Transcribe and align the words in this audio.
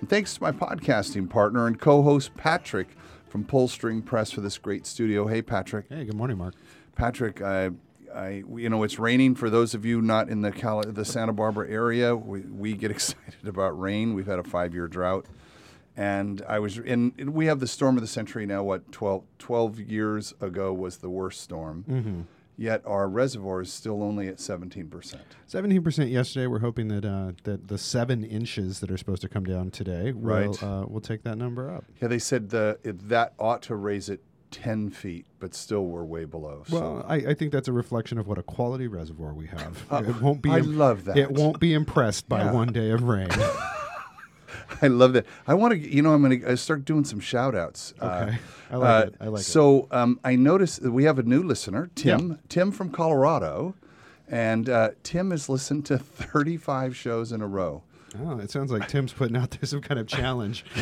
And 0.00 0.08
thanks 0.10 0.34
to 0.34 0.42
my 0.42 0.52
podcasting 0.52 1.28
partner 1.30 1.66
and 1.66 1.80
co-host 1.80 2.34
Patrick 2.36 2.88
from 3.28 3.44
Pullstring 3.44 4.04
Press 4.04 4.30
for 4.30 4.42
this 4.42 4.58
great 4.58 4.86
studio. 4.86 5.26
Hey, 5.26 5.40
Patrick. 5.40 5.86
Hey, 5.88 6.04
good 6.04 6.14
morning, 6.14 6.36
Mark. 6.36 6.54
Patrick, 6.94 7.40
I, 7.40 7.70
I, 8.14 8.44
you 8.54 8.68
know, 8.68 8.82
it's 8.82 8.98
raining. 8.98 9.34
For 9.34 9.48
those 9.48 9.74
of 9.74 9.86
you 9.86 10.02
not 10.02 10.28
in 10.28 10.42
the 10.42 10.52
Cali- 10.52 10.90
the 10.90 11.04
Santa 11.04 11.32
Barbara 11.32 11.70
area, 11.70 12.14
we, 12.14 12.40
we 12.40 12.74
get 12.74 12.90
excited 12.92 13.46
about 13.46 13.78
rain. 13.80 14.12
We've 14.14 14.26
had 14.26 14.38
a 14.38 14.44
five-year 14.44 14.86
drought, 14.86 15.26
and 15.96 16.42
I 16.46 16.58
was 16.58 16.78
in. 16.78 17.12
We 17.18 17.46
have 17.46 17.60
the 17.60 17.66
storm 17.66 17.96
of 17.96 18.02
the 18.02 18.06
century 18.06 18.44
now. 18.44 18.62
What 18.62 18.92
12, 18.92 19.24
12 19.38 19.80
years 19.80 20.34
ago 20.40 20.74
was 20.74 20.98
the 20.98 21.10
worst 21.10 21.40
storm. 21.40 21.84
Mm-hmm. 21.88 22.20
Yet 22.58 22.82
our 22.86 23.06
reservoir 23.08 23.60
is 23.60 23.70
still 23.72 24.02
only 24.02 24.28
at 24.28 24.40
seventeen 24.40 24.88
percent. 24.88 25.22
Seventeen 25.46 25.82
percent 25.82 26.10
yesterday. 26.10 26.46
We're 26.46 26.60
hoping 26.60 26.88
that 26.88 27.04
uh, 27.04 27.32
that 27.44 27.68
the 27.68 27.76
seven 27.76 28.24
inches 28.24 28.80
that 28.80 28.90
are 28.90 28.96
supposed 28.96 29.20
to 29.22 29.28
come 29.28 29.44
down 29.44 29.70
today 29.70 30.12
will 30.12 30.48
Right. 30.48 30.62
uh, 30.62 30.86
will 30.88 31.02
take 31.02 31.22
that 31.24 31.36
number 31.36 31.70
up. 31.70 31.84
Yeah, 32.00 32.08
they 32.08 32.18
said 32.18 32.48
the 32.50 32.78
it, 32.82 33.08
that 33.10 33.34
ought 33.38 33.60
to 33.64 33.76
raise 33.76 34.08
it 34.08 34.22
ten 34.50 34.88
feet, 34.88 35.26
but 35.38 35.54
still 35.54 35.84
we're 35.84 36.04
way 36.04 36.24
below. 36.24 36.62
so- 36.66 36.80
Well, 36.80 37.04
I, 37.06 37.16
I 37.16 37.34
think 37.34 37.52
that's 37.52 37.68
a 37.68 37.72
reflection 37.74 38.16
of 38.16 38.26
what 38.26 38.38
a 38.38 38.42
quality 38.42 38.86
reservoir 38.86 39.34
we 39.34 39.48
have. 39.48 39.84
it 40.06 40.22
won't 40.22 40.40
be. 40.40 40.48
Uh, 40.48 40.54
I 40.54 40.58
im- 40.60 40.78
love 40.78 41.04
that. 41.04 41.18
It 41.18 41.30
won't 41.32 41.60
be 41.60 41.74
impressed 41.74 42.26
by 42.28 42.38
Yeah. 42.44 42.52
one 42.52 42.72
day 42.72 42.90
of 42.90 43.02
rain. 43.02 43.28
I 44.82 44.88
love 44.88 45.12
that. 45.14 45.26
I 45.46 45.54
want 45.54 45.72
to, 45.72 45.78
you 45.78 46.02
know, 46.02 46.12
I'm 46.12 46.22
going 46.22 46.40
to 46.40 46.56
start 46.56 46.84
doing 46.84 47.04
some 47.04 47.20
shout 47.20 47.54
outs. 47.54 47.94
Okay. 48.00 48.38
I 48.70 48.76
like 48.76 49.06
it. 49.08 49.14
I 49.20 49.28
like 49.28 49.40
it. 49.40 49.44
so, 49.44 49.88
um, 49.90 50.20
I 50.24 50.36
noticed 50.36 50.82
that 50.82 50.92
we 50.92 51.04
have 51.04 51.18
a 51.18 51.22
new 51.22 51.42
listener, 51.42 51.90
Tim, 51.94 52.38
Tim 52.48 52.72
from 52.72 52.90
Colorado. 52.90 53.74
And 54.28 54.68
uh, 54.68 54.90
Tim 55.04 55.30
has 55.30 55.48
listened 55.48 55.86
to 55.86 55.98
35 55.98 56.96
shows 56.96 57.30
in 57.30 57.40
a 57.40 57.46
row. 57.46 57.82
Oh, 58.20 58.38
it 58.38 58.50
sounds 58.50 58.70
like 58.70 58.88
Tim's 58.88 59.12
putting 59.12 59.36
out 59.36 59.50
there 59.50 59.66
some 59.66 59.80
kind 59.80 59.98
of 60.00 60.06
challenge. 60.06 60.64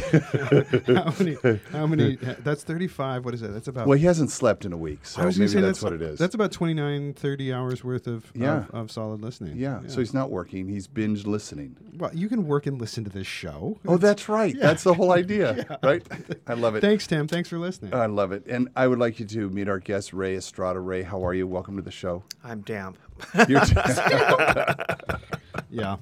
how 0.86 1.12
many? 1.18 1.36
How 1.72 1.86
many? 1.86 2.16
That's 2.16 2.62
thirty-five. 2.64 3.24
What 3.24 3.34
is 3.34 3.40
that? 3.40 3.48
That's 3.48 3.68
about. 3.68 3.86
Well, 3.86 3.98
he 3.98 4.04
hasn't 4.06 4.30
slept 4.30 4.64
in 4.64 4.72
a 4.72 4.76
week, 4.76 5.04
so 5.06 5.22
maybe 5.22 5.46
gonna 5.52 5.66
that's, 5.66 5.82
what 5.82 5.92
it 5.92 6.02
is. 6.02 6.18
That's 6.18 6.34
about 6.34 6.52
29, 6.52 7.14
30 7.14 7.52
hours 7.52 7.84
worth 7.84 8.06
of, 8.06 8.30
Yeah. 8.34 8.64
of, 8.64 8.70
of 8.74 8.90
solid 8.90 9.20
listening. 9.20 9.56
yeah, 9.56 9.80
so 9.86 10.00
he's 10.00 10.14
not 10.14 10.30
working. 10.30 10.68
He's 10.68 10.86
binge 10.86 11.26
listening. 11.26 11.76
well, 11.96 12.10
you 12.14 12.28
can 12.28 12.46
work 12.46 12.66
and 12.66 12.80
listen 12.80 13.04
to 13.04 13.10
this 13.10 13.26
show. 13.26 13.78
Oh, 13.86 13.96
that's 13.96 14.28
right. 14.28 14.54
That's 14.58 14.84
the 14.84 14.94
whole 14.94 15.12
idea, 15.12 15.78
right? 15.82 16.02
I 16.46 16.54
love 16.54 16.76
it. 16.76 16.80
Thanks, 16.80 17.06
Tim. 17.06 17.28
Thanks 17.28 17.48
for 17.48 17.58
listening. 17.58 17.94
I 17.94 18.06
love 18.06 18.32
it. 18.32 18.46
And 18.46 18.68
I 18.76 18.86
would 18.86 18.98
like 18.98 19.18
you 19.20 19.26
to 19.26 19.50
meet 19.50 19.68
our 19.68 19.78
guest, 19.78 20.12
Ray 20.12 20.36
Estrada. 20.36 20.80
Ray, 20.80 21.02
how 21.02 21.24
are 21.24 21.34
you? 21.34 21.46
Welcome 21.46 21.76
to 21.76 21.82
the 21.82 21.90
show. 21.90 22.22
I'm 22.42 22.60
damp. 22.60 22.98
You're 23.48 23.60
yeah. 25.70 25.96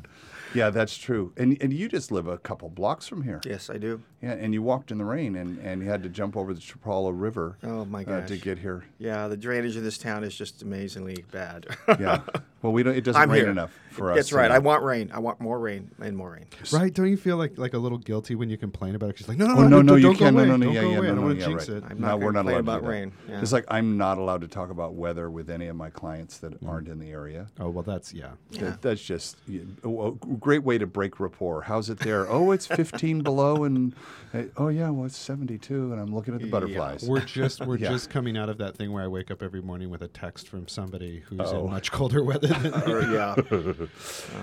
Yeah, 0.55 0.71
that's 0.71 0.97
true. 0.97 1.33
And 1.37 1.57
and 1.61 1.73
you 1.73 1.89
just 1.89 2.11
live 2.13 2.27
a 2.27 2.39
couple 2.39 2.69
blocks 2.69 3.07
from 3.09 3.23
here. 3.23 3.41
yes, 3.45 3.71
I 3.71 3.79
do. 3.79 4.03
Yeah, 4.23 4.33
and 4.33 4.55
you 4.55 4.63
walked 4.63 4.93
in 4.93 4.99
the 4.99 5.05
rain 5.05 5.35
and, 5.35 5.59
and 5.59 5.83
you 5.83 5.89
had 5.89 6.05
to 6.05 6.09
jump 6.09 6.37
over 6.37 6.55
the 6.55 6.61
Chapala 6.61 7.11
River 7.13 7.59
Oh 7.65 7.85
my 7.85 8.05
uh, 8.05 8.25
to 8.27 8.37
get 8.37 8.57
here. 8.59 8.85
Yeah, 8.99 9.27
the 9.27 9.37
drainage 9.37 9.75
of 9.75 9.83
this 9.83 9.99
town 9.99 10.23
is 10.23 10.33
just 10.37 10.63
amazingly 10.63 11.25
bad. 11.33 11.67
Yeah. 11.99 12.21
well, 12.63 12.73
we 12.73 12.85
don't. 12.85 12.95
It 12.97 13.03
doesn't 13.03 13.21
I'm 13.21 13.31
rain 13.31 13.41
here. 13.43 13.51
enough 13.51 13.73
for 13.91 14.13
us. 14.13 14.17
That's 14.17 14.33
right. 14.33 14.49
so- 14.49 14.55
I 14.55 14.59
want 14.59 14.85
rain. 14.85 15.11
I 15.13 15.19
want 15.19 15.41
more 15.41 15.59
rain 15.59 15.91
and 16.01 16.17
more 16.17 16.31
rain. 16.33 16.47
Right? 16.73 16.95
Don't 16.95 17.09
you 17.09 17.17
feel 17.17 17.37
like 17.37 17.59
like 17.59 17.75
a 17.75 17.79
little 17.79 17.99
guilty 17.99 18.37
when 18.37 18.49
you 18.49 18.57
complain 18.57 18.95
about 18.95 19.11
it? 19.11 19.19
She's 19.19 19.27
like, 19.29 19.39
no, 19.39 19.47
no, 19.47 19.55
Oh 19.55 19.63
no, 19.63 19.69
no, 19.69 19.83
no, 19.83 19.83
don't, 19.83 19.97
you 19.97 20.03
don't 20.05 20.13
go 20.13 20.19
can't. 20.25 20.37
No, 20.37 20.45
no, 20.45 20.57
no, 20.57 20.65
don't 20.67 20.75
yeah, 20.75 20.81
go 20.83 20.89
yeah, 20.91 20.97
no, 21.01 21.03
I 21.03 21.15
no, 21.15 21.23
want 21.23 21.35
to 21.35 21.41
yeah, 21.41 21.47
jinx 21.49 21.69
right. 21.69 21.79
it. 21.79 21.85
I'm 21.91 22.01
no, 22.01 22.07
not 22.07 22.21
we're 22.21 22.31
not 22.33 22.45
gonna 22.45 22.51
allowed 22.51 22.57
complain 22.59 22.65
to 22.65 22.71
about 22.71 22.83
that. 22.83 22.89
rain. 22.89 23.13
Yeah. 23.29 23.41
Just 23.41 23.53
like 23.53 23.65
I'm 23.69 23.97
not 23.99 24.19
allowed 24.19 24.41
to 24.43 24.49
talk 24.49 24.71
about 24.71 24.95
weather 24.95 25.31
with 25.31 25.51
any 25.51 25.67
of 25.67 25.75
my 25.75 25.91
clients 25.91 26.39
that 26.39 26.53
aren't 26.65 26.87
in 26.87 27.01
the 27.01 27.11
area. 27.11 27.49
Oh 27.59 27.71
well, 27.71 27.83
that's 27.83 28.15
yeah. 28.15 28.31
That, 28.53 28.81
that's 28.83 29.03
just 29.03 29.39
you 29.49 29.67
know, 29.83 30.19
a 30.23 30.37
great 30.43 30.65
way 30.65 30.77
to 30.77 30.87
break 30.87 31.21
rapport. 31.21 31.63
How's 31.63 31.89
it 31.89 32.01
there? 32.01 32.29
Oh, 32.29 32.51
it's 32.51 32.67
15 32.67 33.21
below, 33.23 33.65
and 33.65 33.95
uh, 34.35 34.43
oh 34.57 34.69
yeah, 34.69 34.91
well 34.91 35.07
it's 35.07 35.17
72, 35.17 35.93
and 35.93 36.01
I'm 36.01 36.15
looking 36.15 36.35
at 36.35 36.41
the 36.41 36.51
butterflies. 36.51 37.05
We're 37.09 37.21
just 37.21 37.61
we're 37.67 37.79
Yeah. 37.79 37.91
just 37.91 38.11
coming 38.11 38.37
out 38.37 38.49
of 38.49 38.59
that 38.59 38.77
thing 38.77 38.93
where 38.93 39.03
I 39.05 39.07
wake 39.07 39.31
up 39.31 39.43
every 39.43 39.63
morning 39.63 39.89
with 39.89 40.03
a 40.03 40.09
text 40.09 40.49
from 40.49 40.69
somebody 40.69 41.21
who's 41.21 41.41
Oh. 41.43 41.65
in 41.65 41.71
much 41.71 41.93
colder 41.93 42.23
weather 42.31 42.49
than 42.49 42.63
me. 42.87 42.93
Or, 42.93 43.03
yeah. 43.03 43.35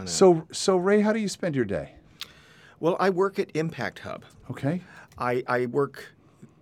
So, 0.06 0.48
so 0.52 0.78
Ray, 0.78 1.02
how 1.02 1.14
do 1.14 1.20
you 1.20 1.28
spend 1.28 1.56
your 1.56 1.66
day? 1.66 1.94
Well, 2.80 2.96
I 3.00 3.10
work 3.10 3.38
at 3.40 3.52
Impact 3.56 4.00
Hub. 4.00 4.24
Okay. 4.50 4.82
I, 5.18 5.44
I 5.48 5.66
work 5.66 6.14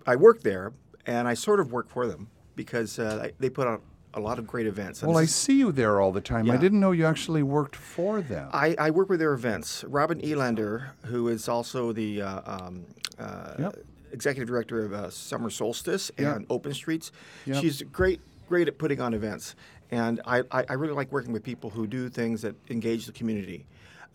I 0.08 0.16
work 0.16 0.42
there, 0.42 0.74
and 1.06 1.28
I 1.28 1.34
sort 1.36 1.60
of 1.60 1.72
work 1.72 1.90
for 1.90 2.08
them 2.08 2.28
because 2.56 2.98
uh, 2.98 3.30
they 3.40 3.50
put 3.50 3.68
on 3.68 3.82
a 4.18 4.20
lot 4.20 4.40
of 4.40 4.48
great 4.48 4.66
events. 4.68 5.02
And 5.02 5.10
Well, 5.10 5.18
I 5.18 5.26
see 5.26 5.58
you 5.60 5.72
there 5.72 6.02
all 6.02 6.12
the 6.12 6.22
time. 6.22 6.50
I 6.52 6.58
didn't 6.58 6.80
know 6.80 6.92
you 6.92 7.06
actually 7.06 7.44
worked 7.44 7.76
for 7.76 8.22
them. 8.22 8.50
I, 8.52 8.76
I 8.80 8.90
work 8.90 9.10
with 9.10 9.20
their 9.20 9.34
events. 9.34 9.84
Robin 9.88 10.20
Elander, 10.22 10.92
who 11.06 11.28
is 11.30 11.48
also 11.48 11.94
the 11.94 12.22
uh, 12.24 12.42
um, 12.46 12.86
uh, 13.20 13.54
Yep. 13.60 13.76
executive 14.12 14.48
director 14.48 14.84
of 14.84 14.94
uh, 14.94 15.10
Summer 15.10 15.50
Solstice 15.50 16.12
Yep. 16.18 16.36
and 16.36 16.46
Open 16.50 16.74
Streets, 16.74 17.12
Yep. 17.46 17.62
she's 17.62 17.82
great 17.84 18.20
great 18.50 18.68
at 18.70 18.78
putting 18.78 19.02
on 19.02 19.14
events. 19.14 19.56
And 19.92 20.22
I, 20.26 20.40
I, 20.52 20.64
I 20.70 20.74
really 20.74 20.94
like 20.94 21.12
working 21.12 21.34
with 21.34 21.44
people 21.44 21.70
who 21.70 21.86
do 21.86 22.08
things 22.10 22.42
that 22.44 22.56
engage 22.70 23.06
the 23.06 23.12
community, 23.12 23.66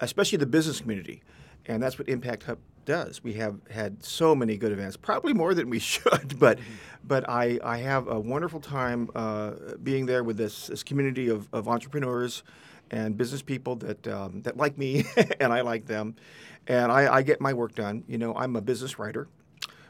especially 0.00 0.38
the 0.38 0.46
business 0.46 0.80
community. 0.80 1.22
And 1.66 1.82
that's 1.82 1.98
what 1.98 2.08
Impact 2.08 2.44
Hub 2.44 2.58
does. 2.84 3.22
We 3.22 3.34
have 3.34 3.56
had 3.70 4.04
so 4.04 4.34
many 4.34 4.56
good 4.56 4.72
events, 4.72 4.96
probably 4.96 5.32
more 5.32 5.54
than 5.54 5.70
we 5.70 5.78
should, 5.92 6.38
but 6.38 6.58
but 7.04 7.28
I, 7.28 7.58
I 7.64 7.78
have 7.78 8.06
a 8.08 8.18
wonderful 8.20 8.60
time 8.60 9.10
uh, 9.14 9.52
being 9.82 10.06
there 10.06 10.22
with 10.22 10.36
this, 10.36 10.68
this 10.68 10.82
community 10.84 11.28
of, 11.28 11.48
of 11.52 11.66
entrepreneurs 11.68 12.44
and 12.92 13.16
business 13.16 13.42
people 13.42 13.74
that 13.76 14.06
um, 14.06 14.42
that 14.42 14.56
like 14.56 14.78
me 14.78 15.04
and 15.40 15.52
I 15.52 15.62
like 15.62 15.86
them, 15.86 16.14
and 16.66 16.92
I, 16.92 17.12
I 17.14 17.22
get 17.22 17.40
my 17.40 17.52
work 17.52 17.74
done. 17.74 18.04
You 18.06 18.18
know, 18.18 18.34
I'm 18.34 18.54
a 18.56 18.60
business 18.60 18.98
writer 18.98 19.28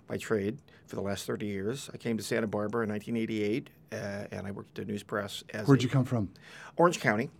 by 0.06 0.16
trade 0.16 0.58
for 0.86 0.96
the 0.96 1.02
last 1.02 1.26
30 1.26 1.46
years. 1.46 1.90
I 1.92 1.96
came 1.96 2.16
to 2.16 2.22
Santa 2.22 2.46
Barbara 2.46 2.84
in 2.84 2.90
1988, 2.90 3.70
uh, 3.92 3.96
and 4.30 4.46
I 4.46 4.50
worked 4.50 4.78
at 4.78 4.86
the 4.86 4.92
News 4.92 5.02
Press 5.02 5.42
as 5.54 5.66
Where'd 5.66 5.80
a- 5.80 5.82
you 5.84 5.88
come 5.88 6.04
from? 6.04 6.30
Orange 6.76 7.00
County. 7.00 7.30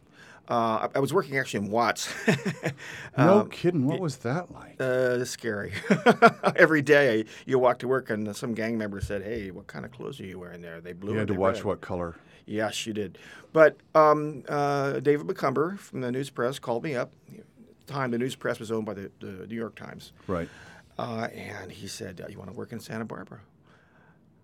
Uh, 0.51 0.89
I, 0.95 0.97
I 0.97 0.99
was 0.99 1.13
working 1.15 1.39
actually 1.39 1.65
in 1.67 1.71
Watts. 1.71 2.13
No 3.17 3.45
kidding. 3.45 3.87
What 3.87 4.01
was 4.01 4.17
that 4.19 4.51
like? 4.53 4.77
Uh, 4.81 5.25
scary. 5.25 5.73
Every 6.57 6.81
day 6.83 7.27
you 7.47 7.59
walk 7.59 7.79
to 7.81 7.89
work 7.89 8.09
and 8.11 8.35
some 8.35 8.55
gang 8.55 8.79
member 8.79 9.01
said, 9.01 9.23
"Hey, 9.23 9.51
what 9.51 9.67
kind 9.67 9.85
of 9.85 9.93
clothes 9.93 10.19
are 10.21 10.25
you 10.25 10.39
wearing 10.39 10.63
there?" 10.63 10.81
They 10.81 10.93
blew. 10.95 11.13
you 11.13 11.19
had 11.19 11.29
to 11.29 11.35
watch 11.35 11.57
red?" 11.57 11.65
what 11.65 11.81
color? 11.83 12.17
Yes, 12.47 12.87
you 12.87 12.93
did. 12.95 13.19
But 13.53 13.77
um, 13.95 14.43
uh, 14.49 15.01
David 15.01 15.27
McCumber 15.27 15.79
from 15.79 16.01
the 16.01 16.11
News 16.11 16.31
Press 16.31 16.59
called 16.59 16.83
me 16.85 16.97
up. 16.97 17.13
At 17.39 17.45
the 17.87 17.93
time, 17.93 18.11
the 18.11 18.19
News 18.19 18.35
Press 18.35 18.59
was 18.59 18.73
owned 18.73 18.87
by 18.87 18.95
the, 18.95 19.11
the 19.21 19.47
New 19.47 19.55
York 19.57 19.75
Times, 19.77 20.13
Right. 20.27 20.49
uh, 20.99 21.29
and 21.35 21.71
he 21.71 21.87
said, 21.87 22.25
"You 22.31 22.39
want 22.39 22.51
to 22.51 22.57
work 22.57 22.73
in 22.73 22.81
Santa 22.81 23.05
Barbara?" 23.05 23.41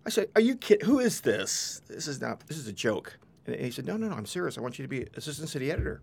I 0.05 0.09
said, 0.11 0.29
"Are 0.35 0.41
you 0.41 0.55
kidding? 0.55 0.85
Who 0.87 0.99
is 0.99 1.21
this? 1.21 1.81
This 1.87 2.07
is 2.07 2.21
not. 2.21 2.45
This 2.47 2.57
is 2.57 2.67
a 2.67 2.73
joke." 2.73 3.17
And 3.47 3.55
he 3.55 3.71
said, 3.71 3.85
"No, 3.85 3.97
no, 3.97 4.07
no. 4.09 4.15
I'm 4.15 4.25
serious. 4.25 4.57
I 4.57 4.61
want 4.61 4.77
you 4.79 4.83
to 4.83 4.89
be 4.89 5.07
assistant 5.15 5.49
city 5.49 5.71
editor." 5.71 6.01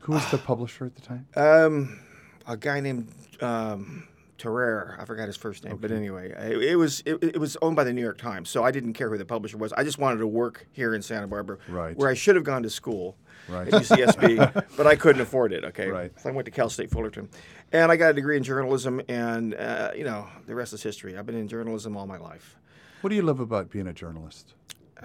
Who 0.00 0.12
was 0.12 0.28
the 0.32 0.38
publisher 0.38 0.84
at 0.86 0.94
the 0.96 1.00
time? 1.02 1.26
Um, 1.36 2.00
a 2.46 2.56
guy 2.56 2.80
named 2.80 3.08
um, 3.40 4.08
Terrer. 4.36 4.98
I 5.00 5.04
forgot 5.04 5.28
his 5.28 5.36
first 5.36 5.62
name, 5.64 5.76
but 5.76 5.92
anyway, 5.92 6.30
it, 6.36 6.62
it 6.72 6.76
was 6.76 7.02
it, 7.06 7.22
it 7.22 7.38
was 7.38 7.56
owned 7.62 7.76
by 7.76 7.84
the 7.84 7.92
New 7.92 8.02
York 8.02 8.18
Times, 8.18 8.50
so 8.50 8.64
I 8.64 8.72
didn't 8.72 8.94
care 8.94 9.08
who 9.10 9.16
the 9.16 9.24
publisher 9.24 9.58
was. 9.58 9.72
I 9.74 9.84
just 9.84 9.98
wanted 9.98 10.18
to 10.18 10.26
work 10.26 10.66
here 10.72 10.92
in 10.94 11.02
Santa 11.02 11.28
Barbara, 11.28 11.58
Right. 11.68 11.96
where 11.96 12.08
I 12.08 12.14
should 12.14 12.34
have 12.34 12.44
gone 12.44 12.64
to 12.64 12.70
school 12.70 13.16
Right. 13.48 13.72
at 13.72 13.80
UCSB, 13.82 14.66
but 14.76 14.86
I 14.88 14.96
couldn't 14.96 15.22
afford 15.22 15.52
it. 15.52 15.64
Okay, 15.66 15.86
Right. 15.88 16.12
so 16.20 16.28
I 16.28 16.32
went 16.32 16.46
to 16.46 16.50
Cal 16.50 16.68
State 16.68 16.90
Fullerton, 16.90 17.28
and 17.70 17.92
I 17.92 17.96
got 17.96 18.10
a 18.10 18.14
degree 18.14 18.36
in 18.36 18.42
journalism, 18.42 19.00
and 19.08 19.54
uh, 19.54 19.92
you 19.94 20.02
know 20.02 20.26
the 20.46 20.54
rest 20.56 20.72
is 20.72 20.82
history. 20.82 21.16
I've 21.16 21.26
been 21.26 21.36
in 21.36 21.46
journalism 21.46 21.96
all 21.96 22.08
my 22.08 22.18
life. 22.18 22.56
What 23.02 23.10
do 23.10 23.14
you 23.16 23.22
love 23.22 23.38
about 23.38 23.70
being 23.70 23.86
a 23.86 23.92
journalist? 23.92 24.54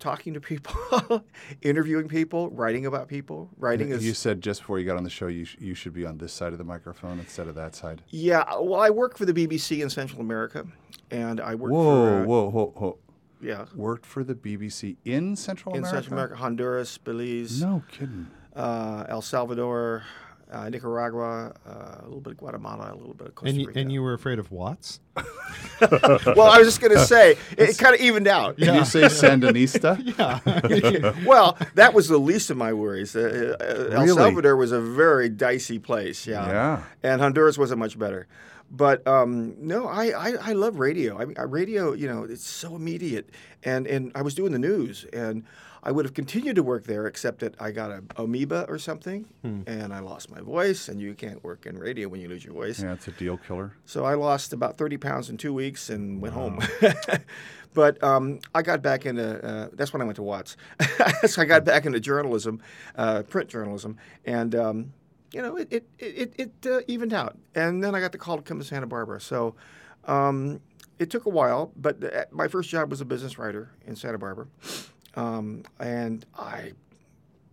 Talking 0.00 0.32
to 0.32 0.40
people, 0.40 1.22
interviewing 1.62 2.08
people, 2.08 2.48
writing 2.52 2.86
about 2.86 3.06
people. 3.06 3.50
Writing 3.58 3.90
is 3.90 4.02
You 4.04 4.14
said 4.14 4.40
just 4.40 4.60
before 4.62 4.78
you 4.78 4.86
got 4.86 4.96
on 4.96 5.04
the 5.04 5.10
show 5.10 5.26
you, 5.26 5.44
sh- 5.44 5.58
you 5.60 5.74
should 5.74 5.92
be 5.92 6.06
on 6.06 6.16
this 6.16 6.32
side 6.32 6.52
of 6.52 6.58
the 6.58 6.64
microphone 6.64 7.18
instead 7.18 7.48
of 7.48 7.54
that 7.56 7.74
side. 7.74 8.00
Yeah, 8.08 8.44
well, 8.58 8.80
I 8.80 8.88
work 8.88 9.18
for 9.18 9.26
the 9.26 9.34
BBC 9.34 9.82
in 9.82 9.90
Central 9.90 10.22
America, 10.22 10.66
and 11.10 11.38
I 11.38 11.54
work 11.54 11.70
Whoa, 11.70 11.82
for 11.84 12.22
uh, 12.22 12.24
whoa, 12.24 12.48
whoa, 12.50 12.72
whoa. 12.76 12.98
yeah 13.42 13.66
Worked 13.74 14.06
for 14.06 14.24
the 14.24 14.34
BBC 14.34 14.96
in 15.04 15.36
Central 15.36 15.74
in 15.74 15.80
America? 15.80 15.96
Central 15.98 16.14
America, 16.14 16.36
Honduras, 16.36 16.96
Belize, 16.96 17.60
No 17.60 17.82
kidding. 17.92 18.26
uh, 18.56 19.04
El 19.06 19.20
Salvador, 19.20 20.04
uh, 20.50 20.68
Nicaragua, 20.68 21.54
uh, 21.66 21.96
a 22.00 22.04
little 22.04 22.20
bit 22.20 22.32
of 22.32 22.38
Guatemala, 22.38 22.92
a 22.92 22.96
little 22.96 23.14
bit 23.14 23.28
of 23.28 23.34
Costa 23.34 23.50
And 23.50 23.60
you, 23.60 23.66
Rica. 23.68 23.78
and 23.78 23.92
you 23.92 24.02
were 24.02 24.14
afraid 24.14 24.38
of 24.38 24.50
Watts? 24.50 25.00
well, 25.16 26.42
I 26.42 26.58
was 26.58 26.66
just 26.66 26.80
going 26.80 26.92
to 26.92 27.04
say, 27.04 27.36
it, 27.56 27.78
kind 27.78 27.94
of 27.94 28.00
evened 28.00 28.26
out. 28.26 28.56
Did 28.56 28.74
you 28.74 28.84
say 28.84 29.02
Sandinista? 29.02 29.98
Yeah. 30.10 31.14
well, 31.26 31.56
that 31.74 31.94
was 31.94 32.08
the 32.08 32.18
least 32.18 32.50
of 32.50 32.56
my 32.56 32.72
worries. 32.72 33.14
Uh, 33.14 33.56
uh, 33.60 33.96
El 33.96 34.08
Salvador 34.08 34.56
was 34.56 34.72
a 34.72 34.80
very 34.80 35.28
dicey 35.28 35.78
place, 35.78 36.26
yeah. 36.26 36.46
Yeah. 36.46 36.82
And 37.02 37.20
Honduras 37.20 37.56
wasn't 37.56 37.78
much 37.78 37.98
better. 37.98 38.26
But 38.70 39.06
um, 39.06 39.54
no, 39.58 39.86
I, 39.86 40.06
I, 40.06 40.32
I 40.40 40.52
love 40.52 40.78
radio. 40.78 41.18
I 41.18 41.24
mean, 41.24 41.36
uh, 41.38 41.46
radio, 41.46 41.92
you 41.92 42.08
know, 42.08 42.24
it's 42.24 42.46
so 42.46 42.76
immediate. 42.76 43.30
And, 43.62 43.86
and 43.86 44.12
I 44.14 44.22
was 44.22 44.34
doing 44.34 44.52
the 44.52 44.58
news, 44.58 45.04
and 45.12 45.44
I 45.82 45.90
would 45.92 46.04
have 46.04 46.14
continued 46.14 46.56
to 46.56 46.62
work 46.62 46.84
there, 46.84 47.06
except 47.06 47.40
that 47.40 47.54
I 47.60 47.70
got 47.70 47.90
a 47.90 48.02
amoeba 48.16 48.66
or 48.68 48.78
something, 48.78 49.26
and 49.66 49.92
I 49.94 50.00
lost 50.00 50.30
my 50.30 50.40
voice. 50.40 50.88
And 50.88 51.00
you 51.00 51.14
can't 51.14 51.42
work 51.42 51.66
in 51.66 51.78
radio 51.78 52.08
when 52.08 52.20
you 52.20 52.28
lose 52.28 52.44
your 52.44 52.54
voice. 52.54 52.82
Yeah, 52.82 52.92
it's 52.92 53.08
a 53.08 53.12
deal 53.12 53.38
killer. 53.38 53.72
So 53.86 54.04
I 54.04 54.14
lost 54.14 54.52
about 54.52 54.76
30 54.76 54.98
pounds 54.98 55.30
in 55.30 55.36
two 55.36 55.54
weeks 55.54 55.88
and 55.88 56.20
went 56.20 56.34
home. 56.34 56.60
but 57.74 58.02
um, 58.02 58.40
I 58.54 58.62
got 58.62 58.82
back 58.82 59.06
into, 59.06 59.44
uh, 59.44 59.68
that's 59.72 59.92
when 59.92 60.02
I 60.02 60.04
went 60.04 60.16
to 60.16 60.22
Watts. 60.22 60.56
so 61.26 61.40
I 61.42 61.44
got 61.46 61.64
back 61.64 61.86
into 61.86 62.00
journalism, 62.00 62.60
uh, 62.96 63.22
print 63.22 63.48
journalism, 63.48 63.96
and, 64.26 64.54
um, 64.54 64.92
you 65.32 65.40
know, 65.40 65.56
it, 65.56 65.68
it, 65.70 65.86
it, 65.98 66.32
it 66.36 66.66
uh, 66.66 66.80
evened 66.88 67.14
out. 67.14 67.38
And 67.54 67.82
then 67.82 67.94
I 67.94 68.00
got 68.00 68.12
the 68.12 68.18
call 68.18 68.36
to 68.36 68.42
come 68.42 68.58
to 68.58 68.64
Santa 68.64 68.86
Barbara. 68.86 69.20
So 69.20 69.54
um, 70.04 70.60
it 70.98 71.08
took 71.08 71.24
a 71.24 71.30
while, 71.30 71.72
but 71.76 72.02
uh, 72.02 72.24
my 72.30 72.48
first 72.48 72.68
job 72.68 72.90
was 72.90 73.00
a 73.00 73.04
business 73.04 73.38
writer 73.38 73.70
in 73.86 73.96
Santa 73.96 74.18
Barbara. 74.18 74.46
Um, 75.16 75.64
and 75.78 76.24
I 76.36 76.72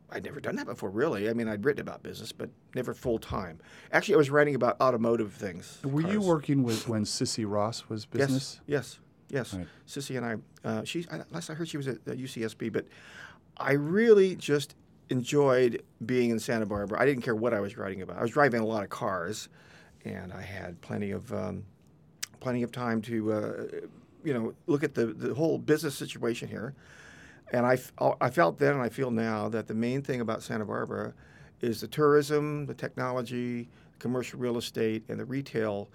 I'd 0.10 0.24
never 0.24 0.40
done 0.40 0.56
that 0.56 0.66
before, 0.66 0.90
really. 0.90 1.30
I 1.30 1.34
mean, 1.34 1.48
I'd 1.48 1.66
written 1.66 1.82
about 1.82 2.02
business, 2.02 2.32
but 2.32 2.50
never 2.76 2.94
full 2.94 3.20
time. 3.20 3.60
Actually, 3.92 4.16
I 4.16 4.18
was 4.18 4.30
writing 4.30 4.56
about 4.56 4.80
automotive 4.80 5.34
things. 5.34 5.80
Were 5.84 6.02
you 6.02 6.22
working 6.22 6.64
with 6.64 6.88
when 6.88 7.04
Sissy 7.04 7.50
Ross 7.50 7.90
was 7.90 8.06
business? 8.06 8.62
Yes, 8.68 9.00
yes, 9.30 9.52
yes. 9.52 9.54
Right. 9.54 9.68
Sissy 9.86 10.18
and 10.18 10.26
I. 10.26 10.68
Uh, 10.68 10.84
she 10.86 11.06
I, 11.12 11.22
last 11.32 11.50
I 11.50 11.56
heard 11.56 11.68
she 11.68 11.78
was 11.78 11.88
at, 11.88 11.98
at 12.08 12.18
UCSB, 12.18 12.72
but 12.72 12.86
I 13.58 13.74
really 13.74 14.36
just 14.36 14.76
enjoyed 15.10 15.84
being 16.06 16.30
in 16.30 16.40
Santa 16.40 16.66
Barbara. 16.66 17.02
I 17.02 17.06
didn't 17.06 17.24
care 17.24 17.36
what 17.36 17.54
I 17.54 17.60
was 17.60 17.78
writing 17.78 18.02
about. 18.02 18.18
I 18.18 18.22
was 18.22 18.32
driving 18.32 18.62
a 18.62 18.66
lot 18.66 18.84
of 18.84 18.90
cars, 18.90 19.50
and 20.06 20.32
I 20.32 20.42
had 20.42 20.80
plenty 20.80 21.12
of 21.12 21.34
um, 21.34 21.66
plenty 22.40 22.64
of 22.64 22.72
time 22.72 23.02
to 23.04 23.34
uh, 23.34 23.64
you 24.24 24.34
know 24.34 24.54
look 24.68 24.86
at 24.86 24.96
the 24.96 25.08
the 25.08 25.34
whole 25.34 25.58
business 25.58 25.96
situation 25.96 26.48
here. 26.48 26.76
And 27.54 27.66
I, 27.66 27.78
I 28.20 28.30
felt 28.30 28.58
then 28.58 28.74
and 28.74 28.82
I 28.82 28.90
feel 28.90 29.12
now 29.12 29.48
that 29.50 29.68
the 29.68 29.74
main 29.74 30.02
thing 30.02 30.22
about 30.22 30.44
Santa 30.44 30.66
Barbara 30.66 31.14
is 31.62 31.82
the 31.82 31.88
tourism, 31.88 32.66
the 32.66 32.74
technology, 32.74 33.70
commercial 34.00 34.40
real 34.40 34.58
estate, 34.58 35.04
and 35.08 35.20
the 35.20 35.26
retail 35.26 35.90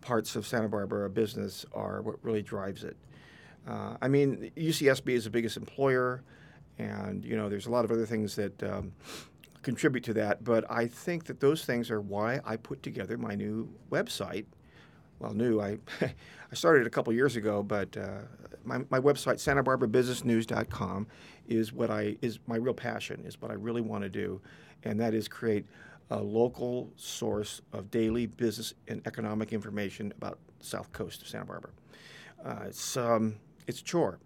parts 0.00 0.36
of 0.36 0.46
Santa 0.46 0.68
Barbara 0.68 1.08
business 1.10 1.66
are 1.72 2.02
what 2.02 2.16
really 2.22 2.42
drives 2.42 2.84
it. 2.84 2.96
Uh, 3.66 3.96
I 4.00 4.08
mean, 4.08 4.50
UCSB 4.56 5.08
is 5.10 5.24
the 5.24 5.30
biggest 5.30 5.56
employer, 5.56 6.22
and 6.78 7.24
you 7.24 7.36
know 7.36 7.48
there's 7.48 7.66
a 7.66 7.70
lot 7.70 7.84
of 7.84 7.90
other 7.90 8.06
things 8.06 8.36
that 8.36 8.62
um, 8.62 8.92
contribute 9.62 10.04
to 10.04 10.12
that. 10.14 10.44
But 10.44 10.70
I 10.70 10.86
think 10.86 11.24
that 11.24 11.40
those 11.40 11.64
things 11.64 11.90
are 11.90 12.00
why 12.00 12.40
I 12.44 12.56
put 12.56 12.82
together 12.82 13.16
my 13.16 13.34
new 13.34 13.68
website. 13.90 14.44
Well, 15.18 15.34
new. 15.34 15.60
I 15.60 15.78
I 16.00 16.54
started 16.54 16.86
a 16.86 16.90
couple 16.90 17.12
years 17.12 17.36
ago, 17.36 17.62
but 17.62 17.96
uh, 17.96 18.20
my, 18.64 18.78
my 18.90 19.00
website 19.00 19.36
SantaBarbaraBusinessNews.com 19.36 21.06
is 21.48 21.72
what 21.72 21.90
I 21.90 22.16
is 22.22 22.38
my 22.46 22.56
real 22.56 22.74
passion. 22.74 23.24
Is 23.26 23.40
what 23.40 23.50
I 23.50 23.54
really 23.54 23.80
want 23.80 24.02
to 24.02 24.08
do, 24.08 24.40
and 24.84 24.98
that 25.00 25.14
is 25.14 25.28
create 25.28 25.66
a 26.10 26.20
local 26.20 26.90
source 26.96 27.62
of 27.72 27.90
daily 27.90 28.26
business 28.26 28.74
and 28.88 29.00
economic 29.06 29.52
information 29.52 30.12
about 30.16 30.38
south 30.60 30.92
coast 30.92 31.22
of 31.22 31.28
Santa 31.28 31.46
Barbara. 31.46 31.70
Uh, 32.44 32.64
it's 32.66 32.96
um, 32.96 33.36
it's 33.66 33.80
a 33.80 33.84
chore 33.84 34.18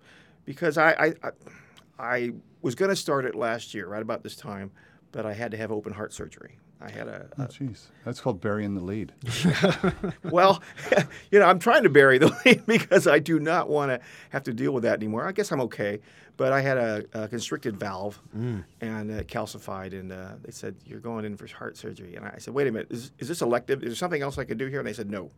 because 0.45 0.79
I 0.79 0.93
I, 0.93 1.15
I, 1.23 1.31
I 1.99 2.33
was 2.63 2.75
going 2.75 2.91
to 2.91 2.97
start 2.97 3.25
it 3.25 3.35
last 3.35 3.75
year, 3.75 3.87
right 3.87 4.03
about 4.03 4.23
this 4.23 4.37
time, 4.37 4.71
but 5.13 5.25
I 5.27 5.33
had 5.33 5.51
to 5.53 5.57
have 5.57 5.71
open 5.71 5.93
heart 5.93 6.13
surgery. 6.13 6.59
I 6.81 6.91
had 6.91 7.09
a, 7.09 7.27
Oh, 7.39 7.43
jeez. 7.45 7.87
That's 8.05 8.21
called 8.21 8.41
burying 8.41 8.75
the 8.75 8.83
lead. 8.85 9.13
well, 10.25 10.63
you 11.31 11.39
know, 11.39 11.47
I'm 11.47 11.59
trying 11.59 11.83
to 11.83 11.89
bury 11.89 12.19
the 12.19 12.35
lead 12.45 12.65
because 12.67 13.07
I 13.07 13.19
do 13.19 13.41
not 13.41 13.69
want 13.69 13.91
to 13.91 14.01
have 14.31 14.45
to 14.45 14.53
deal 14.53 14.73
with 14.73 14.85
that 14.85 14.95
anymore. 14.95 15.27
I 15.27 15.33
guess 15.33 15.51
I'm 15.51 15.61
okay, 15.63 16.01
but 16.37 16.53
I 16.53 16.61
had 16.61 16.77
a, 16.79 17.05
a 17.15 17.29
constricted 17.29 17.79
valve 17.79 18.21
and 18.33 18.65
uh, 19.11 19.23
calcified, 19.25 19.93
and 19.93 20.13
uh, 20.13 20.35
they 20.45 20.53
said 20.53 20.77
you're 20.87 21.01
going 21.01 21.25
in 21.25 21.37
for 21.37 21.49
heart 21.49 21.77
surgery. 21.77 22.15
And 22.15 22.25
I 22.25 22.37
said, 22.39 22.55
wait 22.55 22.69
a 22.69 22.73
minute, 22.73 22.89
is, 22.91 23.11
is 23.19 23.27
this 23.29 23.43
elective? 23.43 23.83
Is 23.83 23.89
there 23.89 23.97
something 23.97 24.23
else 24.23 24.39
I 24.39 24.45
could 24.45 24.59
do 24.59 24.67
here? 24.67 24.79
And 24.79 24.87
they 24.87 24.93
said 24.93 25.11
no. 25.11 25.31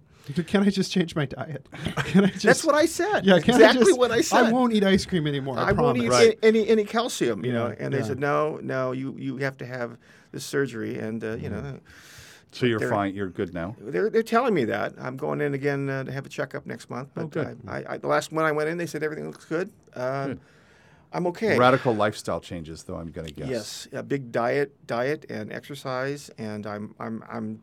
Can 0.47 0.63
I 0.63 0.69
just 0.69 0.93
change 0.93 1.17
my 1.17 1.25
diet? 1.25 1.67
Can 2.05 2.25
I 2.27 2.29
just, 2.29 2.45
That's 2.45 2.65
what 2.65 2.75
I 2.75 2.85
said. 2.85 3.25
Yeah, 3.25 3.39
can 3.41 3.55
exactly 3.55 3.81
I 3.81 3.85
just, 3.87 3.99
what 3.99 4.11
I 4.11 4.21
said. 4.21 4.45
I 4.45 4.53
won't 4.53 4.75
eat 4.75 4.85
ice 4.85 5.07
cream 5.07 5.27
anymore. 5.27 5.59
I, 5.59 5.71
I 5.71 5.73
won't 5.73 5.97
eat 5.97 6.09
promise. 6.09 6.29
a- 6.29 6.45
any 6.45 6.69
any 6.69 6.85
calcium, 6.85 7.43
you 7.47 7.53
know. 7.55 7.69
Yeah, 7.69 7.77
And 7.79 7.95
they 7.95 7.99
yeah. 8.01 8.05
said 8.05 8.19
no, 8.21 8.59
no, 8.63 8.93
you 8.93 9.17
you 9.19 9.39
have 9.39 9.57
to 9.59 9.67
have 9.67 9.97
this 10.33 10.45
surgery, 10.45 10.99
and 10.99 11.23
uh, 11.23 11.37
you 11.37 11.51
know. 11.51 11.79
So 12.53 12.67
you're 12.67 12.81
fine. 12.81 13.15
You're 13.15 13.29
good 13.29 13.55
now. 13.55 13.77
They're, 13.79 14.11
they're 14.11 14.25
telling 14.25 14.55
me 14.55 14.65
that. 14.65 14.95
I'm 15.01 15.17
going 15.17 15.41
in 15.41 15.55
again 15.55 15.89
uh, 15.89 16.03
to 16.03 16.11
have 16.11 16.27
a 16.27 16.29
checkup 16.29 16.67
next 16.67 16.91
month. 16.91 17.11
But 17.15 17.23
Oh, 17.23 17.27
good. 17.29 17.61
I, 17.69 17.79
I, 17.79 17.85
I, 17.91 17.97
the 17.99 18.09
last 18.09 18.33
one 18.33 18.45
I 18.45 18.51
went 18.51 18.69
in, 18.69 18.77
they 18.77 18.87
said 18.87 19.05
everything 19.05 19.27
looks 19.27 19.45
good. 19.45 19.71
Uh, 19.95 20.35
I'm 21.13 21.29
okay. 21.29 21.57
Radical 21.57 21.95
lifestyle 21.95 22.41
changes, 22.41 22.83
though. 22.83 22.97
I'm 22.97 23.13
going 23.13 23.29
to 23.29 23.33
guess. 23.33 23.49
Yes, 23.49 23.89
a 23.93 24.03
big 24.03 24.33
diet, 24.33 24.85
diet 24.89 25.27
and 25.31 25.53
exercise, 25.53 26.29
and 26.39 26.67
I'm, 26.67 26.95
I'm, 26.99 27.23
I'm. 27.31 27.63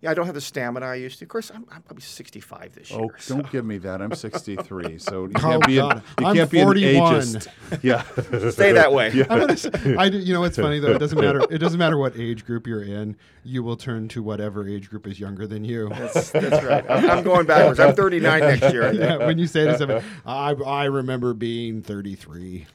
Yeah, 0.00 0.12
I 0.12 0.14
don't 0.14 0.26
have 0.26 0.34
the 0.36 0.40
stamina 0.40 0.86
I 0.86 0.94
used 0.94 1.18
to. 1.18 1.24
Of 1.24 1.28
course, 1.28 1.50
I'm, 1.52 1.66
I'm 1.72 1.82
probably 1.82 2.02
65 2.02 2.74
this 2.74 2.92
oh, 2.92 2.98
year. 2.98 3.08
Oh, 3.10 3.14
so- 3.18 3.34
don't 3.34 3.50
give 3.50 3.64
me 3.64 3.78
that. 3.78 4.00
I'm 4.00 4.14
63, 4.14 4.98
so 4.98 5.24
you 5.24 5.32
Oh, 5.36 5.40
can't 5.40 5.66
be 5.66 5.78
an, 5.78 5.88
God. 5.88 6.02
you 6.20 6.26
I'm 6.26 6.36
can't 6.36 6.50
be 6.50 6.60
an 6.60 6.68
ageist. 6.68 7.48
Yeah. 7.82 8.02
Stay 8.50 8.72
that 8.72 8.92
way. 8.92 9.10
I'm 9.28 9.40
gonna 9.40 9.56
say, 9.56 9.70
I 9.96 10.04
you 10.06 10.32
know 10.32 10.40
what's 10.40 10.56
funny 10.56 10.78
though? 10.78 10.92
It 10.92 10.98
doesn't 10.98 11.20
matter. 11.20 11.42
It 11.50 11.58
doesn't 11.58 11.78
matter 11.78 11.98
what 11.98 12.16
age 12.16 12.44
group 12.44 12.66
you're 12.66 12.84
in. 12.84 13.16
You 13.44 13.62
will 13.62 13.76
turn 13.76 14.08
to 14.08 14.22
whatever 14.22 14.68
age 14.68 14.88
group 14.88 15.06
is 15.06 15.18
younger 15.18 15.46
than 15.46 15.64
you. 15.64 15.88
That's, 15.88 16.30
that's 16.30 16.64
right. 16.64 16.84
I'm, 16.88 17.10
I'm 17.10 17.24
going 17.24 17.46
backwards. 17.46 17.80
I'm 17.80 17.94
39 17.94 18.40
next 18.40 18.72
year. 18.72 18.92
Yeah, 18.98 19.18
when 19.18 19.38
you 19.38 19.46
say 19.46 19.64
to 19.64 19.78
somebody, 19.78 20.04
I, 20.26 20.52
I 20.52 20.84
remember 20.86 21.32
being 21.34 21.82
33. 21.82 22.66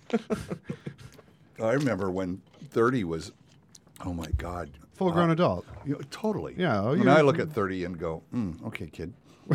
I 1.61 1.71
remember 1.73 2.09
when 2.11 2.41
30 2.69 3.03
was, 3.03 3.31
oh 4.05 4.13
my 4.13 4.27
God. 4.38 4.69
Full 4.94 5.11
grown 5.11 5.31
adult. 5.31 5.65
You 5.85 5.94
know, 5.94 6.01
totally. 6.11 6.55
Yeah, 6.57 6.81
oh, 6.81 6.89
when 6.91 7.03
you- 7.03 7.09
I 7.09 7.21
look 7.21 7.39
at 7.39 7.51
30 7.51 7.85
and 7.85 7.97
go, 8.00 8.24
mm, 8.33 8.63
okay, 8.67 8.88
kid. 8.88 9.13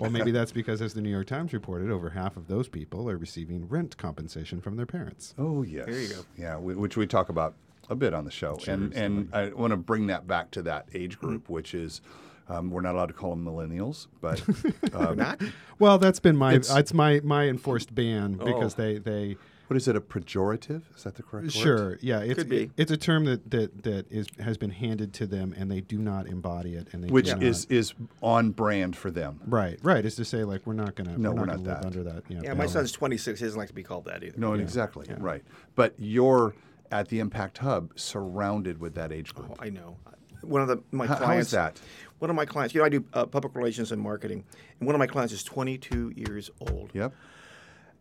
Well, 0.00 0.10
maybe 0.10 0.30
that's 0.38 0.52
because, 0.52 0.80
as 0.82 0.94
the 0.94 1.00
New 1.00 1.10
York 1.10 1.26
Times 1.26 1.52
reported, 1.52 1.90
over 1.90 2.10
half 2.10 2.36
of 2.36 2.46
those 2.46 2.68
people 2.68 3.08
are 3.10 3.16
receiving 3.16 3.68
rent 3.68 3.96
compensation 3.96 4.60
from 4.60 4.76
their 4.76 4.86
parents. 4.86 5.34
Oh, 5.38 5.62
yes. 5.62 5.86
There 5.86 6.00
you 6.00 6.08
go. 6.08 6.20
Yeah, 6.36 6.56
wh- 6.56 6.78
which 6.78 6.96
we 6.96 7.06
talk 7.06 7.28
about 7.28 7.54
a 7.88 7.94
bit 7.94 8.14
on 8.14 8.24
the 8.24 8.30
show. 8.30 8.58
and 8.68 8.94
and 8.94 9.28
I 9.34 9.48
want 9.50 9.72
to 9.72 9.76
bring 9.76 10.06
that 10.06 10.26
back 10.26 10.50
to 10.52 10.62
that 10.62 10.86
age 10.94 11.18
group, 11.18 11.48
which 11.48 11.74
is, 11.74 12.00
um, 12.48 12.70
we're 12.70 12.80
not 12.82 12.94
allowed 12.94 13.06
to 13.06 13.14
call 13.14 13.30
them 13.30 13.44
millennials, 13.44 14.06
but 14.20 14.40
um, 14.94 15.16
Not? 15.18 15.40
Well, 15.78 15.98
that's 15.98 16.20
been 16.20 16.36
my 16.36 16.54
It's- 16.54 16.74
it's, 16.74 16.94
my 16.94 17.20
my 17.24 17.48
enforced 17.48 17.94
ban 17.94 18.34
because 18.34 18.74
Oh. 18.74 18.82
they 18.82 18.98
they 18.98 19.36
what 19.70 19.76
is 19.76 19.86
it, 19.86 19.94
a 19.94 20.00
pejorative? 20.00 20.82
Is 20.96 21.04
that 21.04 21.14
the 21.14 21.22
correct 21.22 21.44
word? 21.44 21.52
sure 21.52 21.98
yeah 22.02 22.18
it's 22.22 22.34
Could 22.34 22.48
be. 22.48 22.72
it's 22.76 22.90
a 22.90 22.96
term 22.96 23.24
that 23.26 23.48
that 23.52 23.84
that 23.84 24.10
is 24.10 24.26
has 24.40 24.58
been 24.58 24.72
handed 24.72 25.14
to 25.14 25.26
them 25.28 25.54
and 25.56 25.70
they 25.70 25.80
do 25.80 25.96
not 25.98 26.26
embody 26.26 26.74
it 26.74 26.88
and 26.90 27.04
they 27.04 27.08
Which 27.08 27.26
do 27.26 27.34
not- 27.34 27.42
is, 27.44 27.66
is 27.66 27.94
on 28.20 28.50
brand 28.50 28.96
for 28.96 29.12
them. 29.12 29.40
right 29.46 29.78
right 29.84 30.04
is 30.04 30.16
to 30.16 30.24
say 30.24 30.42
like 30.42 30.66
we're 30.66 30.72
not 30.74 30.96
gonna 30.96 31.16
No, 31.16 31.30
we're 31.30 31.42
we're 31.42 31.46
not, 31.46 31.60
not 31.60 31.64
gonna 31.64 31.68
live 31.68 31.80
that. 31.82 31.86
under 31.86 32.02
that 32.02 32.24
yeah, 32.28 32.40
Yeah, 32.42 32.54
my 32.54 32.64
ban. 32.64 32.68
son's 32.70 32.90
26. 32.90 33.38
He 33.38 33.46
doesn't 33.46 33.56
like 33.58 33.68
to 33.68 33.74
be 33.74 33.84
called 33.84 34.06
that 34.06 34.24
either. 34.24 34.36
No, 34.40 34.54
exactly. 34.54 35.06
Right. 35.18 35.44
But 35.76 35.94
you're 35.98 36.56
at 36.90 37.06
the 37.06 37.20
Impact 37.20 37.58
Hub 37.58 37.92
surrounded 37.96 38.80
with 38.80 38.96
that 38.96 39.12
age 39.12 39.32
group. 39.36 39.52
Oh, 39.52 39.56
I 39.60 39.68
know. 39.70 39.98
One 40.42 40.62
of 40.62 40.66
the 40.66 40.82
my 40.90 41.06
How- 41.06 41.14
how 41.14 41.20
is 41.20 41.24
clients. 41.26 41.50
that? 41.52 41.80
One 42.18 42.28
of 42.28 42.34
my 42.34 42.44
clients. 42.44 42.74
You 42.74 42.80
know, 42.80 42.86
I 42.86 42.88
do 42.88 43.04
uh, 43.14 43.26
public 43.26 43.54
relations 43.54 43.92
and 43.92 44.02
marketing, 44.02 44.42
and 44.80 44.86
one 44.88 44.96
of 44.96 44.98
my 44.98 45.06
clients 45.06 45.32
is 45.32 45.44
22 45.44 46.12
years 46.16 46.50
old. 46.60 46.90
Yep. 46.92 47.14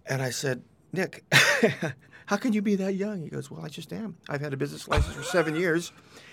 And 0.07 0.23
I 0.23 0.31
said, 0.31 0.63
Nick, 0.91 1.23
how 2.25 2.37
can 2.37 2.53
you 2.53 2.61
be 2.61 2.75
that 2.75 2.95
young? 2.95 3.21
He 3.21 3.29
goes, 3.29 3.51
Well, 3.51 3.63
I 3.63 3.69
just 3.69 3.91
am. 3.93 4.17
I've 4.27 4.41
had 4.41 4.53
a 4.53 4.57
business 4.57 4.87
license 4.87 5.15
for 5.15 5.23
seven 5.23 5.55
years, 5.55 5.91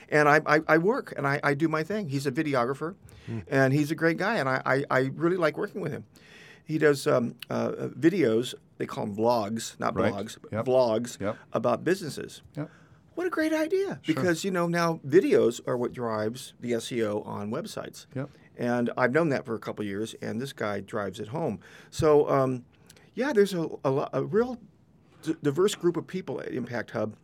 and 0.08 0.28
I, 0.28 0.40
I, 0.46 0.60
I 0.68 0.78
work 0.78 1.12
and 1.16 1.26
I, 1.26 1.40
I 1.42 1.54
do 1.54 1.68
my 1.68 1.82
thing. 1.82 2.08
He's 2.08 2.26
a 2.26 2.32
videographer, 2.32 2.94
and 3.48 3.72
he's 3.72 3.90
a 3.90 3.94
great 3.94 4.16
guy, 4.16 4.36
and 4.36 4.48
I, 4.48 4.62
I, 4.64 4.84
I 4.90 4.98
really 5.14 5.36
like 5.36 5.56
working 5.58 5.80
with 5.80 5.92
him. 5.92 6.04
He 6.64 6.78
does 6.78 7.06
um, 7.06 7.34
uh, 7.50 7.70
videos. 7.98 8.54
They 8.78 8.86
call 8.86 9.06
them 9.06 9.16
vlogs, 9.16 9.78
not 9.78 9.94
Right. 9.94 10.12
blogs, 10.12 10.36
but 10.40 10.52
Yep. 10.52 10.64
vlogs 10.66 11.20
Yep. 11.20 11.36
about 11.52 11.84
businesses. 11.84 12.42
Yep. 12.56 12.70
What 13.14 13.26
a 13.26 13.30
great 13.30 13.52
idea! 13.54 13.98
Because 14.06 14.44
you 14.44 14.50
know 14.50 14.66
now 14.68 15.00
videos 15.06 15.60
are 15.66 15.76
what 15.76 15.92
drives 15.94 16.52
the 16.60 16.72
SEO 16.72 17.26
on 17.26 17.50
websites. 17.50 18.06
Yep. 18.14 18.28
And 18.58 18.90
I've 18.96 19.12
known 19.12 19.28
that 19.30 19.46
for 19.46 19.54
a 19.54 19.58
couple 19.58 19.82
of 19.84 19.86
years, 19.88 20.14
and 20.20 20.40
this 20.40 20.52
guy 20.52 20.80
drives 20.80 21.18
it 21.20 21.28
home. 21.28 21.60
So 21.90 22.28
um, 22.28 22.64
yeah, 23.16 23.32
there's 23.32 23.52
a 23.54 23.68
a, 23.84 24.08
a 24.12 24.24
real 24.24 24.58
d- 25.22 25.34
diverse 25.42 25.74
group 25.74 25.96
of 25.96 26.06
people 26.06 26.40
at 26.40 26.52
Impact 26.52 26.92
Hub, 26.92 27.16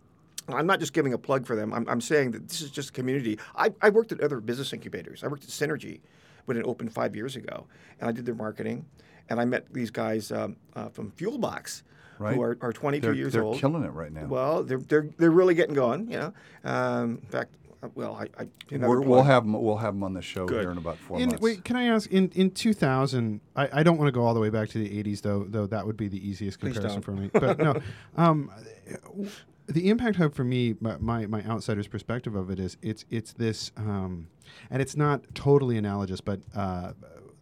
I'm 0.48 0.66
not 0.66 0.80
just 0.80 0.92
giving 0.92 1.12
a 1.12 1.18
plug 1.18 1.46
for 1.46 1.54
them. 1.54 1.72
I'm, 1.72 1.88
I'm 1.88 2.00
saying 2.00 2.32
that 2.32 2.48
this 2.48 2.60
is 2.62 2.70
just 2.72 2.88
a 2.88 2.92
community. 2.92 3.38
I, 3.54 3.72
I 3.80 3.90
worked 3.90 4.10
at 4.10 4.20
other 4.20 4.40
business 4.40 4.72
incubators. 4.72 5.22
I 5.22 5.28
worked 5.28 5.44
at 5.44 5.50
Synergy 5.50 6.00
when 6.46 6.56
it 6.56 6.64
opened 6.66 6.92
five 6.92 7.14
years 7.14 7.36
ago, 7.36 7.66
and 8.00 8.08
I 8.08 8.12
did 8.12 8.26
their 8.26 8.34
marketing. 8.34 8.84
And 9.30 9.40
I 9.40 9.44
met 9.44 9.72
these 9.72 9.90
guys 9.92 10.32
um, 10.32 10.56
uh, 10.74 10.88
from 10.88 11.12
Fuelbox, 11.12 11.82
Right. 12.18 12.34
who 12.36 12.42
are, 12.42 12.58
are 12.60 12.72
22 12.72 13.00
They're, 13.06 13.14
years 13.14 13.32
they're 13.32 13.42
old. 13.42 13.58
killing 13.58 13.82
it 13.84 13.92
right 13.92 14.12
now. 14.12 14.26
Well, 14.26 14.62
they're, 14.64 14.78
they're, 14.78 15.08
they're 15.16 15.30
really 15.30 15.54
getting 15.54 15.74
going. 15.74 16.10
You 16.10 16.18
know, 16.18 16.32
um, 16.64 17.18
in 17.22 17.28
fact, 17.28 17.54
well, 17.94 18.14
I, 18.14 18.28
I 18.42 18.48
We're, 18.76 19.00
we'll 19.00 19.20
plug. 19.20 19.26
have 19.26 19.42
'em- 19.44 19.60
we'll 19.62 19.76
have 19.76 19.94
them 19.94 20.02
on 20.04 20.12
the 20.14 20.22
show 20.22 20.46
Good. 20.46 20.60
here 20.60 20.70
in 20.70 20.78
about 20.78 20.98
four 20.98 21.18
In, 21.18 21.28
months. 21.30 21.42
wait, 21.42 21.64
can 21.64 21.76
I 21.76 21.84
ask? 21.84 22.10
In 22.10 22.30
in 22.34 22.50
2000, 22.50 23.40
I, 23.56 23.80
I 23.80 23.82
don't 23.82 23.98
want 23.98 24.08
to 24.08 24.12
go 24.12 24.24
all 24.24 24.34
the 24.34 24.40
way 24.40 24.50
back 24.50 24.68
to 24.70 24.78
the 24.78 25.02
80s, 25.02 25.22
though. 25.22 25.44
Though 25.44 25.66
that 25.66 25.86
would 25.86 25.96
be 25.96 26.08
the 26.08 26.26
easiest 26.28 26.60
comparison 26.60 27.02
for 27.02 27.12
me. 27.12 27.30
But 27.32 27.58
no, 27.58 27.74
um, 28.16 28.50
the 29.66 29.88
impact 29.90 30.16
hub 30.16 30.34
for 30.34 30.44
me, 30.44 30.74
my, 30.80 30.96
my 30.98 31.26
my 31.26 31.42
outsider's 31.44 31.88
perspective 31.88 32.34
of 32.34 32.50
it 32.50 32.58
is 32.58 32.76
it's 32.82 33.04
it's 33.10 33.32
this, 33.32 33.72
um, 33.76 34.28
and 34.70 34.80
it's 34.82 34.96
not 34.96 35.22
totally 35.34 35.76
analogous, 35.76 36.20
but. 36.20 36.40
Uh, 36.54 36.92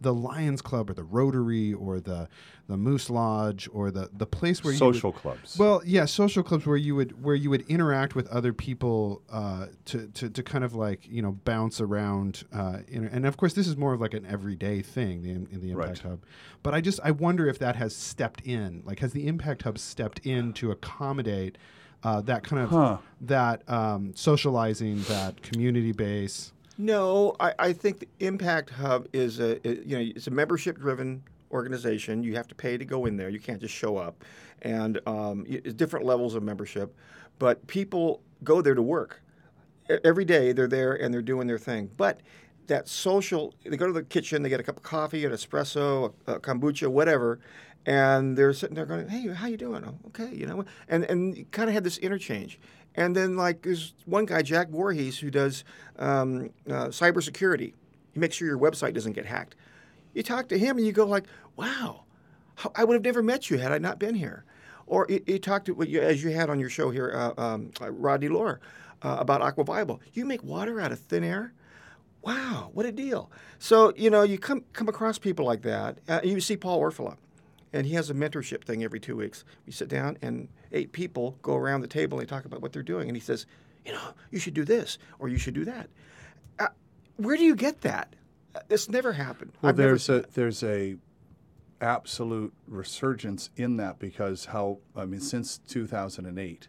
the 0.01 0.13
Lions 0.13 0.61
Club 0.61 0.89
or 0.89 0.93
the 0.93 1.03
Rotary 1.03 1.73
or 1.73 1.99
the 1.99 2.27
the 2.67 2.75
Moose 2.77 3.09
Lodge 3.09 3.69
or 3.71 3.91
the 3.91 4.09
the 4.11 4.25
place 4.25 4.63
where 4.63 4.73
you 4.73 4.79
would- 4.85 4.95
Social 4.95 5.11
clubs. 5.11 5.57
well, 5.59 5.81
yeah, 5.85 6.05
social 6.05 6.41
clubs 6.41 6.65
where 6.65 6.77
you 6.77 6.95
would 6.95 7.21
where 7.23 7.35
you 7.35 7.49
would 7.49 7.61
interact 7.69 8.15
with 8.15 8.27
other 8.29 8.51
people 8.53 9.21
uh, 9.31 9.67
to, 9.85 10.07
to 10.07 10.29
to 10.29 10.41
kind 10.43 10.63
of 10.63 10.73
like 10.73 11.07
you 11.07 11.21
know 11.21 11.33
bounce 11.45 11.79
around, 11.79 12.43
uh, 12.51 12.79
in, 12.87 13.05
and 13.05 13.25
of 13.25 13.37
course 13.37 13.53
this 13.53 13.67
is 13.67 13.77
more 13.77 13.93
of 13.93 14.01
like 14.01 14.13
an 14.13 14.25
everyday 14.25 14.81
thing 14.81 15.25
in, 15.25 15.47
in 15.51 15.61
the 15.61 15.71
Impact 15.71 16.03
Right. 16.03 16.11
Hub. 16.11 16.19
But 16.63 16.73
I 16.73 16.81
just 16.81 16.99
I 17.03 17.11
wonder 17.11 17.47
if 17.47 17.59
that 17.59 17.75
has 17.75 17.95
stepped 17.95 18.41
in, 18.41 18.81
like 18.85 18.99
has 18.99 19.13
the 19.13 19.27
Impact 19.27 19.61
Hub 19.63 19.77
stepped 19.77 20.19
in 20.25 20.53
to 20.53 20.71
accommodate 20.71 21.57
uh, 22.03 22.21
that 22.21 22.43
kind 22.43 22.63
of 22.63 22.69
Huh. 22.71 22.97
that 23.21 23.61
um, 23.69 24.13
socializing, 24.15 25.01
that 25.03 25.41
community 25.43 25.91
base. 25.91 26.51
No, 26.81 27.35
I, 27.39 27.53
I 27.59 27.73
think 27.73 27.99
the 27.99 28.07
Impact 28.21 28.71
Hub 28.71 29.07
is 29.13 29.39
a 29.39 29.59
you 29.63 29.95
know 29.95 30.11
it's 30.15 30.25
a 30.25 30.31
membership 30.31 30.79
driven 30.79 31.21
organization. 31.51 32.23
You 32.23 32.35
have 32.35 32.47
to 32.47 32.55
pay 32.55 32.75
to 32.75 32.83
go 32.85 33.05
in 33.05 33.17
there. 33.17 33.29
You 33.29 33.39
can't 33.39 33.61
just 33.61 33.75
show 33.75 33.97
up, 33.97 34.23
and 34.63 34.99
um, 35.05 35.45
it's 35.47 35.75
different 35.75 36.07
levels 36.07 36.33
of 36.33 36.41
membership. 36.41 36.95
But 37.37 37.67
people 37.67 38.23
go 38.43 38.63
there 38.63 38.73
to 38.73 38.81
work 38.81 39.21
every 40.03 40.25
day. 40.25 40.53
They're 40.53 40.67
there 40.67 40.93
and 40.93 41.13
they're 41.13 41.21
doing 41.21 41.45
their 41.45 41.59
thing. 41.59 41.91
But 41.97 42.21
that 42.65 42.87
social, 42.87 43.53
they 43.63 43.77
go 43.77 43.85
to 43.85 43.93
the 43.93 44.01
kitchen, 44.01 44.41
they 44.41 44.49
get 44.49 44.59
a 44.59 44.63
cup 44.63 44.77
of 44.77 44.83
coffee, 44.83 45.23
an 45.23 45.33
espresso, 45.33 46.13
a, 46.25 46.33
a 46.33 46.39
kombucha, 46.39 46.87
whatever, 46.87 47.39
and 47.85 48.35
they're 48.35 48.53
sitting 48.53 48.75
there 48.75 48.87
going, 48.87 49.07
"Hey, 49.07 49.27
how 49.27 49.45
you 49.45 49.57
doing? 49.57 49.83
"Oh, 49.85 49.99
okay, 50.07 50.33
you 50.33 50.47
know." 50.47 50.65
And 50.87 51.03
and 51.03 51.51
kind 51.51 51.69
of 51.69 51.75
had 51.75 51.83
this 51.83 51.99
interchange. 51.99 52.59
And 52.95 53.15
then 53.15 53.37
like 53.37 53.61
there's 53.61 53.93
one 54.05 54.25
guy, 54.25 54.41
Jack 54.41 54.69
Voorhees, 54.69 55.19
who 55.19 55.31
does 55.31 55.63
um, 55.97 56.49
uh, 56.67 56.87
cybersecurity. 56.87 57.73
He 58.13 58.19
makes 58.19 58.35
sure 58.35 58.47
your 58.47 58.59
website 58.59 58.93
doesn't 58.93 59.13
get 59.13 59.25
hacked. 59.25 59.55
You 60.13 60.23
talk 60.23 60.49
to 60.49 60.59
him 60.59 60.77
and 60.77 60.85
you 60.85 60.91
go 60.91 61.05
like, 61.05 61.25
"Wow, 61.55 62.03
I 62.75 62.83
would 62.83 62.95
have 62.95 63.03
never 63.03 63.23
met 63.23 63.49
you 63.49 63.57
had 63.57 63.71
I 63.71 63.77
not 63.77 63.99
been 63.99 64.15
here." 64.15 64.43
Or 64.87 65.05
you, 65.09 65.23
you 65.25 65.39
talk 65.39 65.63
to 65.65 65.81
as 66.01 66.21
you 66.21 66.31
had 66.31 66.49
on 66.49 66.59
your 66.59 66.69
show 66.69 66.89
here, 66.89 67.11
uh, 67.13 67.41
um, 67.41 67.71
uh, 67.79 67.91
Rodney 67.91 68.27
Lore, 68.27 68.59
uh, 69.01 69.17
about 69.19 69.41
Aquaviable. 69.41 69.99
You 70.13 70.25
make 70.25 70.43
water 70.43 70.81
out 70.81 70.91
of 70.91 70.99
thin 70.99 71.23
air. 71.23 71.53
Wow, 72.21 72.69
what 72.73 72.85
a 72.85 72.91
deal! 72.91 73.31
So 73.57 73.93
you 73.95 74.09
know 74.09 74.23
you 74.23 74.37
come 74.37 74.63
come 74.73 74.89
across 74.89 75.17
people 75.17 75.45
like 75.45 75.61
that. 75.61 75.97
Uh, 76.09 76.19
you 76.23 76.39
see 76.41 76.57
Paul 76.57 76.81
Orfalea, 76.81 77.15
and 77.73 77.85
he 77.85 77.93
has 77.93 78.09
a 78.09 78.13
mentorship 78.13 78.63
thing 78.63 78.83
every 78.83 78.99
two 78.99 79.15
weeks. 79.15 79.43
We 79.65 79.71
sit 79.71 79.87
down 79.87 80.17
and 80.21 80.47
eight 80.71 80.91
people 80.91 81.37
go 81.41 81.55
around 81.55 81.81
the 81.81 81.87
table 81.87 82.19
and 82.19 82.27
they 82.27 82.29
talk 82.29 82.45
about 82.45 82.61
what 82.61 82.73
they're 82.73 82.83
doing, 82.83 83.07
and 83.09 83.15
he 83.15 83.21
says, 83.21 83.45
you 83.85 83.91
know, 83.91 84.13
you 84.29 84.39
should 84.39 84.53
do 84.53 84.65
this 84.65 84.97
or 85.19 85.27
you 85.29 85.37
should 85.37 85.53
do 85.53 85.65
that. 85.65 85.89
Uh, 86.59 86.67
where 87.17 87.37
do 87.37 87.43
you 87.43 87.55
get 87.55 87.81
that? 87.81 88.15
Uh, 88.53 88.59
This 88.67 88.89
never 88.89 89.13
happened. 89.13 89.53
Well, 89.61 89.69
I've 89.69 89.77
there's 89.77 90.09
a 90.09 90.25
there's 90.33 90.63
a 90.63 90.97
absolute 91.79 92.53
resurgence 92.67 93.49
in 93.55 93.77
that 93.77 93.97
because 93.97 94.45
how 94.45 94.77
I 94.95 95.05
mean 95.05 95.19
since 95.19 95.57
2008 95.67 96.67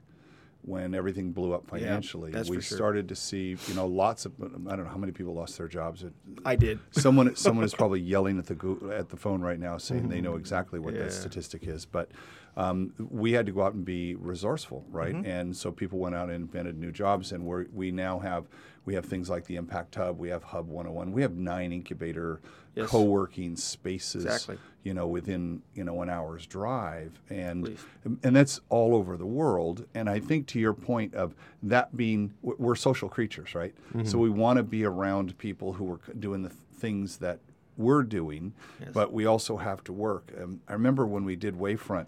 when 0.64 0.95
everything 0.95 1.33
blew 1.33 1.52
up 1.52 1.66
financially 1.66 2.31
that's 2.31 2.49
we 2.49 2.61
sure. 2.61 2.76
started 2.76 3.09
to 3.09 3.16
see 3.16 3.57
you 3.66 3.75
know 3.75 3.87
lots 3.87 4.25
of 4.26 4.33
I 4.40 4.47
don't 4.76 4.85
know 4.85 4.90
how 4.90 4.97
many 4.97 5.12
people 5.12 5.35
lost 5.35 5.59
their 5.59 5.66
jobs 5.69 6.04
I 6.45 6.54
did. 6.57 6.78
someone 6.92 7.35
someone 7.35 7.64
is 7.64 7.75
probably 7.75 8.00
yelling 8.00 8.38
at 8.38 8.47
the 8.47 8.95
at 8.97 9.09
the 9.09 9.16
phone 9.16 9.40
right 9.40 9.59
now 9.59 9.76
saying 9.78 10.09
they 10.09 10.21
know 10.21 10.37
exactly 10.37 10.78
what 10.78 10.95
Yeah. 10.95 11.04
that 11.04 11.12
statistic 11.12 11.66
is 11.66 11.85
but 11.85 12.11
um, 12.57 12.92
we 13.11 13.33
had 13.33 13.47
to 13.47 13.52
go 13.52 13.62
out 13.62 13.73
and 13.75 13.85
be 13.85 14.14
resourceful 14.14 14.85
right 14.90 15.14
Mm-hmm. 15.14 15.26
and 15.26 15.57
so 15.57 15.73
people 15.73 15.99
went 15.99 16.14
out 16.14 16.28
and 16.28 16.37
invented 16.37 16.78
new 16.78 16.92
jobs 16.92 17.33
and 17.33 17.45
we 17.45 17.64
we 17.73 17.90
now 17.90 18.19
have 18.21 18.45
we 18.85 18.95
have 18.95 19.05
things 19.05 19.31
like 19.31 19.45
the 19.47 19.57
impact 19.57 19.95
hub 19.95 20.19
we 20.19 20.29
have 20.29 20.43
hub 20.43 20.69
101 20.69 21.12
we 21.12 21.23
have 21.23 21.35
nine 21.37 21.73
incubator 21.73 22.41
Yes. 22.75 22.89
co-working 22.89 23.55
spaces 23.57 24.25
Exactly. 24.25 24.57
you 24.83 24.95
know 24.95 25.07
within 25.07 25.61
you 25.75 25.85
know 25.85 26.01
an 26.01 26.09
hour's 26.09 26.47
drive 26.47 27.21
and 27.29 27.67
Please. 27.67 27.85
and 28.23 28.35
that's 28.35 28.61
all 28.71 28.95
over 28.95 29.19
the 29.19 29.27
world 29.27 29.85
and 29.95 30.09
i 30.09 30.19
think 30.19 30.47
to 30.49 30.59
your 30.59 30.73
point 30.73 31.15
of 31.15 31.35
that 31.62 31.95
being 31.95 32.33
we're 32.41 32.75
social 32.75 33.11
creatures 33.11 33.55
right 33.55 33.75
so 34.05 34.17
we 34.17 34.31
want 34.31 34.57
to 34.57 34.62
be 34.62 34.85
around 34.87 35.37
people 35.37 35.75
who 35.75 35.93
are 35.93 36.01
doing 36.19 36.43
the 36.43 36.49
things 36.49 37.19
that 37.19 37.41
we're 37.77 38.03
doing 38.03 38.55
yes. 38.81 38.89
but 38.95 39.12
we 39.12 39.27
also 39.27 39.59
have 39.59 39.85
to 39.85 39.93
work 39.93 40.33
um, 40.43 40.59
i 40.67 40.73
remember 40.73 41.07
when 41.07 41.27
we 41.27 41.37
did 41.37 41.55
wavefront 41.55 42.07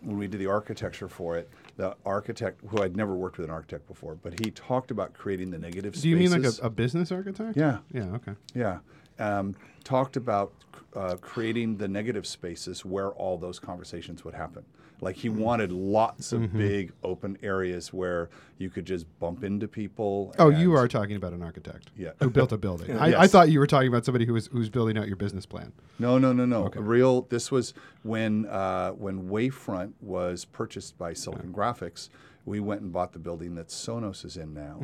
when 0.00 0.16
we 0.16 0.28
did 0.28 0.38
the 0.38 0.46
architecture 0.46 1.08
for 1.08 1.36
it 1.36 1.50
the 1.76 1.94
architect 2.04 2.60
who 2.68 2.82
i'd 2.82 2.96
never 2.96 3.14
worked 3.14 3.38
with 3.38 3.46
an 3.46 3.52
architect 3.52 3.86
before 3.86 4.14
but 4.14 4.38
he 4.40 4.50
talked 4.50 4.90
about 4.90 5.12
creating 5.12 5.50
the 5.50 5.58
negative 5.58 5.94
spaces. 5.94 6.02
Do 6.02 6.08
you 6.10 6.16
mean 6.16 6.30
like 6.30 6.44
a, 6.44 6.66
a 6.66 6.70
business 6.70 7.10
architect? 7.12 7.56
Yeah. 7.56 7.78
Yeah. 7.92 8.04
Okay. 8.14 8.32
Yeah. 8.54 8.78
Um, 9.18 9.54
talked 9.84 10.16
about 10.16 10.52
uh, 10.94 11.16
creating 11.20 11.76
the 11.76 11.88
negative 11.88 12.26
spaces 12.26 12.84
where 12.84 13.10
all 13.12 13.36
those 13.38 13.58
conversations 13.58 14.24
would 14.24 14.34
happen. 14.34 14.64
Like 15.00 15.16
he 15.16 15.28
wanted 15.28 15.70
lots 15.72 16.32
of 16.32 16.40
Mm-hmm. 16.42 16.58
big 16.58 16.92
open 17.02 17.36
areas 17.42 17.92
where 17.92 18.30
you 18.58 18.70
could 18.70 18.84
just 18.86 19.06
bump 19.18 19.42
into 19.44 19.66
people. 19.68 20.34
Oh, 20.38 20.48
you 20.48 20.74
are 20.74 20.86
talking 20.88 21.16
about 21.16 21.32
an 21.32 21.42
architect. 21.42 21.90
Yeah. 21.96 22.10
Who 22.20 22.30
built 22.30 22.52
a 22.52 22.56
building? 22.56 22.96
I, 22.98 23.22
I 23.22 23.26
thought 23.26 23.50
you 23.50 23.58
were 23.58 23.66
talking 23.66 23.88
about 23.88 24.04
somebody 24.04 24.24
who 24.24 24.32
was 24.34 24.46
who's 24.46 24.70
building 24.70 24.96
out 24.96 25.06
your 25.06 25.16
business 25.16 25.46
plan. 25.46 25.72
No, 25.98 26.18
no, 26.18 26.32
no, 26.32 26.44
no. 26.46 26.68
Real. 26.76 27.22
This 27.22 27.50
was 27.50 27.74
when 28.02 28.46
uh, 28.46 28.90
when 28.92 29.28
Wavefront 29.28 29.92
was 30.00 30.44
purchased 30.44 30.96
by 30.96 31.12
Silicon 31.12 31.52
Graphics. 31.52 32.08
We 32.46 32.60
went 32.60 32.82
and 32.82 32.92
bought 32.92 33.14
the 33.14 33.18
building 33.18 33.54
that 33.54 33.68
Sonos 33.68 34.22
is 34.24 34.36
in 34.36 34.52
now, 34.52 34.78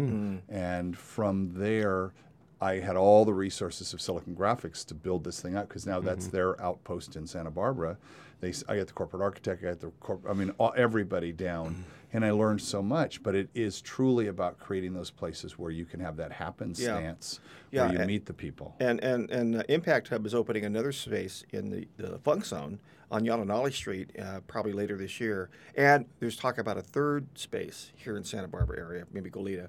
and 0.48 0.96
from 0.96 1.50
there, 1.54 2.14
I 2.60 2.74
had 2.74 2.96
all 2.96 3.24
the 3.24 3.32
resources 3.32 3.94
of 3.94 4.00
Silicon 4.00 4.36
Graphics 4.36 4.84
to 4.86 4.94
build 4.94 5.24
this 5.24 5.40
thing 5.40 5.56
out 5.56 5.68
because 5.68 5.86
now 5.86 6.00
that's 6.00 6.26
their 6.26 6.60
outpost 6.62 7.16
in 7.16 7.26
Santa 7.26 7.50
Barbara. 7.50 7.96
They, 8.40 8.52
I 8.68 8.76
got 8.76 8.86
the 8.86 8.92
corporate 8.92 9.22
architect, 9.22 9.62
I 9.62 9.68
got 9.68 9.80
the 9.80 9.90
corp, 10.00 10.24
I 10.28 10.32
mean, 10.32 10.50
all, 10.58 10.72
everybody 10.76 11.30
down, 11.32 11.84
and 12.12 12.24
I 12.24 12.30
learned 12.30 12.60
so 12.62 12.82
much. 12.82 13.22
But 13.22 13.34
it 13.34 13.48
is 13.54 13.80
truly 13.82 14.28
about 14.28 14.58
creating 14.58 14.94
those 14.94 15.10
places 15.10 15.58
where 15.58 15.70
you 15.70 15.84
can 15.84 16.00
have 16.00 16.16
that 16.16 16.32
happenstance, 16.32 17.40
Yeah, 17.70 17.84
where 17.84 17.92
you 17.92 17.98
and- 17.98 18.06
meet 18.06 18.26
the 18.26 18.32
people. 18.34 18.76
And 18.80 19.02
and 19.02 19.30
and 19.30 19.56
uh, 19.56 19.62
Impact 19.68 20.08
Hub 20.08 20.24
is 20.26 20.34
opening 20.34 20.64
another 20.64 20.92
space 20.92 21.44
in 21.50 21.70
the 21.70 21.86
the 21.96 22.18
Funk 22.18 22.44
Zone 22.46 22.78
on 23.10 23.24
Yanonali 23.24 23.72
Street 23.72 24.10
uh, 24.18 24.40
probably 24.46 24.72
later 24.72 24.96
this 24.96 25.18
year. 25.20 25.50
And 25.76 26.06
there's 26.20 26.36
talk 26.36 26.58
about 26.58 26.78
a 26.78 26.82
third 26.82 27.26
space 27.38 27.90
here 27.96 28.16
in 28.16 28.24
Santa 28.24 28.48
Barbara 28.48 28.78
area, 28.78 29.04
maybe 29.12 29.30
Goleta. 29.30 29.68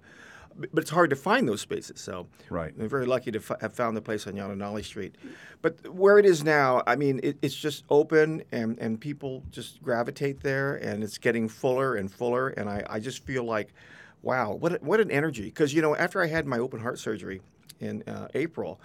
But 0.74 0.82
it's 0.82 0.92
hard 0.92 1.10
to 1.10 1.16
find 1.16 1.48
those 1.48 1.62
spaces. 1.62 2.00
So 2.00 2.28
Right. 2.50 2.74
we're 2.78 2.88
very 2.88 3.06
lucky 3.06 3.32
to 3.32 3.40
f- 3.40 3.60
have 3.62 3.74
found 3.74 3.96
the 3.98 4.02
place 4.02 4.28
on 4.28 4.34
Yanonali 4.34 4.84
Street. 4.84 5.16
But 5.62 5.94
where 5.94 6.18
it 6.20 6.26
is 6.26 6.44
now, 6.44 6.84
I 6.88 6.96
mean, 6.96 7.20
it, 7.24 7.38
it's 7.42 7.56
just 7.56 7.84
open 7.90 8.44
and, 8.52 8.78
and 8.80 9.00
people 9.00 9.44
just 9.52 9.82
gravitate 9.84 10.42
there 10.42 10.76
and 10.76 11.04
it's 11.04 11.18
getting 11.18 11.48
fuller 11.50 11.96
and 11.96 12.12
fuller. 12.12 12.50
And 12.50 12.70
I, 12.70 12.84
I 12.90 13.00
just 13.00 13.24
feel 13.26 13.44
like, 13.44 13.74
wow, 14.22 14.54
what, 14.54 14.74
a, 14.74 14.76
what 14.82 15.00
an 15.00 15.12
energy. 15.12 15.46
Because, 15.46 15.74
you 15.74 15.82
know, 15.82 15.96
after 15.96 16.22
I 16.22 16.28
had 16.28 16.46
my 16.46 16.60
open 16.60 16.80
heart 16.80 17.00
surgery 17.00 17.42
in 17.80 18.04
uh, 18.04 18.28
April, 18.34 18.80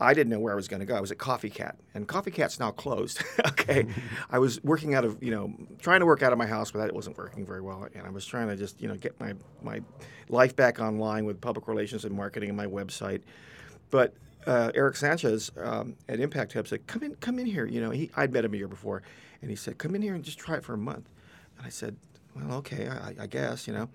I 0.00 0.14
didn't 0.14 0.30
know 0.30 0.38
where 0.38 0.52
I 0.52 0.56
was 0.56 0.68
going 0.68 0.80
to 0.80 0.86
go. 0.86 0.94
I 0.94 1.00
was 1.00 1.10
at 1.10 1.18
Coffee 1.18 1.50
Cat, 1.50 1.76
and 1.94 2.06
Coffee 2.06 2.30
Cat's 2.30 2.60
now 2.60 2.70
closed. 2.70 3.22
okay, 3.48 3.86
I 4.30 4.38
was 4.38 4.62
working 4.62 4.94
out 4.94 5.04
of 5.04 5.22
you 5.22 5.30
know 5.30 5.52
trying 5.80 6.00
to 6.00 6.06
work 6.06 6.22
out 6.22 6.32
of 6.32 6.38
my 6.38 6.46
house, 6.46 6.70
but 6.70 6.78
that 6.80 6.94
wasn't 6.94 7.18
working 7.18 7.44
very 7.44 7.60
well. 7.60 7.86
And 7.94 8.06
I 8.06 8.10
was 8.10 8.24
trying 8.24 8.48
to 8.48 8.56
just 8.56 8.80
you 8.80 8.88
know 8.88 8.94
get 8.94 9.18
my 9.18 9.34
my 9.62 9.80
life 10.28 10.54
back 10.54 10.80
online 10.80 11.24
with 11.24 11.40
public 11.40 11.66
relations 11.68 12.04
and 12.04 12.14
marketing 12.14 12.48
and 12.48 12.56
my 12.56 12.66
website. 12.66 13.22
But 13.90 14.14
uh, 14.46 14.70
Eric 14.74 14.96
Sanchez 14.96 15.50
um, 15.58 15.96
at 16.08 16.20
Impact 16.20 16.52
Hub 16.52 16.68
said, 16.68 16.86
"Come 16.86 17.02
in, 17.02 17.14
come 17.16 17.38
in 17.38 17.46
here." 17.46 17.66
You 17.66 17.80
know, 17.80 17.90
he 17.90 18.10
I'd 18.16 18.32
met 18.32 18.44
him 18.44 18.54
a 18.54 18.56
year 18.56 18.68
before, 18.68 19.02
and 19.42 19.50
he 19.50 19.56
said, 19.56 19.78
"Come 19.78 19.94
in 19.94 20.02
here 20.02 20.14
and 20.14 20.24
just 20.24 20.38
try 20.38 20.56
it 20.56 20.64
for 20.64 20.74
a 20.74 20.78
month." 20.78 21.08
And 21.56 21.66
I 21.66 21.70
said, 21.70 21.96
"Well, 22.36 22.58
okay, 22.58 22.88
I, 22.88 23.14
I 23.20 23.26
guess," 23.26 23.66
you 23.66 23.74
know. 23.74 23.88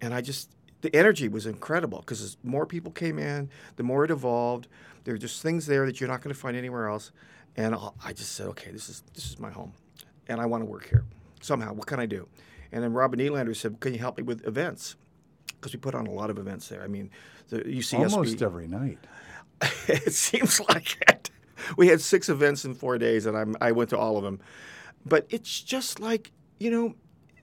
And 0.00 0.14
I 0.14 0.20
just 0.20 0.50
the 0.80 0.94
energy 0.94 1.28
was 1.28 1.46
incredible 1.46 1.98
because 2.00 2.22
as 2.22 2.36
more 2.42 2.66
people 2.66 2.92
came 2.92 3.18
in, 3.18 3.50
the 3.76 3.82
more 3.82 4.04
it 4.04 4.10
evolved. 4.10 4.68
There 5.04 5.14
are 5.14 5.18
just 5.18 5.42
things 5.42 5.66
there 5.66 5.86
that 5.86 6.00
you're 6.00 6.08
not 6.08 6.22
going 6.22 6.34
to 6.34 6.40
find 6.40 6.56
anywhere 6.56 6.88
else. 6.88 7.12
And 7.56 7.74
I 7.74 7.90
I 8.04 8.12
just 8.12 8.32
said, 8.32 8.46
"Okay, 8.48 8.70
this 8.70 8.88
is 8.88 9.02
this 9.14 9.30
is 9.30 9.38
my 9.38 9.50
home, 9.50 9.72
and 10.28 10.40
I 10.40 10.46
want 10.46 10.62
to 10.62 10.66
work 10.66 10.88
here 10.88 11.04
somehow. 11.40 11.72
What 11.72 11.86
can 11.86 12.00
I 12.00 12.06
do?" 12.06 12.28
And 12.72 12.84
then 12.84 12.92
Robin 12.92 13.20
Elander 13.20 13.54
said, 13.54 13.80
"Can 13.80 13.92
you 13.92 13.98
help 13.98 14.18
me 14.18 14.22
with 14.22 14.46
events?" 14.46 14.96
because 15.60 15.72
we 15.72 15.78
put 15.78 15.94
on 15.94 16.06
a 16.06 16.10
lot 16.10 16.30
of 16.30 16.38
events 16.38 16.68
there. 16.68 16.82
I 16.82 16.86
mean, 16.86 17.10
the 17.48 17.58
UCSB. 17.58 18.12
Almost 18.12 18.42
every 18.42 18.66
night. 18.66 18.98
it 19.88 20.12
seems 20.12 20.60
like 20.60 20.96
it. 21.08 21.30
We 21.76 21.88
had 21.88 22.00
six 22.00 22.28
events 22.28 22.64
in 22.64 22.74
four 22.74 22.96
days, 22.98 23.26
and 23.26 23.36
I'm, 23.36 23.54
I 23.60 23.72
went 23.72 23.90
to 23.90 23.98
all 23.98 24.16
of 24.16 24.24
them. 24.24 24.40
But 25.04 25.26
it's 25.28 25.60
just 25.60 26.00
like 26.00 26.32
you 26.58 26.70
know, 26.70 26.94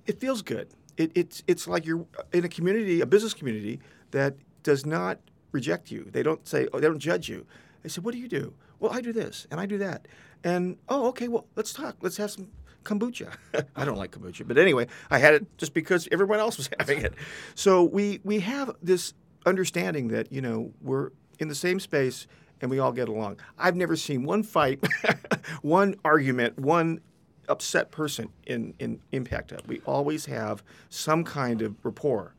it 0.05 0.19
feels 0.19 0.41
good. 0.41 0.69
It, 0.97 1.11
it's 1.15 1.43
it's 1.47 1.67
like 1.67 1.85
you're 1.85 2.05
in 2.33 2.45
a 2.45 2.49
community, 2.49 3.01
a 3.01 3.05
business 3.05 3.33
community 3.33 3.79
that 4.11 4.35
does 4.63 4.85
not 4.85 5.19
reject 5.51 5.91
you. 5.91 6.07
They 6.11 6.23
don't 6.23 6.47
say, 6.47 6.67
oh, 6.73 6.79
they 6.79 6.87
don't 6.87 6.99
judge 6.99 7.29
you. 7.29 7.45
They 7.83 7.89
say, 7.89 8.01
what 8.01 8.13
do 8.13 8.19
you 8.19 8.27
do? 8.27 8.53
Well, 8.79 8.91
I 8.91 9.01
do 9.01 9.13
this 9.13 9.47
and 9.51 9.59
I 9.59 9.65
do 9.65 9.77
that. 9.79 10.07
And 10.43 10.77
oh, 10.87 11.07
okay, 11.09 11.27
well, 11.27 11.47
let's 11.55 11.73
talk. 11.73 11.97
Let's 12.01 12.17
have 12.17 12.31
some 12.31 12.49
kombucha. 12.83 13.33
I 13.75 13.85
don't 13.85 13.97
like 13.97 14.11
kombucha, 14.11 14.47
but 14.47 14.57
anyway, 14.57 14.87
I 15.09 15.17
had 15.19 15.33
it 15.33 15.57
just 15.57 15.73
because 15.73 16.07
everyone 16.11 16.39
else 16.39 16.57
was 16.57 16.69
having 16.79 17.01
it. 17.01 17.13
So 17.55 17.83
we 17.83 18.19
we 18.23 18.39
have 18.39 18.75
this 18.81 19.13
understanding 19.45 20.09
that 20.09 20.31
you 20.31 20.41
know 20.41 20.71
we're 20.81 21.11
in 21.39 21.47
the 21.47 21.55
same 21.55 21.79
space 21.79 22.27
and 22.61 22.71
we 22.71 22.79
all 22.79 22.91
get 22.91 23.07
along. 23.07 23.39
I've 23.57 23.75
never 23.75 23.95
seen 23.95 24.23
one 24.23 24.43
fight, 24.43 24.83
one 25.61 25.95
argument, 26.03 26.57
one 26.59 27.01
upset 27.47 27.91
person 27.91 28.29
in 28.45 28.73
in 28.79 28.99
Impact. 29.11 29.53
We 29.67 29.81
always 29.85 30.25
have 30.25 30.63
some 30.89 31.23
kind 31.23 31.61
of 31.61 31.75
rapport, 31.83 32.35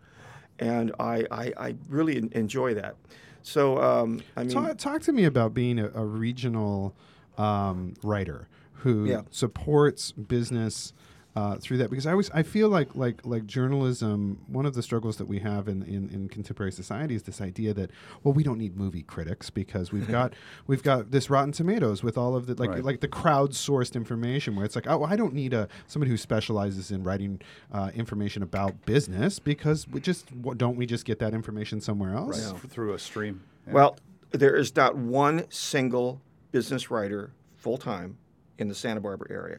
and 0.58 0.92
I 0.98 1.26
I, 1.30 1.52
I 1.56 1.76
really 1.88 2.16
enjoy 2.32 2.74
that. 2.74 2.96
So 3.42 3.80
um, 3.82 4.20
I 4.36 4.42
mean, 4.44 4.50
Talk, 4.54 4.76
talk 4.78 5.02
to 5.02 5.12
me 5.12 5.24
about 5.24 5.54
being 5.54 5.78
a, 5.78 5.88
a 5.94 6.04
regional 6.04 6.94
um, 7.38 7.94
writer 8.02 8.48
who 8.82 9.06
Yeah. 9.06 9.22
supports 9.30 10.12
business 10.12 10.92
uh, 11.38 11.56
through 11.56 11.76
that 11.78 11.88
because 11.90 12.06
I 12.06 12.10
always 12.12 12.30
I 12.30 12.42
feel 12.42 12.68
like 12.68 12.96
like 12.96 13.24
like 13.24 13.46
journalism. 13.46 14.40
One 14.48 14.66
of 14.66 14.74
the 14.74 14.82
struggles 14.82 15.16
that 15.18 15.26
we 15.28 15.38
have 15.38 15.68
in, 15.68 15.82
in, 15.82 16.08
in 16.10 16.28
contemporary 16.28 16.72
society 16.72 17.14
is 17.14 17.22
this 17.22 17.40
idea 17.40 17.72
that 17.74 17.90
well 18.24 18.34
we 18.34 18.42
don't 18.42 18.58
need 18.58 18.76
movie 18.76 19.02
critics 19.02 19.48
because 19.50 19.92
we've 19.92 20.08
got 20.08 20.34
we've 20.66 20.82
got 20.82 21.10
this 21.12 21.30
Rotten 21.30 21.52
Tomatoes 21.52 22.02
with 22.02 22.18
all 22.18 22.34
of 22.34 22.46
the 22.46 22.54
like 22.54 22.70
Right. 22.70 22.84
like 22.84 23.00
the 23.00 23.08
crowdsourced 23.08 23.94
information 23.94 24.56
where 24.56 24.64
it's 24.64 24.74
like 24.74 24.86
oh 24.88 25.04
I 25.04 25.14
don't 25.16 25.32
need 25.34 25.54
a 25.54 25.68
somebody 25.86 26.10
who 26.10 26.16
specializes 26.16 26.90
in 26.90 27.04
writing 27.04 27.40
uh, 27.72 27.90
information 27.94 28.42
about 28.42 28.84
business 28.84 29.38
because 29.38 29.86
we 29.88 30.00
just 30.00 30.32
what- 30.32 30.58
don't 30.58 30.76
we 30.76 30.86
just 30.86 31.04
get 31.04 31.18
that 31.20 31.34
information 31.34 31.80
somewhere 31.80 32.14
else? 32.14 32.52
Right, 32.52 32.70
through 32.70 32.94
a 32.94 32.98
stream. 32.98 33.42
Yeah. 33.66 33.74
Well, 33.74 33.96
there 34.32 34.56
is 34.56 34.74
not 34.74 34.96
one 34.96 35.44
single 35.50 36.20
business 36.52 36.90
writer 36.90 37.30
full 37.56 37.78
time 37.78 38.18
in 38.58 38.66
the 38.68 38.74
Santa 38.74 39.00
Barbara 39.00 39.28
area. 39.30 39.58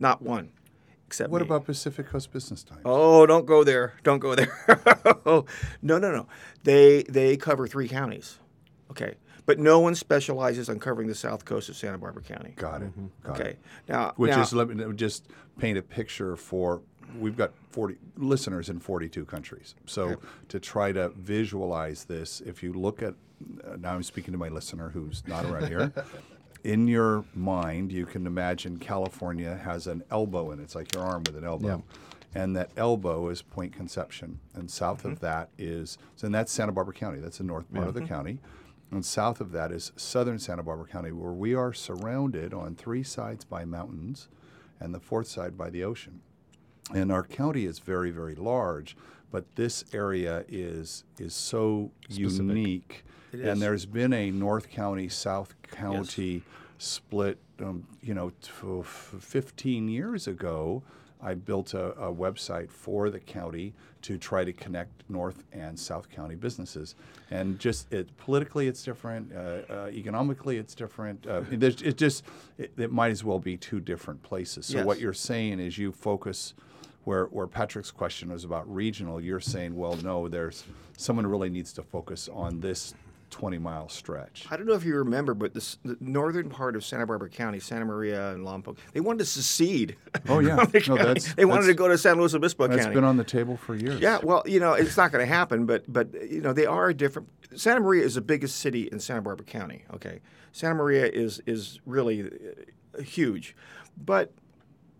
Not 0.00 0.22
one. 0.22 0.50
Except 1.12 1.28
what 1.30 1.42
me. 1.42 1.46
about 1.46 1.66
Pacific 1.66 2.06
Coast 2.06 2.32
Business 2.32 2.62
Times? 2.64 2.80
Oh, 2.86 3.26
don't 3.26 3.44
go 3.44 3.64
there. 3.64 3.92
Don't 4.02 4.18
go 4.18 4.34
there. 4.34 4.50
no, 5.26 5.44
no, 5.98 5.98
no. 5.98 6.26
They 6.64 7.02
they 7.02 7.36
cover 7.36 7.66
three 7.66 7.86
counties. 7.86 8.38
Okay. 8.90 9.16
But 9.44 9.58
no 9.58 9.78
one 9.78 9.94
specializes 9.94 10.70
on 10.70 10.78
covering 10.78 11.08
the 11.08 11.14
south 11.14 11.44
coast 11.44 11.68
of 11.68 11.76
Santa 11.76 11.98
Barbara 11.98 12.22
County. 12.22 12.54
Got 12.56 12.80
it. 12.80 12.92
Got 13.24 13.38
Okay. 13.40 13.50
it. 13.50 13.58
Now, 13.90 14.14
Which 14.16 14.30
now- 14.30 14.40
is 14.40 14.54
let 14.54 14.68
me 14.70 14.82
just 14.94 15.26
paint 15.58 15.76
a 15.76 15.82
picture 15.82 16.34
for 16.34 16.80
we've 17.20 17.36
got 17.36 17.52
40 17.72 17.96
listeners 18.16 18.70
in 18.70 18.80
42 18.80 19.26
countries. 19.26 19.74
So 19.84 20.16
to 20.48 20.58
try 20.58 20.92
to 20.92 21.10
visualize 21.10 22.04
this, 22.04 22.40
if 22.40 22.62
you 22.62 22.72
look 22.72 23.02
at 23.02 23.12
uh, 23.70 23.76
now 23.78 23.92
I'm 23.94 24.02
speaking 24.02 24.32
to 24.32 24.38
my 24.38 24.48
listener 24.48 24.88
who's 24.88 25.22
not 25.26 25.44
around 25.44 25.66
here. 25.68 25.92
In 26.64 26.86
your 26.86 27.24
mind, 27.34 27.90
you 27.90 28.06
can 28.06 28.26
imagine 28.26 28.76
California 28.78 29.56
has 29.64 29.86
an 29.88 30.04
elbow 30.10 30.52
in 30.52 30.60
it. 30.60 30.64
It's 30.64 30.74
like 30.76 30.94
your 30.94 31.02
arm 31.04 31.24
with 31.26 31.36
an 31.36 31.44
elbow. 31.44 31.82
And 32.34 32.56
that 32.56 32.70
elbow 32.76 33.28
is 33.28 33.42
Point 33.42 33.72
Conception. 33.74 34.38
And 34.54 34.70
south 34.70 34.98
Mm-hmm. 35.00 35.08
of 35.12 35.20
that 35.20 35.50
is, 35.58 35.98
so 36.16 36.26
and 36.26 36.34
that's 36.34 36.52
Santa 36.52 36.72
Barbara 36.72 36.94
County. 36.94 37.18
That's 37.18 37.38
the 37.38 37.44
north 37.44 37.70
part 37.74 37.88
of 37.88 37.94
the 37.94 38.02
county. 38.02 38.38
And 38.90 39.04
south 39.04 39.40
of 39.40 39.52
that 39.52 39.72
is 39.72 39.92
southern 39.96 40.38
Santa 40.38 40.62
Barbara 40.62 40.86
County, 40.86 41.12
where 41.12 41.32
we 41.32 41.54
are 41.54 41.72
surrounded 41.72 42.54
on 42.54 42.74
three 42.74 43.02
sides 43.02 43.44
by 43.44 43.64
mountains 43.64 44.28
and 44.80 44.94
the 44.94 45.00
fourth 45.00 45.26
side 45.28 45.56
by 45.58 45.68
the 45.70 45.82
ocean. 45.84 46.20
And 46.94 47.10
our 47.10 47.22
county 47.22 47.64
is 47.64 47.78
very, 47.80 48.10
very 48.10 48.34
large, 48.34 48.96
but 49.30 49.56
this 49.56 49.84
area 49.92 50.44
is 50.48 51.04
is 51.18 51.34
so 51.34 51.90
unique. 52.08 53.04
And 53.32 53.62
there's 53.62 53.86
been 53.86 54.12
a 54.12 54.30
North 54.30 54.70
County, 54.70 55.08
South 55.08 55.54
County 55.62 56.42
split. 56.78 57.38
Um, 57.60 57.86
you 58.02 58.14
know, 58.14 58.30
t- 58.30 58.50
f- 58.80 59.14
15 59.20 59.88
years 59.88 60.26
ago, 60.26 60.82
I 61.22 61.34
built 61.34 61.74
a, 61.74 61.92
a 61.92 62.12
website 62.12 62.70
for 62.70 63.08
the 63.08 63.20
county 63.20 63.72
to 64.02 64.18
try 64.18 64.44
to 64.44 64.52
connect 64.52 65.08
North 65.08 65.44
and 65.52 65.78
South 65.78 66.10
County 66.10 66.34
businesses. 66.34 66.96
And 67.30 67.58
just 67.60 67.92
it, 67.92 68.14
politically, 68.16 68.66
it's 68.66 68.82
different. 68.82 69.32
Uh, 69.32 69.72
uh, 69.72 69.90
economically, 69.92 70.58
it's 70.58 70.74
different. 70.74 71.24
Uh, 71.26 71.42
it, 71.50 71.96
just 71.96 72.24
it, 72.58 72.72
it 72.76 72.90
might 72.90 73.12
as 73.12 73.22
well 73.22 73.38
be 73.38 73.56
two 73.56 73.78
different 73.78 74.22
places. 74.24 74.66
So 74.66 74.78
what 74.84 74.98
you're 74.98 75.12
saying 75.12 75.60
is 75.60 75.78
you 75.78 75.92
focus 75.92 76.54
where 77.04 77.26
where 77.26 77.46
Patrick's 77.46 77.92
question 77.92 78.32
was 78.32 78.44
about 78.44 78.72
regional. 78.72 79.20
You're 79.20 79.40
saying, 79.40 79.76
well, 79.76 79.96
no, 79.96 80.26
there's 80.26 80.64
someone 80.96 81.26
really 81.26 81.50
needs 81.50 81.72
to 81.74 81.82
focus 81.82 82.28
on 82.32 82.60
this 82.60 82.94
20 83.32 83.58
mile 83.58 83.88
stretch. 83.88 84.46
I 84.50 84.56
don't 84.56 84.66
know 84.66 84.74
if 84.74 84.84
you 84.84 84.94
remember, 84.96 85.34
but 85.34 85.54
this, 85.54 85.78
the 85.84 85.96
northern 86.00 86.48
part 86.50 86.76
of 86.76 86.84
Santa 86.84 87.06
Barbara 87.06 87.28
County, 87.30 87.58
Santa 87.58 87.84
Maria 87.84 88.30
and 88.32 88.46
Lompoc, 88.46 88.76
they 88.92 89.00
wanted 89.00 89.18
to 89.20 89.24
secede. 89.24 89.96
Oh, 90.28 90.38
yeah. 90.38 90.56
the 90.66 90.84
No, 90.88 90.96
that's- 90.96 91.34
they 91.34 91.44
wanted 91.44 91.62
that's- 91.62 91.68
to 91.68 91.74
go 91.74 91.88
to 91.88 91.98
San 91.98 92.18
Luis 92.18 92.34
Obispo 92.34 92.68
That's 92.68 92.76
County. 92.82 92.90
That's 92.90 92.94
been 92.94 93.04
on 93.04 93.16
the 93.16 93.24
table 93.24 93.56
for 93.56 93.74
years. 93.74 94.00
Yeah, 94.00 94.18
well, 94.22 94.42
you 94.46 94.60
know, 94.60 94.74
it's 94.74 94.96
not 94.96 95.10
going 95.10 95.26
to 95.26 95.32
happen, 95.34 95.66
but 95.66 95.90
but 95.92 96.12
you 96.30 96.40
know, 96.40 96.52
they 96.52 96.66
are 96.66 96.92
different. 96.92 97.28
Santa 97.56 97.80
Maria 97.80 98.04
is 98.04 98.14
the 98.14 98.20
biggest 98.20 98.56
city 98.60 98.88
in 98.92 99.00
Santa 99.00 99.22
Barbara 99.22 99.44
County. 99.46 99.84
Okay, 99.94 100.20
Santa 100.52 100.74
Maria 100.74 101.06
is 101.06 101.40
is 101.46 101.80
really 101.86 102.30
uh, 102.98 103.02
huge, 103.02 103.56
but 103.96 104.32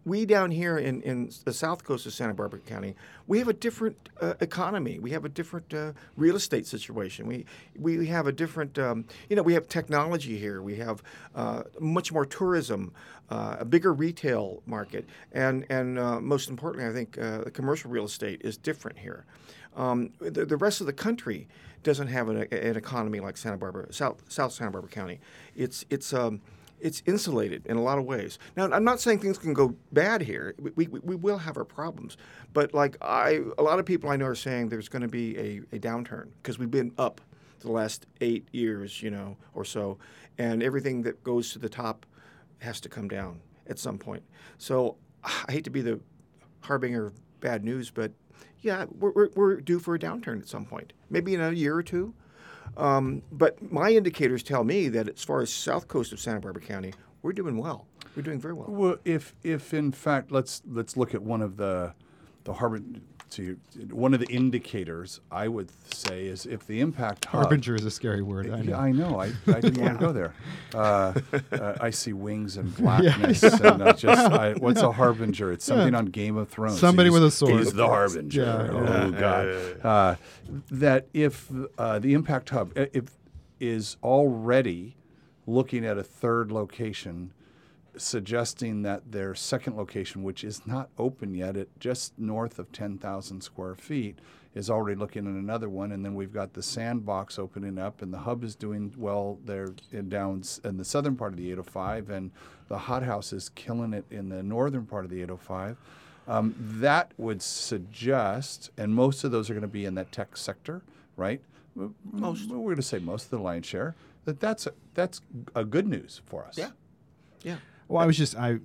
we 0.04 0.26
down 0.26 0.50
here 0.50 0.78
in, 0.78 1.00
in 1.02 1.30
the 1.44 1.52
south 1.52 1.84
coast 1.84 2.06
of 2.06 2.12
Santa 2.12 2.34
Barbara 2.34 2.58
County, 2.60 2.96
we 3.26 3.38
have 3.38 3.48
a 3.48 3.52
different 3.52 4.08
uh, 4.20 4.34
economy. 4.40 4.98
We 4.98 5.10
have 5.12 5.24
a 5.24 5.28
different 5.28 5.72
uh, 5.72 5.92
real 6.16 6.36
estate 6.36 6.66
situation. 6.66 7.26
We 7.26 7.46
we 7.78 8.06
have 8.06 8.26
a 8.26 8.32
different, 8.32 8.78
um, 8.78 9.04
you 9.28 9.36
know, 9.36 9.42
we 9.42 9.54
have 9.54 9.68
technology 9.68 10.36
here. 10.38 10.60
We 10.60 10.76
have 10.76 11.02
uh, 11.34 11.62
much 11.78 12.12
more 12.12 12.26
tourism, 12.26 12.92
uh, 13.30 13.56
a 13.60 13.64
bigger 13.64 13.92
retail 13.92 14.62
market, 14.66 15.06
and 15.32 15.64
and 15.70 15.98
uh, 15.98 16.20
most 16.20 16.48
importantly, 16.50 16.88
I 16.88 16.92
think 16.92 17.16
uh, 17.18 17.44
the 17.44 17.50
commercial 17.50 17.90
real 17.90 18.04
estate 18.04 18.40
is 18.42 18.56
different 18.56 18.98
here. 18.98 19.24
Um, 19.76 20.10
the, 20.18 20.44
the 20.44 20.56
rest 20.56 20.80
of 20.80 20.86
the 20.86 20.92
country 20.92 21.48
doesn't 21.82 22.08
have 22.08 22.28
an, 22.28 22.36
an 22.52 22.76
economy 22.76 23.20
like 23.20 23.36
Santa 23.36 23.56
Barbara, 23.56 23.92
South 23.92 24.22
South 24.28 24.52
Santa 24.52 24.72
Barbara 24.72 24.90
County. 24.90 25.20
It's 25.54 25.84
it's 25.90 26.12
um, 26.12 26.40
it's 26.82 27.02
insulated 27.06 27.64
in 27.66 27.76
a 27.76 27.82
lot 27.82 27.96
of 27.96 28.04
ways. 28.04 28.38
Now, 28.56 28.68
I'm 28.70 28.84
not 28.84 29.00
saying 29.00 29.20
things 29.20 29.38
can 29.38 29.54
go 29.54 29.74
bad 29.92 30.20
here. 30.20 30.54
We, 30.58 30.88
we, 30.88 30.98
we 30.98 31.14
will 31.14 31.38
have 31.38 31.56
our 31.56 31.64
problems, 31.64 32.16
but 32.52 32.74
like 32.74 32.96
I, 33.00 33.40
a 33.56 33.62
lot 33.62 33.78
of 33.78 33.86
people 33.86 34.10
I 34.10 34.16
know 34.16 34.26
are 34.26 34.34
saying 34.34 34.68
there's 34.68 34.88
going 34.88 35.02
to 35.02 35.08
be 35.08 35.38
a, 35.38 35.76
a 35.76 35.78
downturn 35.78 36.30
because 36.42 36.58
we've 36.58 36.70
been 36.70 36.92
up 36.98 37.20
the 37.60 37.70
last 37.70 38.06
eight 38.20 38.48
years, 38.52 39.00
you 39.00 39.10
know, 39.10 39.36
or 39.54 39.64
so, 39.64 39.98
and 40.38 40.62
everything 40.62 41.02
that 41.02 41.22
goes 41.22 41.52
to 41.52 41.60
the 41.60 41.68
top 41.68 42.04
has 42.58 42.80
to 42.80 42.88
come 42.88 43.06
down 43.08 43.40
at 43.68 43.78
some 43.78 43.96
point. 43.96 44.24
So 44.58 44.96
I 45.22 45.52
hate 45.52 45.64
to 45.64 45.70
be 45.70 45.82
the 45.82 46.00
harbinger 46.60 47.06
of 47.06 47.40
bad 47.40 47.64
news, 47.64 47.90
but 47.90 48.10
yeah, 48.60 48.86
we're, 48.98 49.12
we're, 49.12 49.28
we're 49.36 49.56
due 49.60 49.78
for 49.78 49.94
a 49.94 49.98
downturn 49.98 50.40
at 50.40 50.48
some 50.48 50.64
point, 50.64 50.92
maybe 51.10 51.34
in 51.34 51.40
a 51.40 51.52
year 51.52 51.76
or 51.76 51.82
two. 51.82 52.12
Um, 52.76 53.22
but 53.30 53.72
my 53.72 53.90
indicators 53.90 54.42
tell 54.42 54.64
me 54.64 54.88
that 54.88 55.08
as 55.08 55.24
far 55.24 55.40
as 55.40 55.50
south 55.50 55.88
coast 55.88 56.12
of 56.12 56.20
Santa 56.20 56.40
Barbara 56.40 56.62
County, 56.62 56.92
we're 57.22 57.32
doing 57.32 57.58
well. 57.58 57.87
We're 58.16 58.22
doing 58.22 58.40
very 58.40 58.54
well. 58.54 58.66
Well, 58.68 58.96
if 59.04 59.35
if 59.42 59.72
in 59.72 59.92
fact 59.92 60.30
let's 60.30 60.62
let's 60.66 60.96
look 60.96 61.14
at 61.14 61.22
one 61.22 61.42
of 61.42 61.56
the 61.56 61.94
the 62.44 62.54
harbor 62.54 62.80
to 63.32 63.56
one 63.90 64.14
of 64.14 64.20
the 64.20 64.26
indicators 64.26 65.20
I 65.30 65.48
would 65.48 65.70
say 65.94 66.26
is 66.26 66.46
if 66.46 66.66
the 66.66 66.80
impact 66.80 67.24
hub, 67.26 67.42
Harbinger 67.42 67.74
is 67.74 67.84
a 67.84 67.90
scary 67.90 68.22
word. 68.22 68.50
I 68.50 68.60
know. 68.62 68.70
Yeah, 68.72 68.78
I 68.78 68.92
know. 68.92 69.20
I, 69.20 69.32
I 69.46 69.60
didn't 69.60 69.80
want 69.82 69.98
to 69.98 70.06
go 70.06 70.12
there. 70.12 70.34
Uh, 70.74 71.12
uh, 71.52 71.76
I 71.82 71.90
see 71.90 72.14
wings 72.14 72.56
and 72.56 72.74
blackness. 72.78 73.42
and 73.42 73.82
uh, 73.82 73.92
just 73.92 74.32
I, 74.32 74.52
what's 74.58 74.80
a 74.80 74.90
harbinger? 74.90 75.52
It's 75.52 75.66
something 75.66 75.94
on 75.94 76.06
Game 76.06 76.38
of 76.38 76.48
Thrones. 76.48 76.80
Somebody 76.80 77.10
He's- 77.10 77.20
with 77.20 77.24
a 77.24 77.30
sword. 77.30 77.58
He's 77.58 77.74
the 77.74 77.86
harbinger. 77.86 78.42
Yeah, 78.42 79.04
oh 79.04 79.10
God. 79.10 79.84
Uh, 79.84 80.16
that 80.70 81.08
if 81.12 81.50
uh, 81.76 81.98
the 81.98 82.14
impact 82.14 82.48
hub 82.50 82.72
uh, 82.74 82.86
if 82.94 83.04
is 83.60 83.98
already 84.02 84.96
looking 85.46 85.84
at 85.84 85.98
a 85.98 86.02
third 86.02 86.50
location 86.50 87.32
suggesting 87.96 88.83
that 88.83 89.12
their 89.12 89.35
second 89.35 89.76
location, 89.76 90.22
which 90.22 90.44
is 90.44 90.66
not 90.66 90.88
open 90.98 91.35
yet 91.35 91.57
at 91.57 91.78
just 91.78 92.18
north 92.18 92.59
of 92.59 92.72
10,000 92.72 93.40
square 93.42 93.74
feet, 93.74 94.18
is 94.55 94.68
already 94.68 94.98
looking 94.98 95.26
at 95.26 95.33
another 95.33 95.68
one. 95.68 95.92
And 95.92 96.05
then 96.05 96.14
we've 96.14 96.33
got 96.33 96.52
the 96.52 96.62
sandbox 96.62 97.38
opening 97.38 97.78
up, 97.78 98.02
and 98.02 98.12
the 98.12 98.18
hub 98.18 98.44
is 98.44 98.55
doing 98.55 98.92
well 98.96 99.38
there 99.44 99.74
in 99.90 100.09
down 100.09 100.42
in 100.64 100.76
the 100.76 100.85
southern 100.85 101.16
part 101.16 101.33
of 101.33 101.38
the 101.38 101.50
805, 101.50 102.11
and 102.11 102.31
the 102.68 102.78
hothouse 102.78 103.33
is 103.33 103.48
killing 103.50 103.92
it 103.92 104.05
in 104.11 104.28
the 104.28 104.42
northern 104.42 104.87
part 104.87 105.05
of 105.05 105.11
the 105.11 105.22
805. 105.22 105.76
Um, 106.28 106.55
that 106.59 107.12
would 107.18 107.42
suggest, 107.42 108.70
and 108.76 108.94
most 108.94 109.24
of 109.24 109.33
those 109.33 109.50
are 109.50 109.55
going 109.55 109.62
to 109.62 109.68
be 109.68 109.85
in 109.85 109.94
that 109.96 110.12
tech 110.12 110.37
sector, 110.37 110.83
right? 111.16 111.40
Most. 111.74 112.48
We're 112.48 112.59
going 112.59 112.76
to 112.76 112.83
say 112.83 112.98
most 112.98 113.24
of 113.24 113.31
the 113.31 113.38
lion's 113.38 113.66
share. 113.66 113.94
That 114.24 114.38
that's 114.38 114.66
a, 114.66 114.72
that's 114.94 115.20
a 115.55 115.64
good 115.64 115.87
news 115.88 116.20
for 116.26 116.44
us. 116.44 116.57
Yeah. 116.57 116.70
Yeah. 117.42 117.57
Well, 117.92 118.02
I 118.02 118.07
was 118.07 118.16
just 118.16 118.35
I 118.37 118.59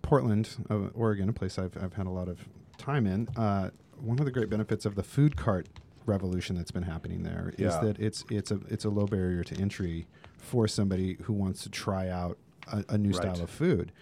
Portland, 0.00 0.48
uh, 0.70 0.88
Oregon, 0.94 1.28
a 1.28 1.34
place 1.34 1.58
I've 1.58 1.76
I've 1.76 1.92
had 1.92 2.06
a 2.06 2.10
lot 2.10 2.28
of 2.28 2.38
time 2.78 3.06
in. 3.06 3.28
Uh, 3.36 3.68
one 4.00 4.18
of 4.18 4.24
the 4.24 4.30
great 4.30 4.48
benefits 4.48 4.86
of 4.86 4.94
the 4.94 5.02
food 5.02 5.36
cart 5.36 5.68
revolution 6.06 6.56
that's 6.56 6.70
been 6.70 6.84
happening 6.84 7.22
there 7.22 7.52
is 7.58 7.74
Yeah. 7.74 7.80
that 7.80 7.98
it's 7.98 8.24
it's 8.30 8.50
a 8.50 8.58
it's 8.70 8.86
a 8.86 8.88
low 8.88 9.04
barrier 9.06 9.44
to 9.44 9.60
entry 9.60 10.06
for 10.38 10.66
somebody 10.66 11.18
who 11.24 11.34
wants 11.34 11.62
to 11.64 11.68
try 11.68 12.08
out 12.08 12.38
a, 12.72 12.82
a 12.88 12.96
new 12.96 13.10
Right. 13.10 13.16
style 13.16 13.42
of 13.42 13.50
food. 13.50 13.92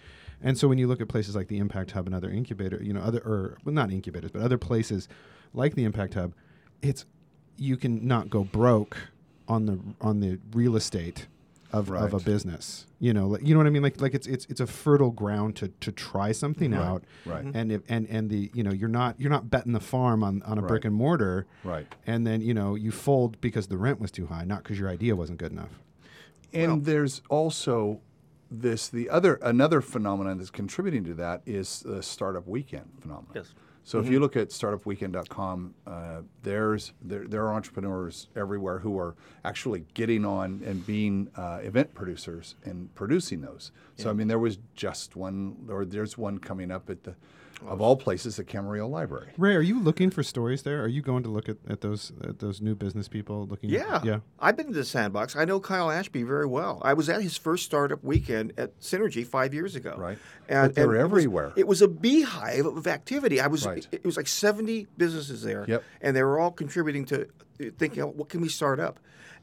And 0.41 0.57
so 0.57 0.69
when 0.69 0.77
you 0.77 0.87
look 0.87 1.01
at 1.01 1.09
places 1.09 1.35
like 1.35 1.49
the 1.49 1.57
Impact 1.57 1.91
Hub 1.91 2.05
and 2.05 2.15
other 2.15 2.29
incubator, 2.29 2.81
you 2.81 2.93
know, 2.93 3.01
other 3.01 3.19
or 3.19 3.57
well, 3.65 3.75
not 3.75 3.91
incubators, 3.91 4.31
but 4.31 4.41
other 4.41 4.57
places 4.57 5.09
like 5.53 5.75
the 5.75 5.83
Impact 5.83 6.13
Hub, 6.13 6.33
it's 6.81 7.03
you 7.57 7.75
can 7.75 8.07
not 8.07 8.29
go 8.29 8.45
broke 8.45 8.95
on 9.45 9.65
the 9.65 9.77
on 9.99 10.21
the 10.21 10.39
real 10.53 10.77
estate 10.77 11.27
of, 11.71 11.91
of 11.91 12.13
a 12.13 12.19
business. 12.19 12.85
You 12.99 13.13
know, 13.13 13.27
like, 13.27 13.45
you 13.45 13.53
know 13.53 13.59
what 13.59 13.67
I 13.67 13.69
mean? 13.69 13.83
Like 13.83 14.01
like 14.01 14.13
it's 14.13 14.27
it's 14.27 14.45
it's 14.49 14.59
a 14.59 14.67
fertile 14.67 15.11
ground 15.11 15.55
to 15.57 15.67
to 15.67 15.91
try 15.91 16.31
something 16.31 16.71
Right, 16.71 16.81
out. 16.81 17.03
right. 17.25 17.45
And 17.45 17.71
if, 17.71 17.81
and 17.87 18.07
and 18.09 18.29
the 18.29 18.49
you 18.53 18.63
know 18.63 18.71
you're 18.71 18.89
not 18.89 19.19
you're 19.19 19.29
not 19.31 19.49
betting 19.49 19.73
the 19.73 19.79
farm 19.79 20.23
on 20.23 20.41
on 20.43 20.57
a 20.57 20.61
brick 20.61 20.85
and 20.85 20.93
mortar. 20.95 21.45
Right. 21.63 21.87
And 22.07 22.25
then 22.27 22.41
you 22.41 22.53
know 22.53 22.75
you 22.75 22.91
fold 22.91 23.39
because 23.41 23.67
the 23.67 23.77
rent 23.77 23.99
was 23.99 24.11
too 24.11 24.27
high, 24.27 24.43
not 24.45 24.63
because 24.63 24.79
your 24.79 24.89
idea 24.89 25.15
wasn't 25.15 25.39
good 25.39 25.51
enough. 25.51 25.79
And 26.53 26.85
there's 26.85 27.21
also 27.29 28.01
this 28.51 28.87
the 28.89 29.09
other 29.09 29.35
another 29.43 29.79
phenomenon 29.81 30.39
that's 30.39 30.49
contributing 30.49 31.03
to 31.05 31.13
that 31.13 31.41
is 31.45 31.81
the 31.85 32.01
startup 32.01 32.47
weekend 32.47 32.89
phenomenon. 32.99 33.31
Yes. 33.35 33.53
So 33.83 33.99
if 33.99 34.07
you 34.07 34.19
look 34.19 34.35
at 34.35 34.49
startupweekend.com, 34.49 35.73
uh, 35.87 36.21
there's 36.43 36.93
there, 37.01 37.25
there 37.27 37.43
are 37.47 37.53
entrepreneurs 37.53 38.27
everywhere 38.35 38.79
who 38.79 38.99
are 38.99 39.15
actually 39.43 39.85
getting 39.95 40.25
on 40.25 40.61
and 40.65 40.85
being 40.85 41.29
uh, 41.35 41.59
event 41.63 41.93
producers 41.95 42.55
and 42.63 42.93
producing 42.93 43.41
those. 43.41 43.71
So 43.95 44.09
I 44.09 44.13
mean, 44.13 44.27
there 44.27 44.39
was 44.39 44.59
just 44.75 45.15
one, 45.15 45.67
or 45.69 45.85
there's 45.85 46.17
one 46.17 46.37
coming 46.37 46.71
up 46.71 46.89
at 46.89 47.03
the, 47.03 47.15
of 47.67 47.81
all 47.81 47.95
places, 47.97 48.37
the 48.37 48.43
Camarillo 48.43 48.89
Library. 48.89 49.31
Ray, 49.37 49.55
are 49.55 49.61
you 49.61 49.79
looking 49.79 50.09
for 50.09 50.23
stories 50.23 50.63
there? 50.63 50.81
Are 50.83 50.87
you 50.87 51.01
going 51.01 51.23
to 51.23 51.29
look 51.29 51.49
at, 51.49 51.57
at 51.67 51.81
those 51.81 52.11
at 52.23 52.39
those 52.39 52.61
new 52.61 52.75
business 52.75 53.07
people 53.07 53.45
looking? 53.47 53.69
Yeah. 53.69 54.01
yeah. 54.03 54.19
I've 54.39 54.55
been 54.57 54.67
to 54.67 54.73
the 54.73 54.83
sandbox. 54.85 55.35
I 55.35 55.45
know 55.45 55.59
Kyle 55.59 55.91
Ashby 55.91 56.23
very 56.23 56.45
well. 56.45 56.81
I 56.83 56.93
was 56.93 57.09
at 57.09 57.21
his 57.21 57.37
first 57.37 57.65
startup 57.65 58.03
weekend 58.03 58.53
at 58.57 58.79
Synergy 58.79 59.25
five 59.25 59.53
years 59.53 59.75
ago. 59.75 59.95
Right. 59.97 60.17
And 60.47 60.69
But 60.69 60.75
they're 60.75 60.85
and 60.85 60.93
it 60.93 60.97
was- 61.03 61.11
everywhere. 61.11 61.53
It 61.55 61.67
was, 61.67 61.81
a 61.81 61.87
beehive 61.87 62.65
of 62.65 62.87
activity. 62.87 63.39
I 63.41 63.47
was. 63.47 63.65
Right. 63.65 63.87
It, 63.91 64.01
it 64.01 64.05
was 64.05 64.17
like 64.17 64.27
seventy 64.27 64.87
businesses 64.97 65.41
there. 65.43 65.65
Yep. 65.67 65.83
And 66.01 66.15
they 66.15 66.23
were 66.23 66.39
all 66.39 66.51
contributing 66.51 67.05
to 67.05 67.23
uh, 67.23 67.65
thinking, 67.77 68.03
oh, 68.03 68.07
what 68.07 68.29
can 68.29 68.41
we 68.41 68.49
start 68.49 68.79
up? 68.79 68.99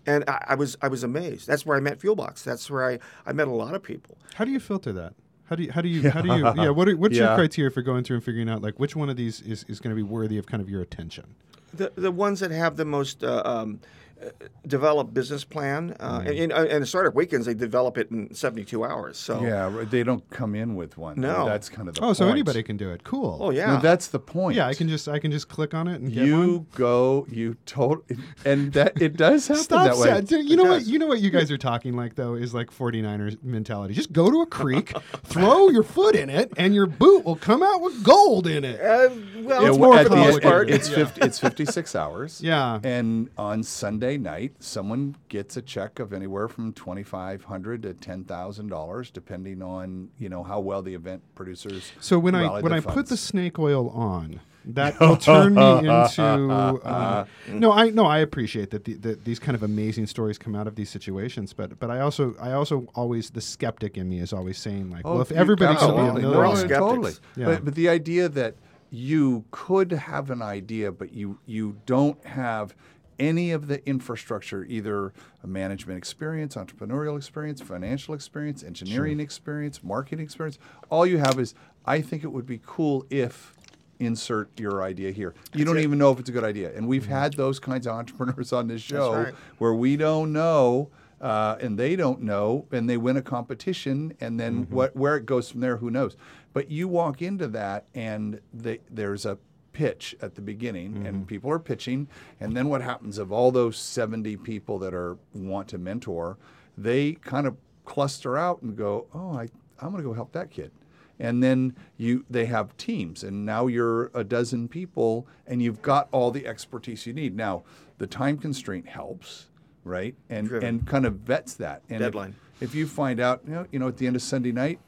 And 0.07 0.22
I, 0.29 0.44
I 0.50 0.55
was 0.55 0.76
I 0.81 0.88
was 0.88 1.02
amazed. 1.02 1.46
That's 1.48 1.66
where 1.66 1.76
I 1.76 1.81
met 1.81 1.98
Fuelbox. 1.98 2.44
That's 2.44 2.70
where 2.70 2.85
I, 2.88 2.98
I 3.26 3.33
met 3.33 3.48
a 3.48 3.52
lot 3.52 3.74
of 3.74 3.83
people. 3.83 4.16
How 4.35 4.44
do 4.44 4.50
you 4.52 4.61
filter 4.61 4.92
that? 4.92 5.14
How 5.48 5.56
do 5.56 5.62
you 5.62 5.72
how 5.72 5.80
do 5.80 5.88
you 5.88 6.11
how 6.11 6.22
do 6.22 6.28
you 6.28 6.44
yeah? 6.56 6.70
What 6.70 6.88
are, 6.88 6.96
what's 6.96 7.16
your 7.16 7.35
criteria 7.35 7.70
for 7.70 7.82
going 7.82 8.02
through 8.04 8.16
and 8.16 8.24
figuring 8.24 8.48
out 8.48 8.62
like 8.62 8.80
which 8.80 8.96
one 8.96 9.09
of 9.09 9.16
these 9.16 9.40
is, 9.42 9.64
is 9.68 9.78
going 9.80 9.94
to 9.94 9.96
be 9.96 10.02
worthy 10.02 10.38
of 10.38 10.46
kind 10.46 10.61
of 10.61 10.68
your 10.68 10.82
attention? 10.82 11.24
The, 11.72 11.92
the 11.94 12.11
ones 12.11 12.40
that 12.40 12.50
have 12.50 12.76
the 12.76 12.85
most 12.85 13.22
uh, 13.22 13.42
um, 13.44 13.80
uh, 14.22 14.31
developed 14.66 15.12
business 15.14 15.44
plan, 15.44 15.96
uh, 16.00 16.20
Mm-hmm. 16.20 16.29
and, 16.29 16.52
and, 16.52 16.68
and 16.68 16.83
the 16.83 16.87
startup 16.87 17.14
weekends, 17.14 17.46
they 17.46 17.55
develop 17.55 17.98
it 17.98 18.11
in 18.11 18.33
72 18.35 18.85
hours. 18.85 19.16
So, 19.18 19.42
Yeah, 19.42 19.85
they 19.90 20.02
don't 20.02 20.29
come 20.31 20.55
in 20.55 20.74
with 20.76 20.96
one. 20.96 21.20
No. 21.20 21.44
that's 21.46 21.68
kind 21.68 21.88
of 21.88 21.94
the 21.96 22.05
Oh, 22.05 22.12
so 22.12 22.29
anybody 22.29 22.62
can 22.62 22.76
do 22.76 22.90
it. 22.90 23.05
Cool. 23.05 23.38
oh, 23.40 23.50
yeah. 23.50 23.74
No, 23.74 23.81
that's 23.81 24.09
the 24.09 24.18
point. 24.18 24.57
Yeah, 24.57 24.66
I 24.66 24.74
can 24.74 24.88
just 24.88 25.09
I 25.09 25.18
can 25.18 25.31
just 25.31 25.48
click 25.48 25.74
on 25.74 25.88
it 25.88 26.00
and 26.00 26.12
get 26.12 26.26
You 26.26 26.38
one. 26.38 26.66
go, 26.74 27.26
you 27.31 27.57
total, 27.66 28.05
and 28.44 28.72
that 28.72 29.00
it 29.00 29.16
does 29.16 29.46
happen 29.48 29.62
Stop 29.62 29.85
that 29.87 29.96
way. 29.98 30.09
sa- 30.09 30.20
dude, 30.20 30.48
You 30.48 30.57
know 30.57 30.64
what? 30.64 30.87
You 30.87 30.98
know 30.98 31.07
what 31.07 31.20
you 31.20 31.31
guys 31.31 31.50
are 31.50 31.59
talking 31.59 31.94
like 31.96 32.14
though 32.14 32.35
is 32.35 32.55
like 32.55 32.70
49ers 32.70 33.42
mentality. 33.42 33.94
Just 33.94 34.12
go 34.12 34.31
to 34.31 34.40
a 34.42 34.46
creek, 34.46 34.92
throw 35.24 35.68
your 35.68 35.83
foot 35.83 36.14
in 36.16 36.31
it, 36.31 36.52
and 36.57 36.74
your 36.74 36.87
boot 36.87 37.24
will 37.24 37.37
come 37.37 37.62
out 37.62 37.81
with 37.83 38.02
gold 38.02 38.46
in 38.46 38.64
it. 38.64 38.81
Uh, 38.81 39.11
well, 39.42 39.62
Yeah, 39.62 39.68
it's 39.68 39.79
well, 39.79 39.90
more 39.90 39.98
at 39.98 40.05
for 40.05 40.11
the 40.11 40.14
the 40.16 40.20
most 40.20 40.35
end, 40.35 40.42
part. 40.42 40.70
it's 40.70 40.88
50, 40.88 41.20
it's 41.22 41.38
56 41.38 41.94
hours. 41.96 42.40
Yeah. 42.42 42.81
And 42.83 43.29
on 43.37 43.62
Sunday 43.62 44.06
night, 44.14 44.53
someone 44.61 45.16
gets 45.29 45.57
a 45.57 45.62
check 45.62 45.99
of 45.99 46.12
anywhere 46.12 46.47
from 46.47 46.73
twenty 46.73 47.03
five 47.03 47.45
hundred 47.45 47.83
to 47.83 47.95
ten 47.95 48.23
thousand 48.25 48.69
dollars, 48.69 49.11
depending 49.11 49.61
on 49.62 50.11
you 50.19 50.29
know 50.29 50.45
how 50.45 50.61
well 50.61 50.83
the 50.83 50.95
event 50.95 51.23
producers. 51.35 51.90
So 51.99 52.19
when 52.19 52.37
I 52.37 52.61
when 52.61 52.71
the 52.71 52.77
I 52.77 52.81
put 52.81 53.09
the 53.09 53.16
snake 53.16 53.59
oil 53.59 53.90
on, 53.90 54.40
that 54.66 54.99
will 55.01 55.16
turn 55.16 55.55
me 55.55 55.79
into. 55.79 56.23
Uh, 56.23 57.25
no, 57.49 57.73
I 57.73 57.90
no, 57.90 58.07
I 58.07 58.19
appreciate 58.19 58.71
that, 58.71 58.85
the, 58.85 58.95
that 58.95 59.25
these 59.25 59.38
kind 59.38 59.55
of 59.55 59.62
amazing 59.62 60.07
stories 60.07 60.38
come 60.38 60.55
out 60.55 60.66
of 60.66 60.75
these 60.77 60.90
situations, 60.90 61.53
but 61.53 61.79
but 61.79 61.90
I 61.90 62.01
also 62.01 62.35
I 62.40 62.53
also 62.53 62.87
always 62.95 63.31
the 63.31 63.40
skeptic 63.40 63.97
in 63.97 64.09
me 64.09 64.21
is 64.21 64.33
always 64.33 64.59
saying 64.59 64.90
like, 64.90 65.05
well, 65.05 65.21
if 65.21 65.31
you- 65.31 65.37
everybody's 65.37 65.81
going 65.81 65.90
to 65.90 65.97
be 65.97 66.01
a 66.01 66.05
absolutely. 66.07 66.37
We're 66.38 66.47
all 66.47 66.57
skeptics. 66.57 66.79
Totally. 66.79 67.12
Yeah. 67.37 67.45
But, 67.47 67.64
but 67.64 67.75
the 67.75 67.88
idea 67.88 68.29
that 68.29 68.55
you 68.90 69.45
could 69.51 69.90
have 69.92 70.31
an 70.31 70.42
idea, 70.42 70.92
but 70.92 71.12
you 71.12 71.38
you 71.47 71.77
don't 71.87 72.25
have 72.25 72.75
any 73.18 73.50
of 73.50 73.68
the 73.68 73.87
infrastructure, 73.88 74.64
either 74.64 75.12
a 75.42 75.46
management 75.46 75.98
experience, 75.98 76.55
entrepreneurial 76.55 77.16
experience, 77.16 77.61
financial 77.61 78.14
experience, 78.14 78.62
engineering 78.62 79.20
experience, 79.20 79.83
marketing 79.83 80.24
experience. 80.24 80.59
All 80.90 81.07
you 81.07 81.18
have 81.18 81.38
is, 81.38 81.55
I 81.85 82.00
think 82.00 82.24
it 82.24 82.29
would 82.29 82.46
be 82.46 82.61
cool 82.64 83.07
if 83.11 83.55
insert 83.98 84.50
your 84.61 84.83
idea 84.83 85.11
here. 85.11 85.35
You 85.55 85.64
don't 85.64 85.79
it. 85.79 85.83
even 85.83 85.98
know 85.98 86.12
if 86.12 86.20
it's 86.20 86.29
a 86.29 86.33
good 86.33 86.44
idea. 86.44 86.70
And 86.76 86.87
we've 86.87 87.07
had 87.07 87.33
those 87.35 87.59
kinds 87.59 87.87
of 87.87 87.94
entrepreneurs 87.94 88.52
on 88.52 88.68
this 88.68 88.83
show 88.83 89.14
right. 89.14 89.35
where 89.59 89.72
we 89.74 89.96
don't 89.96 90.33
know 90.33 90.90
uh, 91.20 91.57
and 91.61 91.79
they 91.79 91.96
don't 91.96 92.20
know 92.22 92.66
and 92.70 92.90
they 92.90 92.98
win 92.98 93.16
a 93.16 93.22
competition 93.22 94.12
and 94.20 94.38
then 94.38 94.66
Mm-hmm. 94.66 94.74
what 94.74 94.94
where 94.94 95.16
it 95.16 95.24
goes 95.24 95.50
from 95.50 95.61
there 95.61 95.79
who 95.79 95.90
knows 95.90 96.14
but 96.52 96.70
you 96.70 96.88
walk 96.88 97.22
into 97.22 97.48
that 97.48 97.87
and 97.94 98.40
they, 98.52 98.81
there's 98.90 99.24
a 99.24 99.38
pitch 99.76 100.16
at 100.22 100.34
the 100.34 100.40
beginning 100.40 100.92
Mm-hmm. 100.94 101.06
and 101.06 101.26
people 101.26 101.50
are 101.50 101.58
pitching 101.58 102.08
and 102.40 102.56
then 102.56 102.70
what 102.70 102.80
happens 102.80 103.18
of 103.18 103.30
all 103.30 103.50
those 103.52 103.76
70 103.76 104.38
people 104.38 104.78
that 104.78 104.94
are 104.94 105.18
want 105.34 105.68
to 105.68 105.76
mentor 105.78 106.38
they 106.78 107.12
kind 107.12 107.46
of 107.46 107.56
cluster 107.84 108.38
out 108.38 108.62
and 108.62 108.74
go 108.74 109.06
oh 109.14 109.32
I, 109.36 109.48
i'm 109.80 109.90
going 109.90 110.02
to 110.02 110.08
go 110.08 110.14
help 110.14 110.32
that 110.32 110.50
kid 110.50 110.70
and 111.18 111.42
then 111.42 111.74
you 111.98 112.24
they 112.30 112.46
have 112.46 112.74
teams 112.78 113.22
and 113.22 113.44
now 113.44 113.66
you're 113.66 114.10
a 114.14 114.24
dozen 114.24 114.66
people 114.66 115.26
and 115.46 115.60
you've 115.60 115.82
got 115.82 116.08
all 116.10 116.30
the 116.30 116.46
expertise 116.46 117.06
you 117.06 117.12
need 117.12 117.36
now 117.36 117.62
the 117.98 118.06
time 118.06 118.38
constraint 118.38 118.88
helps 118.88 119.48
right 119.84 120.14
and 120.30 120.48
Driven. 120.48 120.66
and 120.68 120.86
kind 120.86 121.04
of 121.04 121.16
vets 121.16 121.52
that 121.54 121.82
and 121.90 122.00
if- 122.00 122.06
Deadline. 122.06 122.34
if, 122.60 122.74
you 122.74 122.86
find 122.86 123.20
out 123.20 123.42
you 123.46 123.52
know, 123.54 123.66
you 123.72 123.78
know 123.78 123.88
at 123.88 123.98
the 123.98 124.06
end 124.06 124.16
of 124.16 124.22
sunday 124.22 124.52
night 124.52 124.78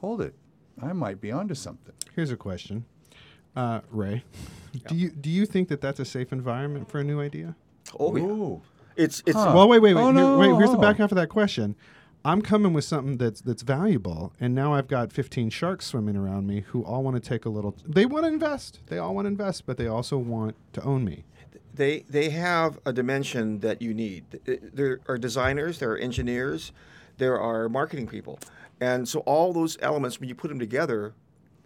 hold 0.00 0.22
it 0.22 0.34
i 0.82 0.92
might 0.94 1.20
be 1.20 1.30
onto 1.30 1.54
something 1.54 1.92
Here's 2.14 2.30
a 2.30 2.36
question, 2.36 2.84
uh, 3.56 3.80
Ray. 3.90 4.24
Do 4.88 4.94
you 4.94 5.10
do 5.10 5.28
you 5.30 5.44
think 5.46 5.68
that 5.68 5.80
that's 5.80 6.00
a 6.00 6.04
safe 6.04 6.32
environment 6.32 6.90
for 6.90 6.98
a 6.98 7.04
new 7.04 7.20
idea? 7.20 7.54
Oh, 7.98 8.16
yeah. 8.16 8.22
Ooh. 8.22 8.62
It's, 8.96 9.22
it's, 9.26 9.36
Huh. 9.36 9.52
Well, 9.54 9.68
wait, 9.68 9.80
wait, 9.80 9.94
wait. 9.94 10.00
Oh, 10.02 10.10
no, 10.10 10.38
wait. 10.38 10.54
Here's 10.56 10.70
the 10.70 10.78
back 10.78 10.96
half 10.96 11.12
of 11.12 11.16
that 11.16 11.28
question. 11.28 11.76
I'm 12.24 12.40
coming 12.40 12.72
with 12.72 12.84
something 12.84 13.16
that's 13.16 13.40
that's 13.40 13.62
valuable, 13.62 14.32
and 14.40 14.54
now 14.54 14.74
I've 14.74 14.86
got 14.86 15.12
15 15.12 15.50
sharks 15.50 15.86
swimming 15.86 16.16
around 16.16 16.46
me 16.46 16.60
who 16.68 16.82
all 16.84 17.02
want 17.02 17.20
to 17.22 17.28
take 17.28 17.44
a 17.44 17.48
little. 17.48 17.74
They 17.86 18.06
want 18.06 18.24
to 18.24 18.28
invest. 18.32 18.78
They 18.86 18.98
all 18.98 19.14
want 19.14 19.24
to 19.26 19.28
invest, 19.30 19.66
but 19.66 19.76
they 19.76 19.88
also 19.88 20.18
want 20.18 20.54
to 20.74 20.82
own 20.84 21.04
me. 21.04 21.24
they 21.74 22.04
they 22.08 22.30
have 22.30 22.78
a 22.86 22.92
dimension 22.92 23.58
that 23.60 23.82
you 23.82 23.92
need. 23.92 24.24
There 24.44 25.00
are 25.08 25.18
designers, 25.18 25.80
there 25.80 25.90
are 25.92 25.96
engineers, 25.98 26.70
there 27.18 27.40
are 27.40 27.68
marketing 27.68 28.06
people, 28.06 28.38
and 28.80 29.08
so 29.08 29.20
all 29.20 29.52
those 29.52 29.76
elements, 29.82 30.20
when 30.20 30.28
you 30.28 30.34
put 30.36 30.48
them 30.48 30.60
together, 30.60 31.14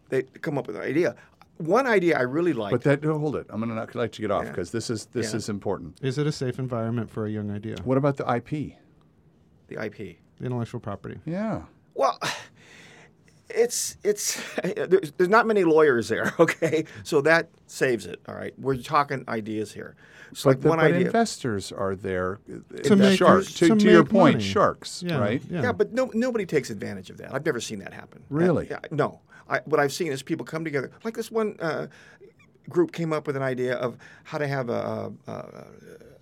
they 0.08 0.22
come 0.22 0.56
up 0.56 0.68
with 0.68 0.76
an 0.76 0.82
idea. 0.82 1.16
One 1.58 1.86
idea 1.86 2.18
I 2.18 2.22
really 2.22 2.52
like. 2.52 2.72
but 2.72 2.82
that 2.82 3.02
no, 3.02 3.18
hold 3.18 3.36
it 3.36 3.46
i'm 3.50 3.60
going 3.60 3.70
to 3.70 3.74
not 3.76 3.94
let 3.94 4.18
you 4.18 4.22
get 4.22 4.30
off 4.30 4.44
Yeah. 4.44 4.50
because 4.50 4.70
this 4.72 4.90
is 4.90 5.06
this 5.06 5.30
Yeah. 5.32 5.36
is 5.38 5.48
important 5.48 5.98
Is 6.02 6.18
it 6.18 6.26
a 6.26 6.32
safe 6.32 6.58
environment 6.58 7.08
for 7.10 7.24
a 7.26 7.30
young 7.30 7.50
idea? 7.50 7.76
what 7.84 7.96
about 7.98 8.16
the 8.16 8.24
ip 8.36 8.50
the 9.68 9.76
IP. 9.84 9.96
the 10.38 10.44
Intellectual 10.46 10.80
property. 10.80 11.18
yeah 11.24 11.62
Well, 11.94 12.18
it's 13.48 13.96
it's 14.02 14.40
there's, 14.64 15.12
there's 15.12 15.28
not 15.28 15.46
many 15.46 15.64
lawyers 15.64 16.08
there. 16.08 16.34
Okay, 16.40 16.84
so 17.04 17.20
that 17.22 17.48
saves 17.66 18.04
it. 18.06 18.20
All 18.28 18.34
right, 18.34 18.52
we're 18.58 18.76
talking 18.76 19.24
ideas 19.28 19.72
here. 19.72 19.96
It's 20.30 20.42
but, 20.42 20.50
like 20.50 20.60
the, 20.60 20.68
one 20.68 20.78
but 20.78 20.86
idea. 20.92 21.06
investors 21.06 21.72
are 21.72 21.94
there 21.94 22.40
To 22.84 22.96
make- 22.96 23.16
sharks 23.18 23.54
to, 23.54 23.68
to 23.68 23.76
to 23.76 23.90
your 23.90 24.04
point 24.04 24.36
money. 24.36 24.44
sharks 24.44 25.02
Yeah, 25.02 25.18
right 25.18 25.42
Yeah. 25.48 25.62
Yeah, 25.62 25.72
but 25.72 25.92
no, 25.92 26.10
nobody 26.12 26.44
takes 26.44 26.68
advantage 26.70 27.08
of 27.10 27.16
that. 27.18 27.32
I've 27.32 27.46
never 27.46 27.60
seen 27.60 27.78
that 27.78 27.92
happen. 27.94 28.22
Really? 28.28 28.66
Yeah, 28.68 28.80
no. 28.90 29.20
I, 29.48 29.60
what 29.64 29.80
I've 29.80 29.92
seen 29.92 30.12
is 30.12 30.22
people 30.22 30.44
come 30.46 30.64
together. 30.64 30.90
Like 31.04 31.14
this 31.14 31.30
one 31.30 31.56
uh, 31.60 31.86
group 32.68 32.92
came 32.92 33.12
up 33.12 33.26
with 33.26 33.36
an 33.36 33.42
idea 33.42 33.74
of 33.76 33.96
how 34.24 34.38
to 34.38 34.46
have 34.46 34.68
a, 34.70 35.12
a, 35.26 35.32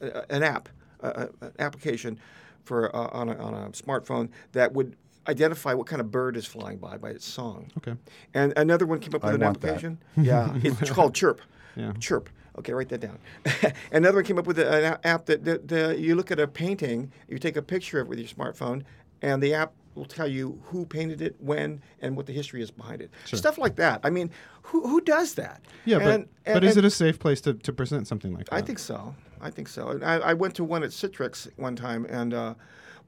a, 0.01 0.25
an 0.31 0.43
app, 0.43 0.69
a, 1.01 1.09
a- 1.09 1.45
an 1.47 1.53
application 1.59 2.19
for 2.65 2.95
uh, 2.95 3.09
on, 3.13 3.29
a, 3.29 3.37
on 3.37 3.55
a 3.55 3.69
smartphone 3.71 4.29
that 4.53 4.73
would 4.73 4.97
identify 5.29 5.73
what 5.73 5.87
kind 5.87 6.01
of 6.01 6.11
bird 6.11 6.37
is 6.37 6.45
flying 6.45 6.77
by 6.77 6.99
by 6.99 7.09
its 7.11 7.25
song. 7.27 7.71
Okay. 7.79 7.95
And 8.35 8.53
another 8.57 8.85
one 8.87 9.01
came 9.01 9.15
up 9.15 9.23
with 9.23 9.33
I 9.33 9.35
an 9.37 9.41
want 9.41 9.61
that. 9.63 9.69
application. 9.69 9.99
Yeah, 10.23 10.53
it's 10.63 10.91
called 10.91 11.15
Chirp. 11.21 11.41
Yeah. 11.77 11.93
Chirp. 11.99 12.29
Okay, 12.59 12.73
write 12.73 12.89
that 12.91 13.01
down. 13.01 13.19
another 13.93 14.17
one 14.19 14.25
came 14.25 14.39
up 14.39 14.47
with 14.47 14.59
an 14.61 14.97
app 15.03 15.27
that, 15.27 15.45
that, 15.45 15.67
that 15.69 15.99
you 15.99 16.15
look 16.15 16.31
at 16.31 16.39
a 16.39 16.47
painting, 16.47 17.11
you 17.27 17.39
take 17.39 17.57
a 17.57 17.63
picture 17.63 18.01
of 18.01 18.07
it 18.07 18.11
with 18.11 18.19
your 18.19 18.29
smartphone, 18.29 18.83
and 19.23 19.43
the 19.43 19.55
app 19.55 19.73
will 19.95 20.05
tell 20.05 20.27
you 20.27 20.61
who 20.67 20.85
painted 20.87 21.21
it, 21.23 21.37
when, 21.39 21.81
and 22.01 22.17
what 22.17 22.27
the 22.27 22.33
history 22.33 22.63
is 22.63 22.71
behind 22.71 23.01
it. 23.03 23.11
Stuff 23.27 23.59
like 23.59 23.77
that. 23.77 24.01
I 24.03 24.11
mean, 24.11 24.31
who, 24.63 24.87
who 24.89 25.01
does 25.01 25.35
that? 25.35 25.63
Yeah, 25.85 25.99
but, 25.99 26.07
And- 26.15 26.29
but 26.45 26.57
and- 26.57 26.65
is 26.65 26.77
it 26.77 26.85
a 26.85 26.91
safe 26.91 27.19
place 27.19 27.41
to, 27.43 27.55
to 27.55 27.73
present 27.73 28.07
something 28.09 28.33
like 28.35 28.47
that? 28.47 28.55
I 28.55 28.61
think 28.61 28.79
so. 28.79 29.15
I 29.41 29.51
think 29.51 29.69
so. 29.69 29.89
And 29.89 30.05
I, 30.05 30.15
I 30.17 30.35
went 30.35 30.55
to 30.57 30.65
one 30.65 30.83
at 30.83 30.91
Citrix 30.91 31.49
one 31.57 31.77
time, 31.77 32.07
and 32.09 32.33
uh, 32.33 32.55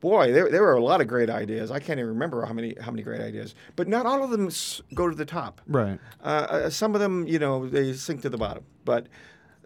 boy, 0.00 0.32
there, 0.32 0.50
there 0.50 0.62
were 0.62 0.74
a 0.74 0.82
lot 0.82 1.00
of 1.00 1.06
great 1.08 1.30
ideas. 1.30 1.70
I 1.70 1.78
can't 1.78 1.98
even 1.98 2.08
remember 2.10 2.44
how 2.44 2.52
many 2.52 2.74
how 2.80 2.90
many 2.90 3.02
great 3.02 3.20
ideas, 3.22 3.54
but 3.74 3.88
not 3.88 4.04
all 4.04 4.22
of 4.22 4.30
them 4.30 4.50
go 4.94 5.08
to 5.08 5.14
the 5.16 5.24
top. 5.24 5.60
Right. 5.66 5.98
Uh, 6.22 6.26
uh, 6.26 6.70
some 6.70 6.94
of 6.94 7.00
them, 7.00 7.26
you 7.26 7.38
know, 7.38 7.66
they 7.68 7.92
sink 7.94 8.20
to 8.22 8.28
the 8.28 8.36
bottom. 8.36 8.64
But 8.84 9.06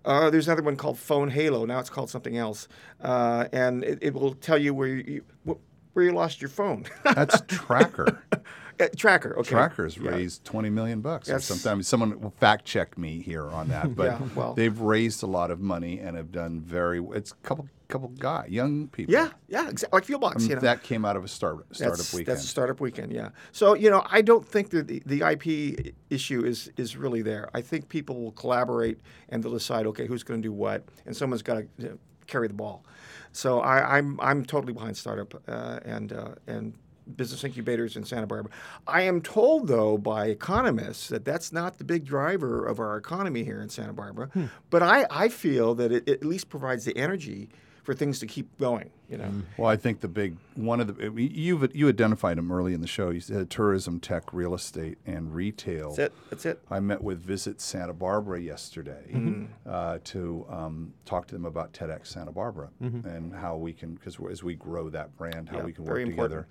uh, 0.05 0.31
there's 0.31 0.47
another 0.47 0.63
one 0.63 0.77
called 0.77 0.97
Phone 0.99 1.29
Halo. 1.31 1.65
Now 1.67 1.81
it's 1.81 1.91
called 1.91 2.09
something 2.09 2.37
else, 2.37 2.69
uh, 3.01 3.47
and 3.53 3.83
it, 3.83 3.99
it 4.01 4.15
will 4.15 4.35
tell 4.35 4.57
you 4.59 4.73
where 4.73 4.89
you 4.89 5.25
where 5.93 6.05
you 6.05 6.13
lost 6.13 6.41
your 6.41 6.49
phone. 6.49 6.85
That's 7.05 7.41
TrackR. 7.43 8.19
Uh, 8.33 8.39
TrackR. 8.97 9.37
Okay. 9.39 9.55
TrackR's 9.55 9.97
Yeah. 9.97 10.11
raised 10.11 10.45
20 10.45 10.71
million 10.71 11.01
bucks. 11.01 11.29
or 11.29 11.33
That's- 11.33 11.47
Sometimes 11.47 11.87
someone 11.87 12.19
will 12.21 12.35
fact 12.39 12.65
check 12.65 12.97
me 12.97 13.21
here 13.21 13.47
on 13.49 13.69
that, 13.69 13.95
but 13.97 14.05
Yeah, 14.21 14.29
well- 14.35 14.55
they've 14.55 14.79
raised 14.81 15.23
a 15.23 15.27
lot 15.27 15.51
of 15.51 15.61
money 15.61 15.99
and 15.99 16.17
have 16.17 16.33
done 16.33 16.61
very. 16.61 17.01
It's 17.13 17.33
a 17.33 17.37
couple 17.47 17.69
couple 17.89 18.09
guy, 18.11 18.47
young 18.49 18.87
people. 18.87 19.13
Yeah, 19.13 19.31
yeah, 19.49 19.69
exactly. 19.69 19.97
Like 19.97 20.07
Fuelbox. 20.07 20.49
you 20.49 20.55
know. 20.55 20.61
That 20.61 20.85
came 20.85 21.05
out 21.05 21.17
of 21.17 21.25
a 21.25 21.29
start, 21.29 21.67
startup 21.75 21.99
that's, 21.99 22.13
weekend. 22.15 22.29
That's 22.37 22.45
a 22.45 22.49
startup 22.49 22.81
weekend, 22.81 23.11
yeah. 23.13 23.31
So 23.51 23.75
you 23.75 23.91
know, 23.91 24.07
I 24.09 24.23
don't 24.23 24.47
think 24.47 24.71
that 24.71 24.87
the, 24.87 25.03
the 25.07 25.29
IP 25.29 25.93
issue 26.09 26.45
is 26.45 26.71
is 26.77 26.97
really 26.97 27.21
there. 27.21 27.51
I 27.53 27.61
think 27.61 27.89
people 27.89 28.23
will 28.23 28.31
collaborate 28.33 29.01
and 29.29 29.43
they'll 29.43 29.53
decide, 29.53 29.87
okay, 29.89 30.07
who's 30.07 30.23
going 30.23 30.41
to 30.41 30.47
do 30.49 30.53
what, 30.53 30.85
and 31.05 31.17
someone's 31.17 31.43
got 31.43 31.65
to 31.81 31.99
carry 32.31 32.49
the 32.49 32.55
ball. 32.55 32.85
So 33.33 33.61
I, 33.61 33.99
I'm 33.99 34.19
I'm 34.21 34.45
totally 34.45 34.73
behind 34.73 34.97
startup 34.97 35.35
uh, 35.49 35.81
and 35.85 36.13
uh, 36.13 36.35
and 36.47 36.75
business 37.17 37.43
incubators 37.45 37.97
in 37.97 38.05
Santa 38.05 38.27
Barbara. 38.27 38.53
I 38.87 39.03
am 39.03 39.21
told 39.21 39.67
though 39.67 39.99
by 39.99 40.27
economists 40.27 41.09
that 41.09 41.25
that's 41.25 41.53
not 41.53 41.79
the 41.79 41.85
big 41.85 42.05
driver 42.05 42.65
of 42.65 42.79
our 42.79 42.97
economy 42.97 43.43
here 43.45 43.61
in 43.61 43.69
Santa 43.69 43.93
Barbara. 43.93 44.31
But 44.71 44.83
I, 44.83 45.07
I 45.11 45.29
feel 45.29 45.75
that 45.77 45.93
it, 45.93 46.09
it 46.09 46.21
at 46.23 46.25
least 46.25 46.49
provides 46.49 46.85
the 46.85 46.97
energy 46.97 47.49
for 47.83 47.95
things 47.95 48.19
to 48.21 48.27
keep 48.27 48.59
going. 48.59 48.91
You 49.09 49.19
know. 49.19 49.31
Well, 49.57 49.69
I 49.69 49.77
think 49.77 50.01
the 50.01 50.09
big 50.09 50.37
one 50.55 50.81
of 50.81 50.87
the 50.97 51.11
you've 51.21 51.75
you 51.75 51.89
identified 51.89 52.39
them 52.39 52.53
early 52.53 52.75
in 52.75 52.81
the 52.81 52.87
show. 52.87 53.11
You 53.11 53.21
said 53.21 53.51
tourism, 53.51 53.99
tech, 54.01 54.33
real 54.33 54.55
estate, 54.55 54.99
and 55.07 55.35
retail. 55.35 55.89
That's 55.91 55.99
it. 55.99 56.13
That's 56.31 56.47
it. 56.47 56.61
I 56.71 56.79
met 56.81 57.03
with 57.03 57.21
Visit 57.21 57.61
Santa 57.61 57.93
Barbara 57.93 58.41
yesterday 58.41 59.11
Mm-hmm. 59.13 59.45
uh, 59.69 59.99
to 60.05 60.47
um, 60.49 60.93
talk 61.05 61.27
to 61.29 61.35
them 61.35 61.45
about 61.45 61.73
TEDx 61.73 62.07
Santa 62.09 62.33
Barbara 62.33 62.69
Mm-hmm. 62.83 63.09
and 63.09 63.35
how 63.35 63.57
we 63.57 63.73
can, 63.73 63.95
because 63.95 64.17
as 64.31 64.43
we 64.45 64.55
grow 64.55 64.89
that 64.91 65.17
brand, 65.17 65.49
how 65.49 65.59
Yeah, 65.59 65.65
we 65.65 65.73
can 65.73 65.85
very 65.85 66.05
work 66.05 66.11
important. 66.11 66.31
together. 66.41 66.47